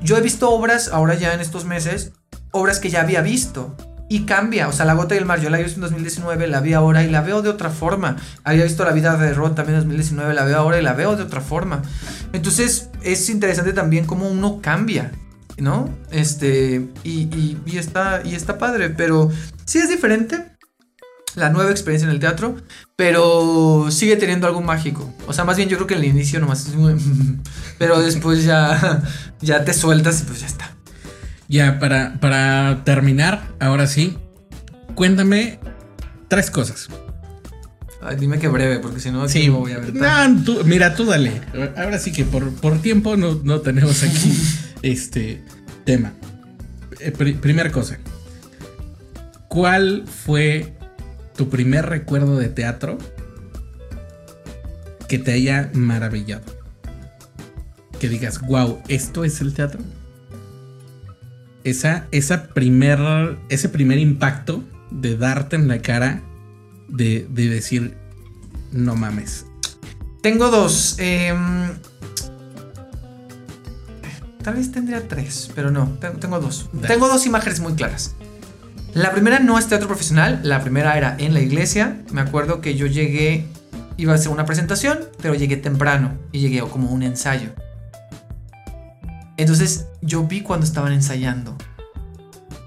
[0.02, 2.12] yo he visto obras ahora ya en estos meses,
[2.52, 3.76] obras que ya había visto.
[4.08, 6.60] Y cambia, o sea, La Gota y el Mar, yo la vi en 2019, la
[6.60, 8.16] vi ahora y la veo de otra forma.
[8.44, 11.16] Había visto La Vida de Ron también en 2019, la veo ahora y la veo
[11.16, 11.82] de otra forma.
[12.32, 15.10] Entonces es interesante también cómo uno cambia,
[15.58, 15.90] ¿no?
[16.12, 19.30] Este, y, y, está, y está padre, pero
[19.64, 20.56] sí es diferente
[21.34, 22.56] la nueva experiencia en el teatro,
[22.94, 25.12] pero sigue teniendo algo mágico.
[25.26, 26.94] O sea, más bien yo creo que el inicio nomás es muy...
[27.78, 29.02] Pero después ya,
[29.42, 30.75] ya te sueltas y pues ya está.
[31.48, 34.16] Ya, para, para terminar, ahora sí,
[34.94, 35.58] cuéntame
[36.28, 36.88] tres cosas.
[38.02, 39.94] Ay, dime que breve, porque si no, Sí, me voy a ver.
[39.94, 41.40] no, tú- mira, tú dale.
[41.76, 44.32] Ahora sí que por, por tiempo no, no tenemos aquí
[44.82, 45.42] este
[45.84, 46.12] tema.
[47.00, 47.98] Eh, pri- primera cosa.
[49.48, 50.74] ¿Cuál fue
[51.36, 52.98] tu primer recuerdo de teatro
[55.08, 56.44] que te haya maravillado?
[58.00, 59.80] Que digas, wow, ¿esto es el teatro?
[61.66, 66.22] Esa, esa primer, ese primer impacto de darte en la cara,
[66.88, 67.96] de, de decir,
[68.70, 69.46] no mames.
[70.20, 70.94] Tengo dos.
[70.98, 71.70] em,
[74.42, 76.68] tal vez tendría tres, pero no, te- tengo dos.
[76.72, 76.86] Dale.
[76.88, 78.14] Tengo dos imágenes muy claras.
[78.94, 82.00] La primera no es teatro profesional, la primera era en la iglesia.
[82.12, 83.44] Me acuerdo que yo llegué,
[83.96, 87.50] iba a hacer una presentación, pero llegué temprano y llegué como un ensayo.
[89.36, 91.56] Entonces yo vi cuando estaban ensayando.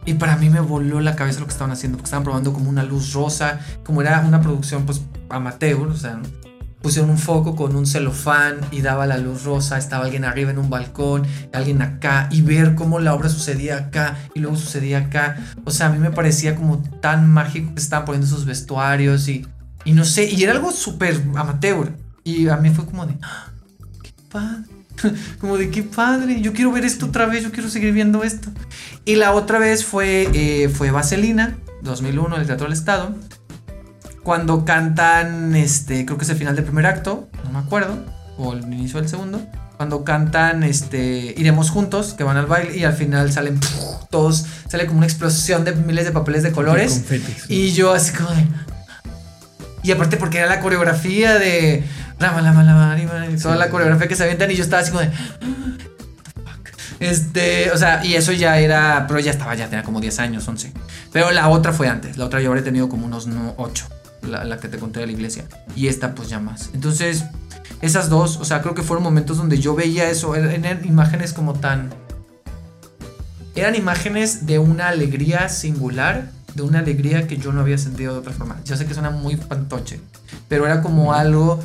[0.06, 2.70] Y para mí me voló la cabeza lo que estaban haciendo, porque estaban probando como
[2.70, 6.20] una luz rosa, como era una producción pues amateur, o sea,
[6.82, 10.58] pusieron un foco con un celofán y daba la luz rosa, estaba alguien arriba en
[10.58, 15.38] un balcón, alguien acá, y ver cómo la obra sucedía acá y luego sucedía acá.
[15.66, 19.46] O sea, a mí me parecía como tan mágico que estaban poniendo esos vestuarios y,
[19.84, 21.92] y no sé, y era algo súper amateur.
[22.24, 23.48] Y a mí fue como de, "Ah,
[24.02, 24.79] qué padre.
[25.40, 28.50] Como de qué padre, yo quiero ver esto otra vez, yo quiero seguir viendo esto.
[29.06, 33.16] Y la otra vez fue, eh, fue Vaselina, 2001, en el Teatro del Estado.
[34.24, 37.98] Cuando cantan, este, creo que es el final del primer acto, no me acuerdo,
[38.38, 39.42] o el inicio del segundo.
[39.78, 43.60] Cuando cantan, este, iremos juntos, que van al baile y al final salen
[44.10, 46.92] todos, sale como una explosión de miles de papeles de colores.
[46.92, 47.46] Confetis.
[47.48, 48.46] Y yo así como de...
[49.84, 51.84] Y aparte porque era la coreografía de...
[52.20, 52.98] Lama, lama, lama,
[53.42, 55.12] toda la coreografía que se avientan y yo estaba así como de...
[57.00, 60.48] Este, o sea, y eso ya era, pero ya estaba, ya tenía como 10 años,
[60.48, 60.74] 11.
[61.14, 63.86] Pero la otra fue antes, la otra yo habría tenido como unos no, 8,
[64.24, 65.46] la, la que te conté de la iglesia.
[65.76, 66.72] Y esta pues ya más.
[66.74, 67.24] Entonces,
[67.82, 71.34] esas dos, o sea, creo que fueron momentos donde yo veía eso, eran, eran imágenes
[71.34, 71.90] como tan...
[73.56, 78.20] Eran imágenes de una alegría singular, de una alegría que yo no había sentido de
[78.20, 78.60] otra forma.
[78.66, 80.00] Yo sé que suena muy fantoche,
[80.48, 81.64] pero era como algo...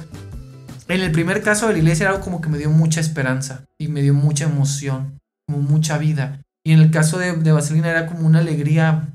[0.86, 3.65] En el primer caso de la iglesia era algo como que me dio mucha esperanza
[3.78, 6.43] y me dio mucha emoción, como mucha vida.
[6.62, 9.09] Y en el caso de, de Vaselina era como una alegría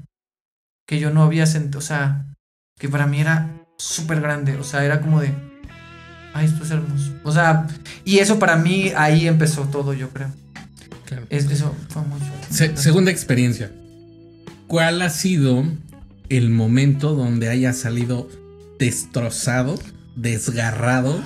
[0.88, 2.26] que yo no había sentido, o sea,
[2.80, 5.32] que para mí era súper grande, o sea, era como de,
[6.34, 7.14] ay, esto es hermoso.
[7.24, 7.68] O sea,
[8.04, 10.32] y eso para mí ahí empezó todo, yo creo.
[11.06, 11.28] Claro.
[11.30, 12.26] Es- eso fue mucho.
[12.50, 13.72] Se- segunda experiencia.
[14.70, 15.64] ¿Cuál ha sido
[16.30, 18.30] el momento donde hayas salido
[18.78, 19.74] destrozado,
[20.16, 21.20] desgarrado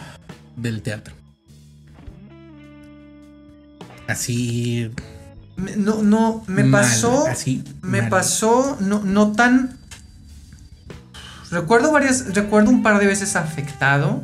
[0.55, 1.13] del teatro?
[4.07, 4.89] Así.
[5.77, 7.27] No, no, me mal, pasó.
[7.27, 7.63] Así.
[7.81, 8.09] Me mal.
[8.09, 9.77] pasó no, no tan.
[11.51, 12.33] Recuerdo varias.
[12.33, 14.23] Recuerdo un par de veces afectado.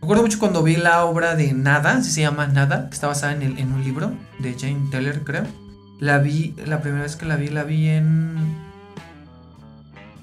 [0.00, 3.32] Recuerdo mucho cuando vi la obra de Nada, así se llama Nada, que está basada
[3.34, 5.44] en, el- en un libro de Jane Teller, creo.
[6.02, 8.34] La vi, la primera vez que la vi, la vi en.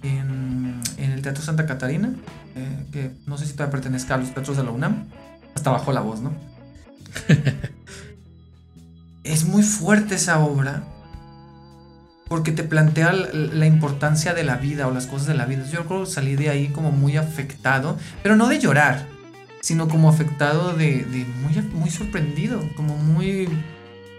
[0.03, 2.13] En, en el Teatro Santa Catarina,
[2.57, 5.05] eh, que no sé si todavía pertenezca a los teatros de la UNAM.
[5.55, 6.33] Hasta bajó la voz, ¿no?
[9.23, 10.83] es muy fuerte esa obra
[12.27, 15.63] porque te plantea la, importancia de la vida o las cosas de la vida.
[15.71, 19.07] Yo creo que salí de ahí como muy afectado, pero no de llorar,
[19.61, 23.47] sino como afectado de, de muy, muy sorprendido, como muy...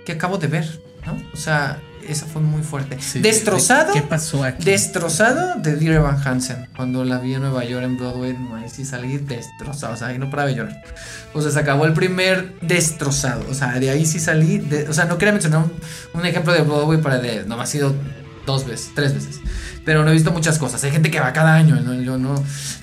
[0.06, 1.16] que acabo de ver, ¿no?
[1.32, 1.78] O sea,
[2.09, 2.97] esa fue muy fuerte.
[3.01, 3.93] Sí, Destrozado.
[3.93, 4.64] ¿Qué pasó aquí?
[4.64, 6.66] Destrozado de Dear Evan Hansen.
[6.74, 9.93] Cuando la vi en Nueva York en Broadway, no, ahí sí salí destrozado.
[9.94, 10.82] O sea, ahí no paraba de llorar.
[11.35, 13.44] O sea, se acabó el primer destrozado.
[13.51, 14.59] O sea, de ahí sí salí.
[14.59, 15.72] de- o sea, no quería mencionar un,
[16.18, 17.44] un ejemplo de Broadway para de.
[17.44, 17.94] No, ha sido
[18.46, 19.40] dos veces, tres veces.
[19.84, 20.82] Pero no he visto muchas cosas.
[20.84, 21.78] Hay gente que va cada año.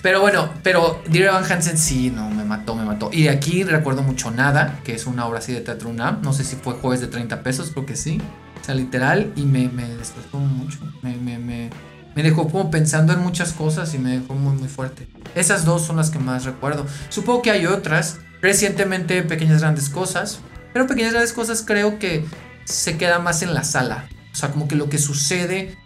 [0.01, 3.09] Pero bueno, pero Dear Evan Hansen sí, no, me mató, me mató.
[3.13, 6.21] Y de aquí recuerdo mucho Nada, que es una obra así de teatro UNAM.
[6.21, 8.19] No sé si fue jueves de 30 pesos, creo que sí.
[8.61, 10.79] O sea, literal, y me, me destrozó mucho.
[11.01, 11.69] Me, me, me,
[12.15, 15.07] me dejó como pensando en muchas cosas y me dejó muy, muy fuerte.
[15.35, 16.85] Esas dos son las que más recuerdo.
[17.09, 18.19] Supongo que hay otras.
[18.41, 20.39] Recientemente, Pequeñas Grandes Cosas.
[20.73, 22.25] Pero Pequeñas Grandes Cosas creo que
[22.65, 24.05] se queda más en la sala.
[24.38, 25.80] O sea, como que lo que sucede.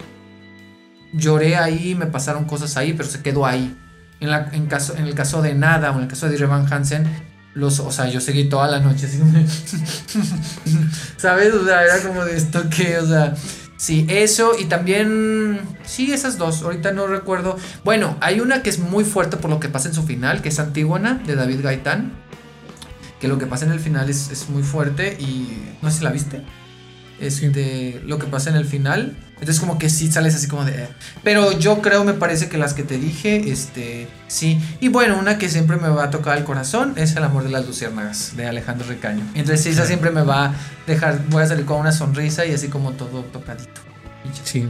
[1.14, 3.78] Lloré ahí, me pasaron cosas ahí, pero se quedó ahí.
[4.20, 6.72] En, la, en, caso, en el caso de Nada o en el caso de Revan
[6.72, 7.08] Hansen,
[7.54, 9.20] los, o sea, yo seguí toda la noche así.
[11.18, 11.54] ¿Sabes?
[11.54, 13.36] O sea, era como de esto que, o sea.
[13.78, 15.62] Sí, eso y también.
[15.86, 16.62] Sí, esas dos.
[16.62, 17.56] Ahorita no recuerdo.
[17.86, 20.50] Bueno, hay una que es muy fuerte por lo que pasa en su final, que
[20.50, 22.12] es Antígona, de David Gaitán.
[23.22, 25.78] Que lo que pasa en el final es, es muy fuerte y.
[25.82, 26.44] No sé si la viste.
[27.22, 29.16] Este, lo que pasa en el final.
[29.34, 30.84] Entonces como que sí sales así como de...
[30.84, 30.88] eh.
[31.24, 34.60] Pero yo creo, me parece que las que te dije, este, sí.
[34.82, 37.50] Y bueno, una que siempre me va a tocar el corazón es El amor de
[37.50, 39.26] las luciérnagas, de Alejandro Recaño.
[39.34, 42.68] Entonces esa siempre me va a dejar, voy a salir con una sonrisa y así
[42.68, 43.82] como todo tocadito.
[44.44, 44.70] Sí.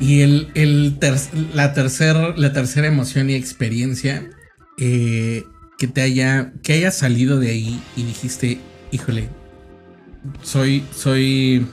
[0.00, 1.18] Y el, el ter-
[1.54, 4.28] la, tercer, la tercera emoción y experiencia
[4.76, 5.44] eh,
[5.78, 9.28] que te haya, que haya salido de ahí y dijiste, híjole,
[10.42, 11.66] soy, soy,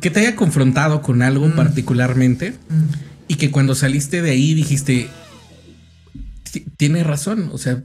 [0.00, 1.52] que te haya confrontado con algo Mm.
[1.56, 2.84] particularmente Mm.
[3.28, 5.08] y que cuando saliste de ahí dijiste,
[6.50, 7.82] "Ti- tiene razón, o sea,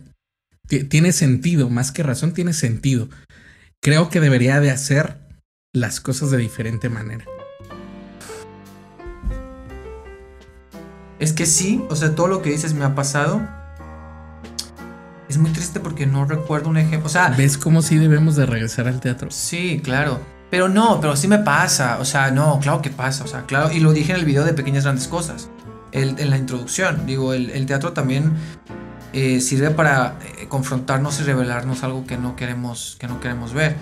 [0.68, 3.10] ti- tiene sentido, más que razón, tiene sentido.
[3.82, 5.18] Creo que debería de hacer
[5.74, 7.26] las cosas de diferente manera.
[11.20, 13.48] Es que sí, o sea, todo lo que dices me ha pasado.
[15.38, 17.06] Es muy triste porque no recuerdo un ejemplo.
[17.06, 19.30] O sea, ¿Ves cómo sí debemos de regresar al teatro?
[19.30, 20.20] sí, claro.
[20.50, 22.00] Pero no, pero sí me pasa.
[22.00, 23.24] O sea, no, claro que pasa.
[23.24, 23.72] O sea, claro.
[23.72, 25.50] Y lo dije en el video de Pequeñas Grandes Cosas.
[25.92, 27.06] El- en la introducción.
[27.06, 28.32] Digo, el, el teatro también
[29.14, 33.76] eh, sirve para eh, confrontarnos y revelarnos algo que no queremos, que no queremos ver.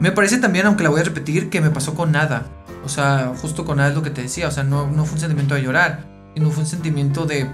[0.00, 2.46] Me parece también, aunque la voy a repetir, que me pasó con nada.
[2.84, 4.48] O sea, justo con nada es lo que te decía.
[4.48, 6.06] O sea, no, no fue un sentimiento de llorar.
[6.34, 7.46] Y no fue un sentimiento de.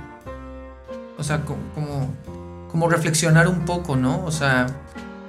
[1.18, 2.14] O sea, co- como.
[2.76, 4.22] Como reflexionar un poco, ¿no?
[4.26, 4.66] O sea,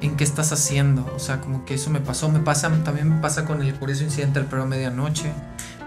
[0.02, 1.10] en qué estás haciendo.
[1.15, 2.28] O sea, como que eso me pasó.
[2.28, 5.32] Me pasa, también me pasa con el curioso incidente del programa Medianoche.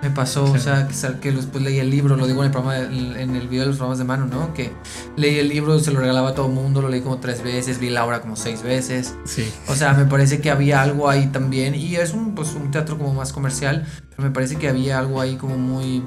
[0.01, 2.77] Me pasó, o sea, que, que después leí el libro, lo digo en el programa,
[2.79, 4.55] de- en el video de los programas de mano, ¿no?
[4.55, 4.73] Que
[5.17, 7.79] leí el libro, se lo regalaba a todo el mundo, lo leí como tres veces,
[7.79, 9.15] vi Laura como seis veces.
[9.27, 9.53] Sí.
[9.69, 11.75] O sea, me parece que había algo ahí también.
[11.75, 13.87] Y es un, pues, un teatro como más comercial.
[14.17, 16.03] Pero me parece que había algo ahí como muy,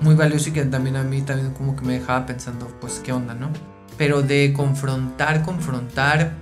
[0.00, 3.12] muy valioso y que también a mí también como que me dejaba pensando, pues, ¿qué
[3.12, 3.50] onda, no?
[3.98, 6.32] Pero de confrontar, confrontar.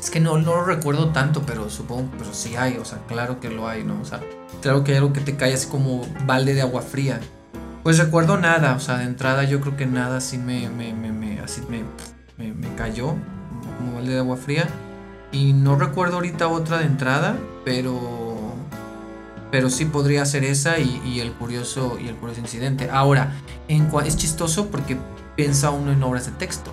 [0.00, 3.40] Es que no, no lo recuerdo tanto, pero supongo, pero sí hay, o sea, claro
[3.40, 4.00] que lo hay, ¿no?
[4.00, 4.20] O sea,
[4.62, 7.20] claro que hay algo que te cae así como balde de agua fría.
[7.82, 11.12] Pues recuerdo nada, o sea, de entrada yo creo que nada así me, me, me,
[11.12, 11.82] me- así me,
[12.52, 13.14] me, cayó
[13.78, 14.68] como balde de agua fría.
[15.32, 18.54] Y no recuerdo ahorita otra de entrada, pero
[19.50, 22.90] pero sí podría ser esa y, y el curioso y el curioso incidente.
[22.90, 23.32] Ahora,
[23.68, 24.96] en es chistoso porque
[25.36, 26.72] piensa uno en obras de texto,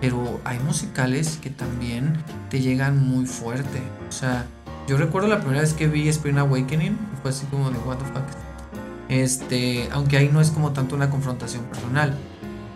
[0.00, 2.16] pero hay musicales que también
[2.50, 3.82] te llegan muy fuerte.
[4.08, 4.46] O sea,
[4.88, 8.04] yo recuerdo la primera vez que vi Spring Awakening, fue así como de what the
[8.06, 8.24] fuck.
[9.08, 12.14] Este, aunque ahí no es como tanto una confrontación personal,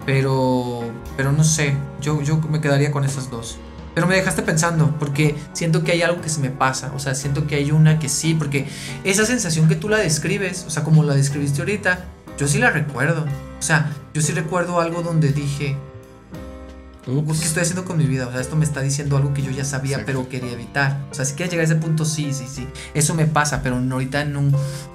[0.06, 0.82] pero
[1.16, 3.58] pero no sé, yo yo me quedaría con esas dos.
[3.94, 7.14] Pero me dejaste pensando, porque siento que hay algo que se me pasa, o sea,
[7.14, 8.66] siento que hay una que sí, porque
[9.04, 12.06] esa sensación que tú la describes, o sea, como la describiste ahorita,
[12.38, 13.22] yo sí la recuerdo.
[13.58, 15.76] O sea, yo sí recuerdo algo donde dije,
[17.04, 17.40] Ups.
[17.40, 18.28] ¿qué estoy haciendo con mi vida?
[18.28, 20.06] O sea, esto me está diciendo algo que yo ya sabía, Exacto.
[20.06, 20.98] pero quería evitar.
[21.10, 22.68] O sea, si quieres llegar a ese punto, sí, sí, sí.
[22.94, 24.42] Eso me pasa, pero no, ahorita no,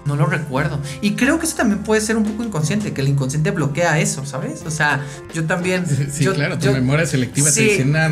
[0.05, 0.79] no lo recuerdo.
[1.01, 4.25] Y creo que eso también puede ser un poco inconsciente, que el inconsciente bloquea eso,
[4.25, 4.63] ¿sabes?
[4.65, 5.01] O sea,
[5.33, 5.85] yo también...
[6.11, 8.09] Sí, yo- claro, tu memoria selectiva te dice no, nada.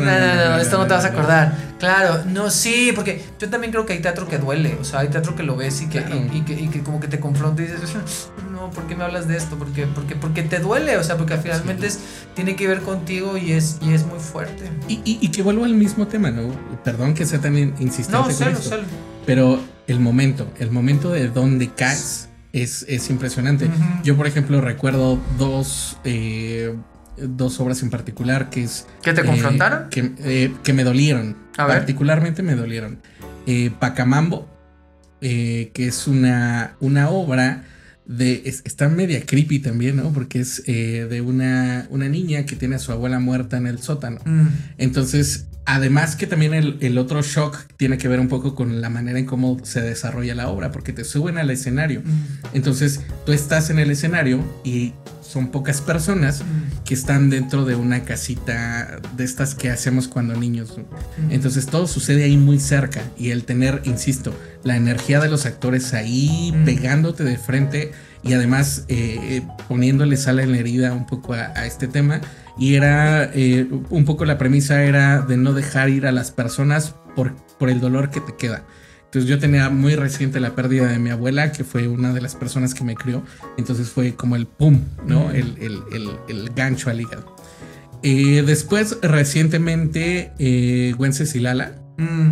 [0.50, 1.56] no, no, esto no te vas a acordar.
[1.78, 4.76] Claro, no, sí, porque yo también creo que hay teatro que duele.
[4.78, 6.20] O sea, hay teatro que lo ves y que, Claro.
[6.34, 7.96] y, y que, y que como que te confronta y dices,
[8.56, 9.56] no, ¿por qué me hablas de esto?
[9.56, 12.00] Porque, porque, porque te duele, o sea, porque finalmente es,
[12.34, 14.64] tiene que ver contigo y es, y es muy fuerte.
[14.88, 16.48] Y, y- y que vuelvo al mismo tema, ¿no?
[16.82, 18.82] Perdón que sea tan in- insistente No, solo, solo.
[19.24, 23.68] pero el momento, el momento de donde caes es, es impresionante.
[24.02, 26.74] Yo, por ejemplo, recuerdo dos, eh,
[27.18, 28.86] dos obras en particular que es...
[29.02, 29.88] ¿Que te eh, confrontaron?
[29.90, 31.36] que, eh, que me dolieron.
[31.58, 31.78] A ver.
[31.78, 32.98] Particularmente me dolieron.
[33.78, 34.48] Pacamambo,
[35.20, 37.64] que es una, una obra
[38.06, 38.42] de...
[38.44, 40.12] es- está media creepy también, ¿no?
[40.12, 43.78] Porque es eh, de una, una niña que tiene a su abuela muerta en el
[43.80, 44.20] sótano.
[44.24, 44.46] Mm,
[44.78, 48.88] Entonces, además que también el, el otro shock tiene que ver un poco con la
[48.88, 52.02] manera en cómo se desarrolla la obra, porque te suben al escenario.
[52.04, 57.64] mm, Entonces, tú estás en el escenario y son pocas personas mm, que están dentro
[57.64, 60.76] de una casita de estas que hacemos cuando niños.
[60.78, 61.32] mm.
[61.32, 64.32] Entonces todo sucede ahí muy cerca y el tener, insisto,
[64.62, 67.90] la energía de los actores ahí pegándote de frente
[68.22, 72.20] y además eh, eh, poniéndole sal en la herida un poco a, a este tema.
[72.58, 76.94] Y era eh, un poco la premisa era de no dejar ir a las personas
[77.14, 78.64] por, por el dolor que te queda.
[79.04, 82.34] Entonces yo tenía muy reciente la pérdida de mi abuela, que fue una de las
[82.34, 83.22] personas que me crió.
[83.56, 85.28] Entonces fue como el pum, ¿no?
[85.28, 85.34] Mm.
[85.34, 87.34] El, el- el- el gancho al hígado.
[88.02, 92.30] Eh, después, recientemente, eh, Wencesilala, Mm,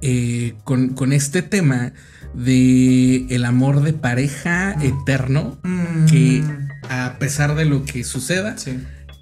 [0.00, 1.92] eh, con, con este tema
[2.34, 6.42] de el amor de pareja eterno, mm, que
[6.88, 8.78] a pesar de lo que suceda, Sí.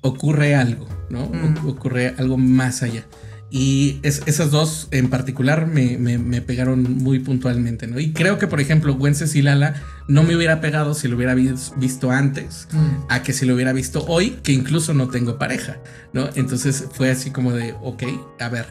[0.07, 1.27] Ocurre algo, ¿no?
[1.27, 1.67] Mm.
[1.69, 3.05] Ocurre algo más allá.
[3.49, 8.01] Y es- esas dos en particular me, me- me pegaron muy puntualmente, ¿no?
[8.01, 9.75] Y creo que, por ejemplo, Wences y Lala
[10.09, 13.05] no me hubiera pegado si lo hubiera vis- visto antes Mm.
[13.09, 15.79] a que si lo hubiera visto hoy, que incluso no tengo pareja,
[16.13, 16.29] ¿no?
[16.35, 18.03] Entonces fue así como de, ok,
[18.41, 18.67] a ver,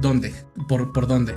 [0.00, 0.34] ¿dónde?
[0.68, 1.34] ¿Por, por dónde?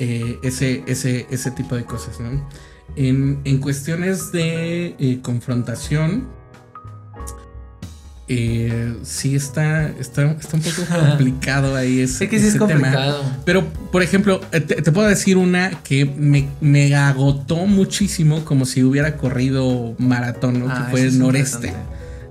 [0.00, 2.48] Eh, ese, ese, ese tipo de cosas, ¿no?
[2.96, 6.28] En, en cuestiones de eh, confrontación,
[8.38, 12.58] eh, sí está, está, está un poco complicado ahí ese, Sé que sí es ese
[12.58, 12.72] tema.
[12.74, 13.24] complicado.
[13.44, 18.64] Pero, por ejemplo, eh, te, te puedo decir una que me, me agotó muchísimo como
[18.66, 20.66] si hubiera corrido maratón, ¿no?
[20.70, 21.72] Ah, que fue es Noreste,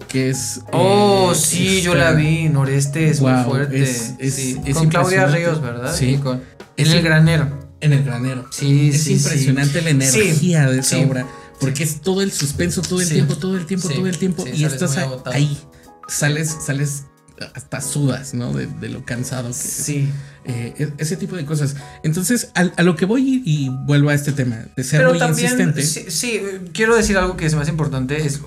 [0.08, 0.62] que es...
[0.72, 2.50] Oh, eh, sí, yo esta- la vi.
[2.50, 3.82] Noreste es muy fuerte.
[3.82, 4.58] es- es- sí.
[4.66, 5.28] es Con Claudia.
[5.28, 5.96] Ríos, ¿verdad?
[5.96, 6.20] Sí.
[6.22, 6.42] Con-
[6.78, 7.60] Es en el granero.
[7.82, 8.46] En el granero.
[8.52, 9.14] Sí, es sí, sí.
[9.14, 11.26] impresionante la energía de esa obra.
[11.60, 14.46] Porque es todo el suspenso, todo el tiempo, todo el tiempo, todo el tiempo.
[14.52, 15.58] y estás ahí.
[16.12, 17.06] Sales, sales
[17.56, 18.54] hasta sudas, ¿no?
[18.54, 19.58] De, de lo cansado que es.
[19.58, 20.10] Sí.
[20.46, 21.76] Eh, e- ese tipo de cosas.
[22.04, 25.12] Entonces, al- a, lo que voy y, y vuelvo a este tema de ser Pero
[25.12, 25.82] muy también, insistente.
[25.84, 26.42] sí, sí,
[26.74, 28.18] quiero decir algo que es más importante.
[28.26, 28.42] Es,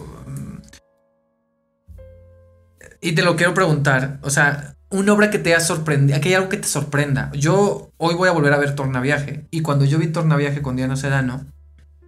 [3.01, 4.19] y te lo quiero preguntar.
[4.23, 7.31] O sea, una obra que te ha sorprendido, que hay algo que te sorprenda.
[7.35, 9.47] Yo hoy voy a volver a ver Tornaviaje.
[9.51, 11.47] Y cuando yo vi Tornaviaje con Diana Sedano,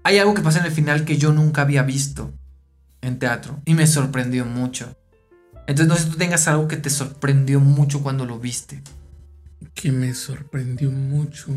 [0.05, 2.33] hay algo que pasa en el final que yo nunca había visto
[3.03, 3.61] en teatro.
[3.65, 4.97] Y me sorprendió mucho.
[5.67, 8.81] Entonces, no sé si tú tengas algo que te sorprendió mucho cuando lo viste.
[9.75, 11.51] que me sorprendió mucho.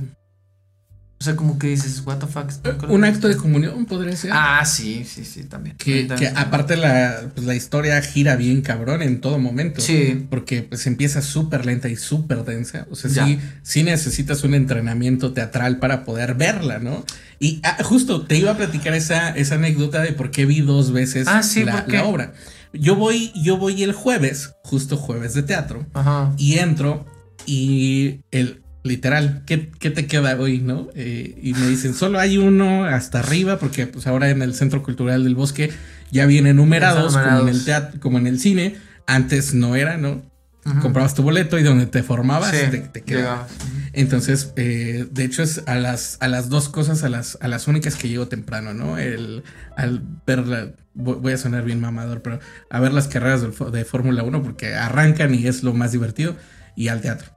[1.21, 2.49] O sea, como que dices, what the fuck.
[2.83, 4.31] lo Un acto de comunión podría ser.
[4.33, 5.75] Ah, sí, sí, sí, también.
[5.75, 6.37] que, También, que también.
[6.37, 9.81] aparte la, pues, la historia gira bien cabrón en todo momento.
[9.81, 10.25] Sí.
[10.29, 12.87] Porque pues empieza súper lenta y súper densa.
[12.89, 13.25] O sea, Ya.
[13.25, 17.03] sí, sí necesitas un entrenamiento teatral para poder verla, ¿no?
[17.37, 20.93] Y ah, justo te iba a platicar esa, esa anécdota de por qué vi dos
[20.93, 22.33] veces Ah, sí, la, la obra.
[22.73, 26.33] Yo voy, yo voy el jueves, justo jueves de teatro, Ajá.
[26.37, 27.05] y entro
[27.45, 30.89] y el literal, ¿qué, qué te queda hoy, no?
[30.95, 34.83] Eh, y me dicen, solo hay uno hasta arriba, porque pues ahora en el Centro
[34.83, 35.71] Cultural del Bosque
[36.11, 38.75] ya vienen numerados, como en el teatro, como en el cine.
[39.05, 40.21] Antes no era, ¿no?
[40.65, 40.79] Ujú.
[40.81, 43.47] Comprabas tu boleto y donde te formabas Sí, te, te quedaba.
[43.47, 43.51] llegabas.
[43.93, 47.67] Entonces, eh, de hecho, es a las, a las dos cosas, a las, a las
[47.67, 48.97] únicas que llego temprano, ¿no?
[48.97, 49.43] El,
[49.77, 50.71] al ver la.
[50.93, 54.75] Voy a sonar bien mamador, pero a ver las carreras fo- de Fórmula 1 porque
[54.75, 56.35] arrancan y es lo más divertido.
[56.75, 57.29] Y al teatro.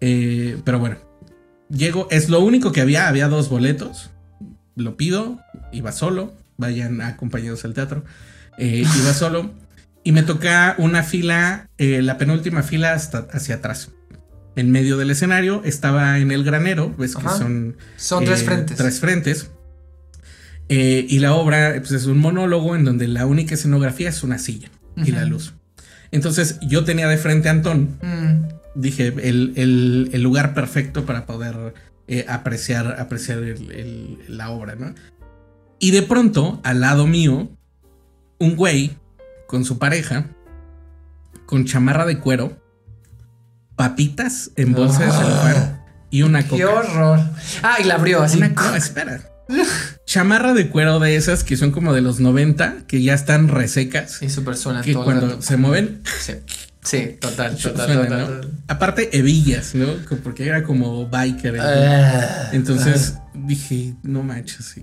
[0.00, 0.96] Eh, pero bueno,
[1.70, 3.08] llego, es lo único que había.
[3.08, 4.10] Había dos boletos.
[4.76, 5.40] Lo pido,
[5.72, 6.34] iba solo.
[6.56, 8.04] Vayan acompañados al teatro.
[8.58, 9.52] Eh, iba solo.
[10.04, 13.90] Y me toca una fila, eh, la penúltima fila hasta hacia atrás.
[14.56, 17.38] En medio del escenario estaba en el granero, ves que Ajá.
[17.38, 18.76] son Son eh, tres frentes.
[18.76, 19.50] Tres frentes.
[20.68, 24.38] Eh, y la obra pues, es un monólogo en donde la única escenografía es una
[24.38, 25.54] silla y la luz.
[26.10, 28.48] Entonces yo tenía de frente a Antón, Mm,
[28.80, 31.74] dije, el, el- el lugar perfecto para poder
[32.06, 34.94] eh, apreciar, apreciar el- la obra, ¿no?
[35.80, 37.50] Y de pronto, al lado mío,
[38.38, 38.96] un güey
[39.46, 40.26] con su pareja,
[41.46, 42.56] con chamarra de cuero,
[43.76, 45.12] papitas en bolsa de Ah.
[45.12, 46.70] celofán y una qué coca.
[46.70, 47.20] horror.
[47.62, 48.38] Ah, y la abrió así.
[48.38, 49.20] Una espera.
[50.06, 54.12] Chamarra de cuero de esas que son como de los 90, que ya están resecas,
[54.12, 56.34] Sí, súper que cuando se mueven Sí,
[56.84, 58.26] sí, total, total, total, ¿no?
[58.26, 58.50] total.
[58.68, 59.86] Aparte hebillas, ¿no?
[60.22, 61.58] Porque era como biker.
[61.60, 64.76] Ah, Entonces dije, no manches.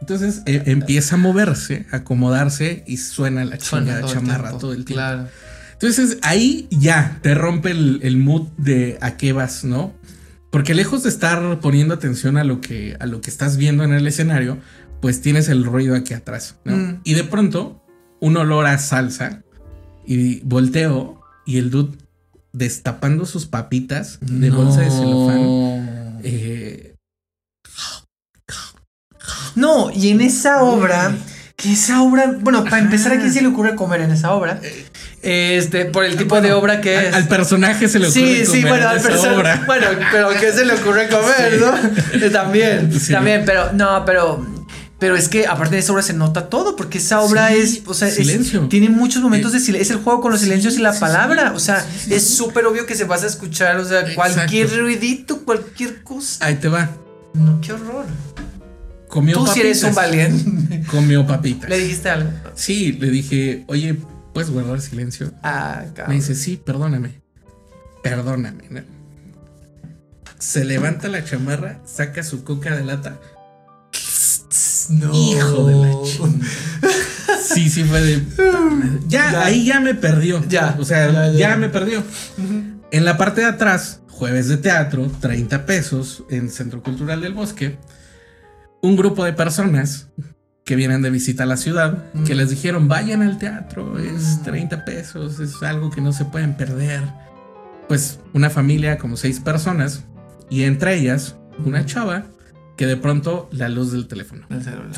[0.00, 4.84] Entonces eh, empieza a moverse, a acomodarse y suena la chingada todo chamarra todo el
[4.84, 5.02] tiempo.
[5.02, 5.28] Claro.
[5.72, 9.92] Entonces ahí ya te rompe el, el mood de a qué vas, ¿no?
[10.50, 13.92] Porque lejos de estar poniendo atención a lo que, a lo que estás viendo en
[13.92, 14.58] el escenario,
[15.00, 16.76] pues tienes el ruido aquí atrás, ¿no?
[16.76, 17.00] Mm.
[17.04, 17.82] Y de pronto,
[18.20, 19.41] un olor a salsa
[20.06, 21.96] y volteo y el dude
[22.52, 26.20] destapando sus papitas de bolsa de celofán.
[26.22, 26.94] eh,
[29.54, 31.12] No, y en esa obra,
[31.56, 34.60] que esa obra, bueno, para empezar, ¿a quién se le ocurre comer en esa obra?
[35.22, 37.14] Este, por el tipo de bueno, obra que es.
[37.14, 39.62] al personaje se le ocurre Sí, sí, comer bueno, en al esa perso- obra.
[39.66, 42.26] Bueno, pero ¿qué se le ocurre comer, no?
[42.26, 43.12] Eh, También, Sí.
[43.12, 44.44] también, pero no, pero.
[45.02, 47.82] Pero es que aparte de esa obra se nota todo, porque esa obra Sí, es,
[47.88, 50.46] o sea, es- tiene muchos momentos Eh, de silencio, es el juego con los sí,
[50.46, 53.78] silencios y la sí, palabra, o sea, es súper obvio que se vas a escuchar,
[53.78, 54.14] o sea, Exacto.
[54.14, 56.46] cualquier ruidito, cualquier cosa.
[56.46, 56.88] Ahí te va.
[57.34, 58.06] No, qué horror.
[59.08, 60.84] Comió Tú sí eres un valiente.
[60.90, 61.68] Comió papitas.
[61.68, 62.30] Le dijiste algo.
[62.54, 63.96] Sí, le dije, oye,
[64.32, 65.32] ¿puedes guardar silencio?
[65.42, 66.14] Ah, Me cabrón.
[66.16, 67.20] dice, sí, perdóname.
[68.04, 68.84] Perdóname.
[70.38, 73.18] Se levanta la chamarra, saca su coca de lata.
[74.90, 75.12] No.
[75.14, 76.46] Hijo de la chingada.
[77.42, 78.22] Sí, sí, fue de.
[79.08, 79.44] Ya, Ya.
[79.44, 80.42] ahí ya me perdió.
[80.48, 81.56] Ya, O sea, ya, ya, ya.
[81.56, 82.02] me perdió.
[82.90, 87.78] En la parte de atrás, jueves de teatro, 30 pesos en Centro Cultural del Bosque.
[88.80, 90.08] Un grupo de personas
[90.64, 94.42] que vienen de visita a la ciudad, que les dijeron, vayan al teatro, es Mm.
[94.44, 97.02] 30 pesos, es algo que no se pueden perder.
[97.88, 100.04] Pues una familia como seis personas
[100.48, 101.34] y entre ellas
[101.64, 102.26] una chava
[102.76, 104.46] que de pronto la luz del teléfono.
[104.50, 104.90] El celular.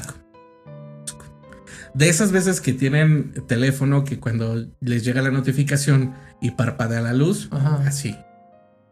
[1.95, 7.13] De esas veces que tienen teléfono que cuando les llega la notificación y parpadea la
[7.13, 7.83] luz, Ajá.
[7.87, 8.17] así.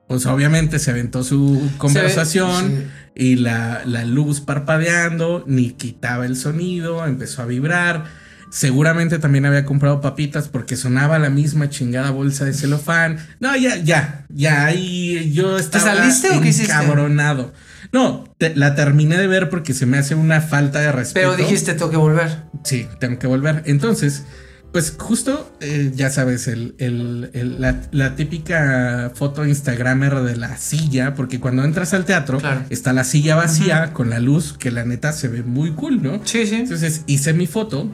[0.06, 2.84] Pues obviamente se aventó su conversación Sí.
[3.14, 8.04] y la, la luz parpadeando, ni quitaba el sonido, empezó a vibrar.
[8.50, 13.16] Seguramente también había comprado papitas porque sonaba la misma chingada bolsa de celofán.
[13.40, 16.70] No, ya, ya, ya, ahí yo estaba saliste o qué hiciste?
[16.70, 17.52] encabronado.
[17.92, 21.30] No, te- la terminé de ver porque se me hace una falta de respeto.
[21.30, 22.44] Pero dijiste, tengo que volver.
[22.64, 23.62] Sí, tengo que volver.
[23.66, 24.24] Entonces,
[24.72, 30.56] pues justo, eh, ya sabes, el, el- el- la, la típica foto Instagramer de la
[30.56, 32.62] silla, porque cuando entras al teatro Claro.
[32.70, 36.22] está la silla vacía con la luz, que la neta se ve muy cool, ¿no?
[36.24, 36.54] Sí, sí.
[36.56, 37.90] Entonces hice mi foto.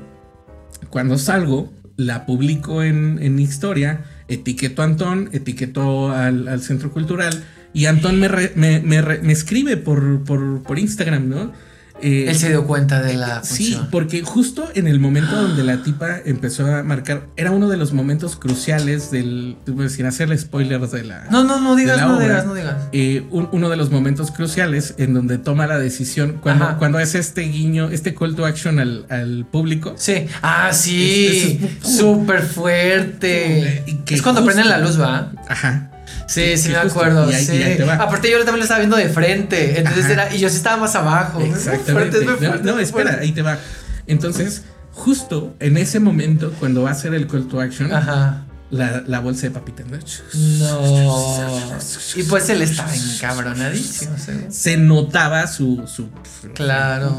[0.90, 7.42] Cuando salgo, la publico en, en historia, etiqueto a Antón, etiqueto al, al centro cultural
[7.72, 11.52] y Antón me, re- me, me re- me escribe por, por, por Instagram, ¿no?
[12.00, 13.88] Eh, Él se dio cuenta de la Sí, función.
[13.90, 17.92] porque justo en el momento donde la tipa empezó a marcar, era uno de los
[17.92, 21.24] momentos cruciales del, pues, sin hacerle spoilers de la...
[21.32, 22.24] No, no, no digas, no obra.
[22.28, 22.76] digas, no digas.
[22.92, 26.76] eh, un- uno de los momentos cruciales en donde toma la decisión, cuando, Ajá.
[26.78, 29.94] cuando hace este guiño, este call to action al, al público.
[29.96, 30.26] Sí.
[30.40, 31.58] Ah, sí.
[31.82, 33.82] Es- Súper fuerte.
[34.04, 35.32] Que Es cuando justo- prenden la luz, ¿va?
[35.48, 35.90] Ajá.
[36.28, 37.30] Sí, sí que me justo- acuerdo.
[37.30, 37.56] y ahí- sí.
[37.56, 37.94] y ahí te va.
[37.94, 39.78] Aparte, yo también lo estaba viendo de frente.
[39.78, 40.12] Entonces Ajá.
[40.12, 40.34] era.
[40.34, 41.40] Y yo sí estaba más abajo.
[41.40, 42.24] Exactamente.
[42.24, 43.58] No, no, muy espera, ahí te va.
[44.06, 48.44] Entonces, justo en ese momento, cuando va a hacer el call to action, Ajá.
[48.70, 49.86] la, la bolsa de papitas.
[49.88, 49.98] ¿no?
[50.34, 51.78] No.
[52.16, 54.46] Y pues él estaba encabronadísimo, seguro.
[54.50, 56.08] se notaba su, su
[56.54, 57.16] Claro.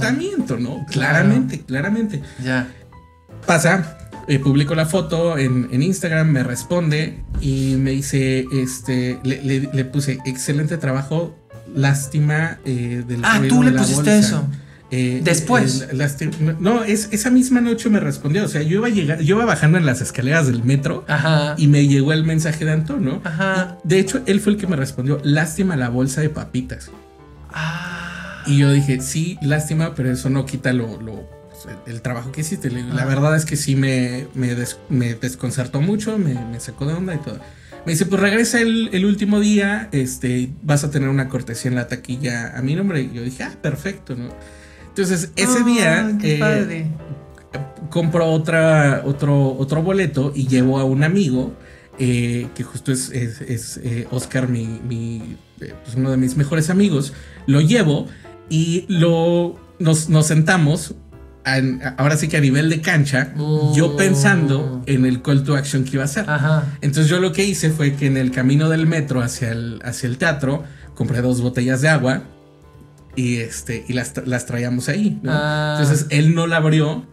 [0.60, 0.86] ¿no?
[0.92, 2.22] Claramente, claramente.
[2.44, 2.68] Ya.
[3.46, 3.98] Pasa,
[4.30, 9.70] eh, publico la foto en, en Instagram, me responde y me dice, este, le, le-
[9.74, 11.36] le puse, excelente trabajo,
[11.76, 14.20] lástima eh, del Ah, tú le pusiste bolsa".
[14.20, 14.48] eso.
[14.92, 15.88] Eh, Después.
[16.60, 19.46] no, es, esa misma noche me respondió, o sea, yo iba, a llegar, yo iba
[19.46, 21.54] bajando en las escaleras del metro Ajá.
[21.60, 23.22] y me llegó el mensaje de Antón, ¿no?
[23.24, 23.78] Ajá.
[23.84, 26.90] De hecho, él fue el que me respondió, lástima la bolsa de papitas.
[27.52, 28.44] Ah.
[28.48, 31.28] Y yo dije, sí, lástima, pero eso no quita lo, lo-
[31.86, 32.70] el, trabajo que hiciste.
[32.72, 36.94] La verdad es que sí me, me, des- me desconcertó mucho, me, me sacó de
[36.94, 37.40] onda y todo.
[37.86, 41.76] Me dice, pues regresa el, el último día, este, vas a tener una cortesía en
[41.76, 43.02] la taquilla a mi nombre.
[43.02, 44.30] Y yo dije, ah, perfecto, ¿no?
[44.90, 46.88] Entonces, ese día Ah, qué eh,
[47.90, 51.54] compro otra, otro, otro boleto y llevo a un amigo
[51.98, 56.36] eh, que justo es, es- es, eh, Oscar, mi, mi, eh, pues uno de mis
[56.38, 57.14] mejores amigos.
[57.48, 58.08] Lo llevo
[58.50, 60.96] y lo, nos, nos sentamos.
[61.98, 63.34] Ahora sí que a nivel de cancha,
[63.76, 63.98] yo Oh.
[63.98, 66.26] pensando en el call to action que iba a hacer.
[66.30, 66.66] Ajá.
[66.82, 70.08] Entonces yo lo que hice fue que en el camino del metro hacia el, hacia
[70.08, 70.64] el teatro
[70.96, 72.24] compré dos botellas de agua
[73.16, 75.20] y, este, y las, las traíamos ahí.
[75.24, 75.32] ¿no?
[75.34, 75.78] Ah.
[75.82, 77.06] Entonces él no la abrió,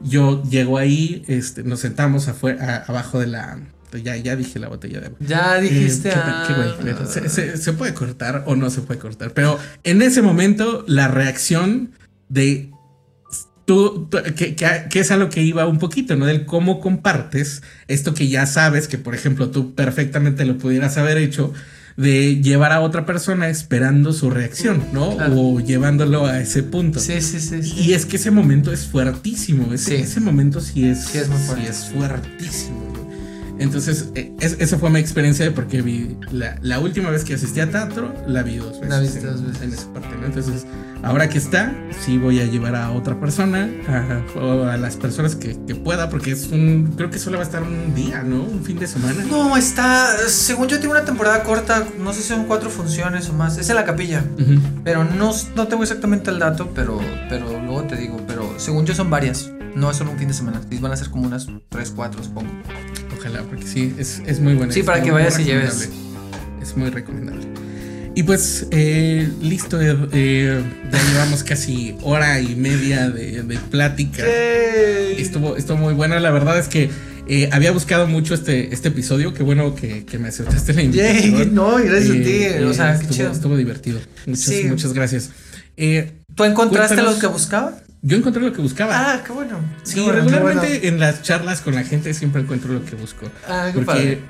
[0.00, 3.58] yo llego ahí, este, nos sentamos afuera, a- abajo de la...
[4.02, 5.18] Ya, ya dije la botella de agua.
[5.20, 6.08] Ya dijiste.
[6.08, 6.44] Eh, qué- ah.
[6.48, 9.32] qué güey, pero se, se- se puede cortar o no se puede cortar.
[9.34, 11.90] Pero en ese momento, la reacción
[12.30, 12.70] de
[13.64, 16.26] tú, tú- que, que- que es a lo que iba un poquito, ¿no?
[16.26, 21.18] Del cómo compartes esto que ya sabes, que por ejemplo tú perfectamente lo pudieras haber
[21.18, 21.52] hecho,
[21.96, 25.14] de llevar a otra persona esperando su reacción, ¿no?
[25.14, 25.34] Claro.
[25.38, 26.98] O llevándolo a ese punto.
[26.98, 27.62] Sí, sí, sí.
[27.62, 27.74] sí.
[27.80, 29.72] Y es que ese momento es fuertísimo.
[29.74, 30.02] Ese, Sí.
[30.02, 31.62] ese momento sí es, Sí, es muy fuerte.
[31.64, 32.91] sí es fuertísimo.
[33.58, 37.34] Entonces, eh, es- esa fue mi experiencia de porque vi la, la última vez que
[37.34, 38.88] asistí a teatro, la vi dos veces.
[38.88, 39.62] La viste dos veces.
[39.62, 40.26] en esa parte, ¿no?
[40.26, 40.66] Entonces,
[41.02, 45.36] ahora que está, sí voy a llevar a otra persona, a, o a las personas
[45.36, 48.42] que, que pueda, porque es un, creo que solo va a estar un día, ¿no?
[48.42, 49.22] Un fin de semana.
[49.28, 50.16] No, está.
[50.28, 51.86] Según yo, tiene una temporada corta.
[52.02, 53.58] No sé si son cuatro funciones o más.
[53.58, 54.24] Es en la capilla.
[54.40, 54.60] Ujú.
[54.84, 56.98] Pero no, no tengo exactamente el dato, pero,
[57.28, 58.20] pero luego te digo.
[58.26, 59.50] Pero según yo, son varias.
[59.74, 60.60] No es solo un fin de semana.
[60.80, 62.50] Van a ser como unas tres, cuatro, supongo.
[63.22, 64.72] Ojalá, porque sí, es, es muy buena.
[64.72, 65.88] Sí, para que vayas y lleves.
[66.60, 67.46] Es muy recomendable.
[68.14, 70.62] Y pues, eh, listo, eh, eh,
[70.92, 74.22] ya llevamos casi hora y media de, de plática.
[75.16, 76.90] Estuvo, estuvo muy buena, la verdad es que
[77.28, 81.36] eh, había buscado mucho este, este episodio, qué bueno que, que me aceptaste la invitación.
[81.38, 83.32] Yay, no, gracias a ti, Eh, o sea, qué estuvo, chido.
[83.32, 84.00] estuvo divertido.
[84.26, 84.64] Muchas, Sí.
[84.64, 85.30] muchas gracias.
[85.76, 87.14] Eh, ¿Tú encontraste Cuéntanos.
[87.14, 87.78] lo que buscaba?
[88.02, 88.92] Yo encontré lo que buscaba.
[89.14, 89.58] Ah, qué bueno.
[89.84, 90.88] Sí, Qué bueno, qué regularmente bueno.
[90.88, 93.30] en las charlas con la gente siempre encuentro lo que busco.
[93.48, 94.20] Ah, qué Porque padre.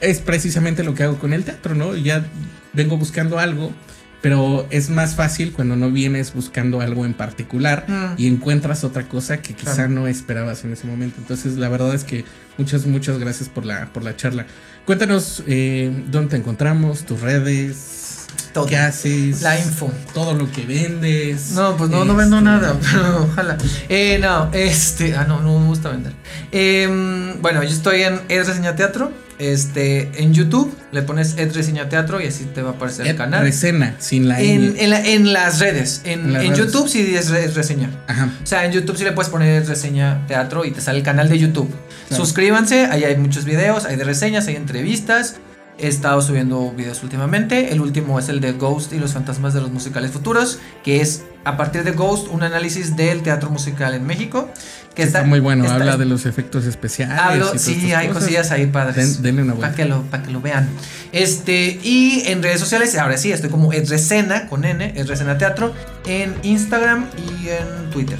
[0.00, 1.96] es precisamente lo que hago con el teatro, ¿no?
[1.96, 2.26] Ya
[2.72, 3.72] vengo buscando algo,
[4.20, 8.14] pero es más fácil cuando no vienes buscando algo en particular Mm.
[8.20, 9.90] y encuentras otra cosa que quizá Claro.
[9.90, 11.16] no esperabas en ese momento.
[11.18, 12.24] Entonces, la verdad es que
[12.58, 14.46] muchas, muchas gracias por la, por la charla.
[14.86, 18.66] Cuéntanos eh, dónde te encontramos, tus redes, Todo.
[18.66, 19.92] qué haces, La info.
[20.14, 21.50] todo lo que vendes.
[21.52, 23.56] No, pues no, no vendo Este, nada, pero ojalá.
[23.88, 26.12] Eh, no, este, ah, no, no me gusta vender.
[26.52, 31.88] Em, bueno, yo estoy en Ed Reseña Teatro, este, en YouTube, le pones Ed Reseña
[31.88, 33.42] Teatro y así te va a aparecer el canal.
[33.42, 36.66] Resena, sin la En, en, la- en las redes, en, En las en redes.
[36.66, 37.90] YouTube sí es re- reseña.
[38.08, 38.30] Ajá.
[38.42, 41.28] O sea, en YouTube sí le puedes poner reseña teatro y te sale el canal
[41.28, 41.70] de YouTube.
[42.08, 42.24] Claro.
[42.24, 45.36] Suscríbanse, ahí hay muchos videos, hay de reseñas, hay entrevistas.
[45.78, 47.72] He estado subiendo videos últimamente.
[47.72, 51.22] El último es el de Ghost y los fantasmas de los musicales futuros, que es
[51.44, 54.50] a partir de Ghost un análisis del teatro musical en México.
[54.96, 57.16] Que Está, muy bueno, está- habla de los efectos especiales.
[57.16, 58.22] Hablo, sí, hay cosas.
[58.24, 58.96] cosillas ahí padres.
[58.96, 59.76] Den- denle una Para vuelta.
[59.76, 60.68] que, lo, pa' que lo vean.
[61.12, 65.72] Este, y en redes sociales, ahora sí, estoy como Edresena con N, Edresena Teatro,
[66.06, 68.18] en Instagram y en Twitter.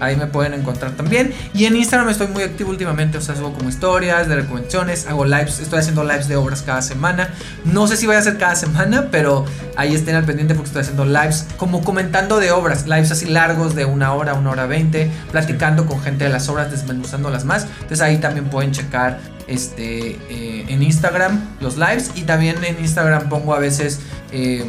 [0.00, 1.32] Ahí me pueden encontrar también.
[1.54, 3.18] Y en Instagram estoy muy activo últimamente.
[3.18, 5.06] O sea, subo como historias de recomendaciones.
[5.06, 5.60] Hago lives.
[5.60, 7.34] Estoy haciendo lives de obras cada semana.
[7.64, 9.08] No sé si voy a hacer cada semana.
[9.10, 9.44] Pero
[9.76, 11.46] ahí estén al pendiente porque estoy haciendo lives.
[11.56, 12.86] Como comentando de obras.
[12.86, 15.10] Lives así largos de una hora, una hora veinte.
[15.32, 17.66] Platicando con gente de las obras, desmenuzándolas más.
[17.74, 22.10] Entonces ahí también pueden checar este eh, en Instagram los lives.
[22.14, 24.00] Y también en Instagram pongo a veces
[24.32, 24.64] eh,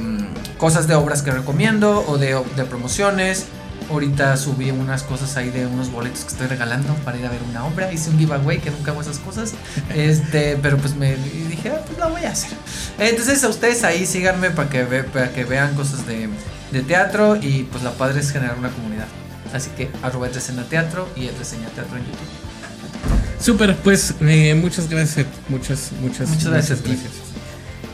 [0.57, 2.05] cosas de obras que recomiendo.
[2.07, 2.37] O de
[2.69, 3.47] promociones.
[3.89, 7.39] Ahorita subí unas cosas ahí de unos boletos que estoy regalando para ir a ver
[7.49, 7.91] una obra.
[7.93, 9.53] Hice un giveaway que nunca hago esas cosas.
[9.95, 12.51] Este, pero pues me dije, ah, pues lo voy a hacer.
[12.99, 16.27] Entonces a ustedes ahí síganme para que, ve- para que vean cosas de,
[16.71, 19.07] de teatro y pues la padre es generar una comunidad.
[19.53, 23.39] Así que arroba Reseña Teatro y Reseña Teatro en YouTube.
[23.39, 27.11] Súper, pues eh, muchas gracias, muchas, muchas, Muchas gracias, gracias.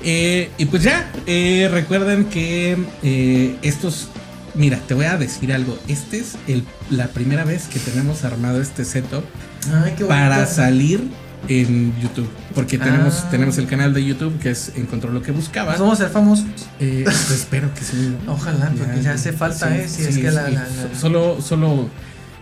[0.03, 2.78] Eh, y pues ya, eh, recuerden que
[3.61, 4.07] estos,
[4.56, 8.62] mira, te voy a decir algo, este es el, la primera vez que tenemos armado
[8.62, 9.24] este setup
[9.84, 11.10] Ay, qué para salir
[11.50, 13.28] en YouTube, porque tenemos, Ah.
[13.30, 15.72] tenemos el canal de YouTube que es Encontró lo que buscaba.
[15.72, 16.46] Pues vamos a ser famosos.
[16.80, 18.16] Eh, pues espero que sí.
[18.28, 19.88] Ojalá, porque ya hace falta, ¿eh?
[19.90, 20.54] Si es que la- sí.
[20.54, 21.90] la- la- Solo, solo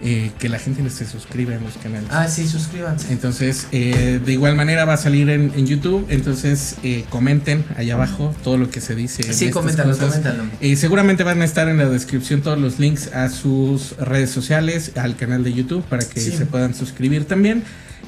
[0.04, 2.10] eh, que la gente se suscriba en los canales.
[2.12, 3.12] Ah, sí, suscríbanse.
[3.14, 6.06] Entonces, eh, de igual manera va a salir en, en YouTube.
[6.10, 9.22] Entonces, eh, comenten allá abajo todo lo que se dice.
[9.34, 10.44] Sí, coméntalo, coméntalo.
[10.76, 15.16] Seguramente van a estar en la descripción todos los links a sus redes sociales, al
[15.16, 16.32] canal de YouTube, para que Sí.
[16.32, 17.64] se puedan suscribir también.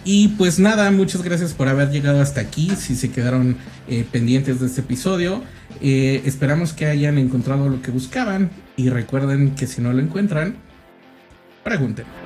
[0.05, 2.71] Y pues nada, muchas gracias por haber llegado hasta aquí.
[2.77, 3.57] Si se quedaron
[3.87, 5.43] eh, pendientes de este episodio,
[5.81, 8.49] eh, esperamos que hayan encontrado lo que buscaban.
[8.75, 10.55] Y recuerden que si no lo encuentran,
[11.63, 12.22] pregunten.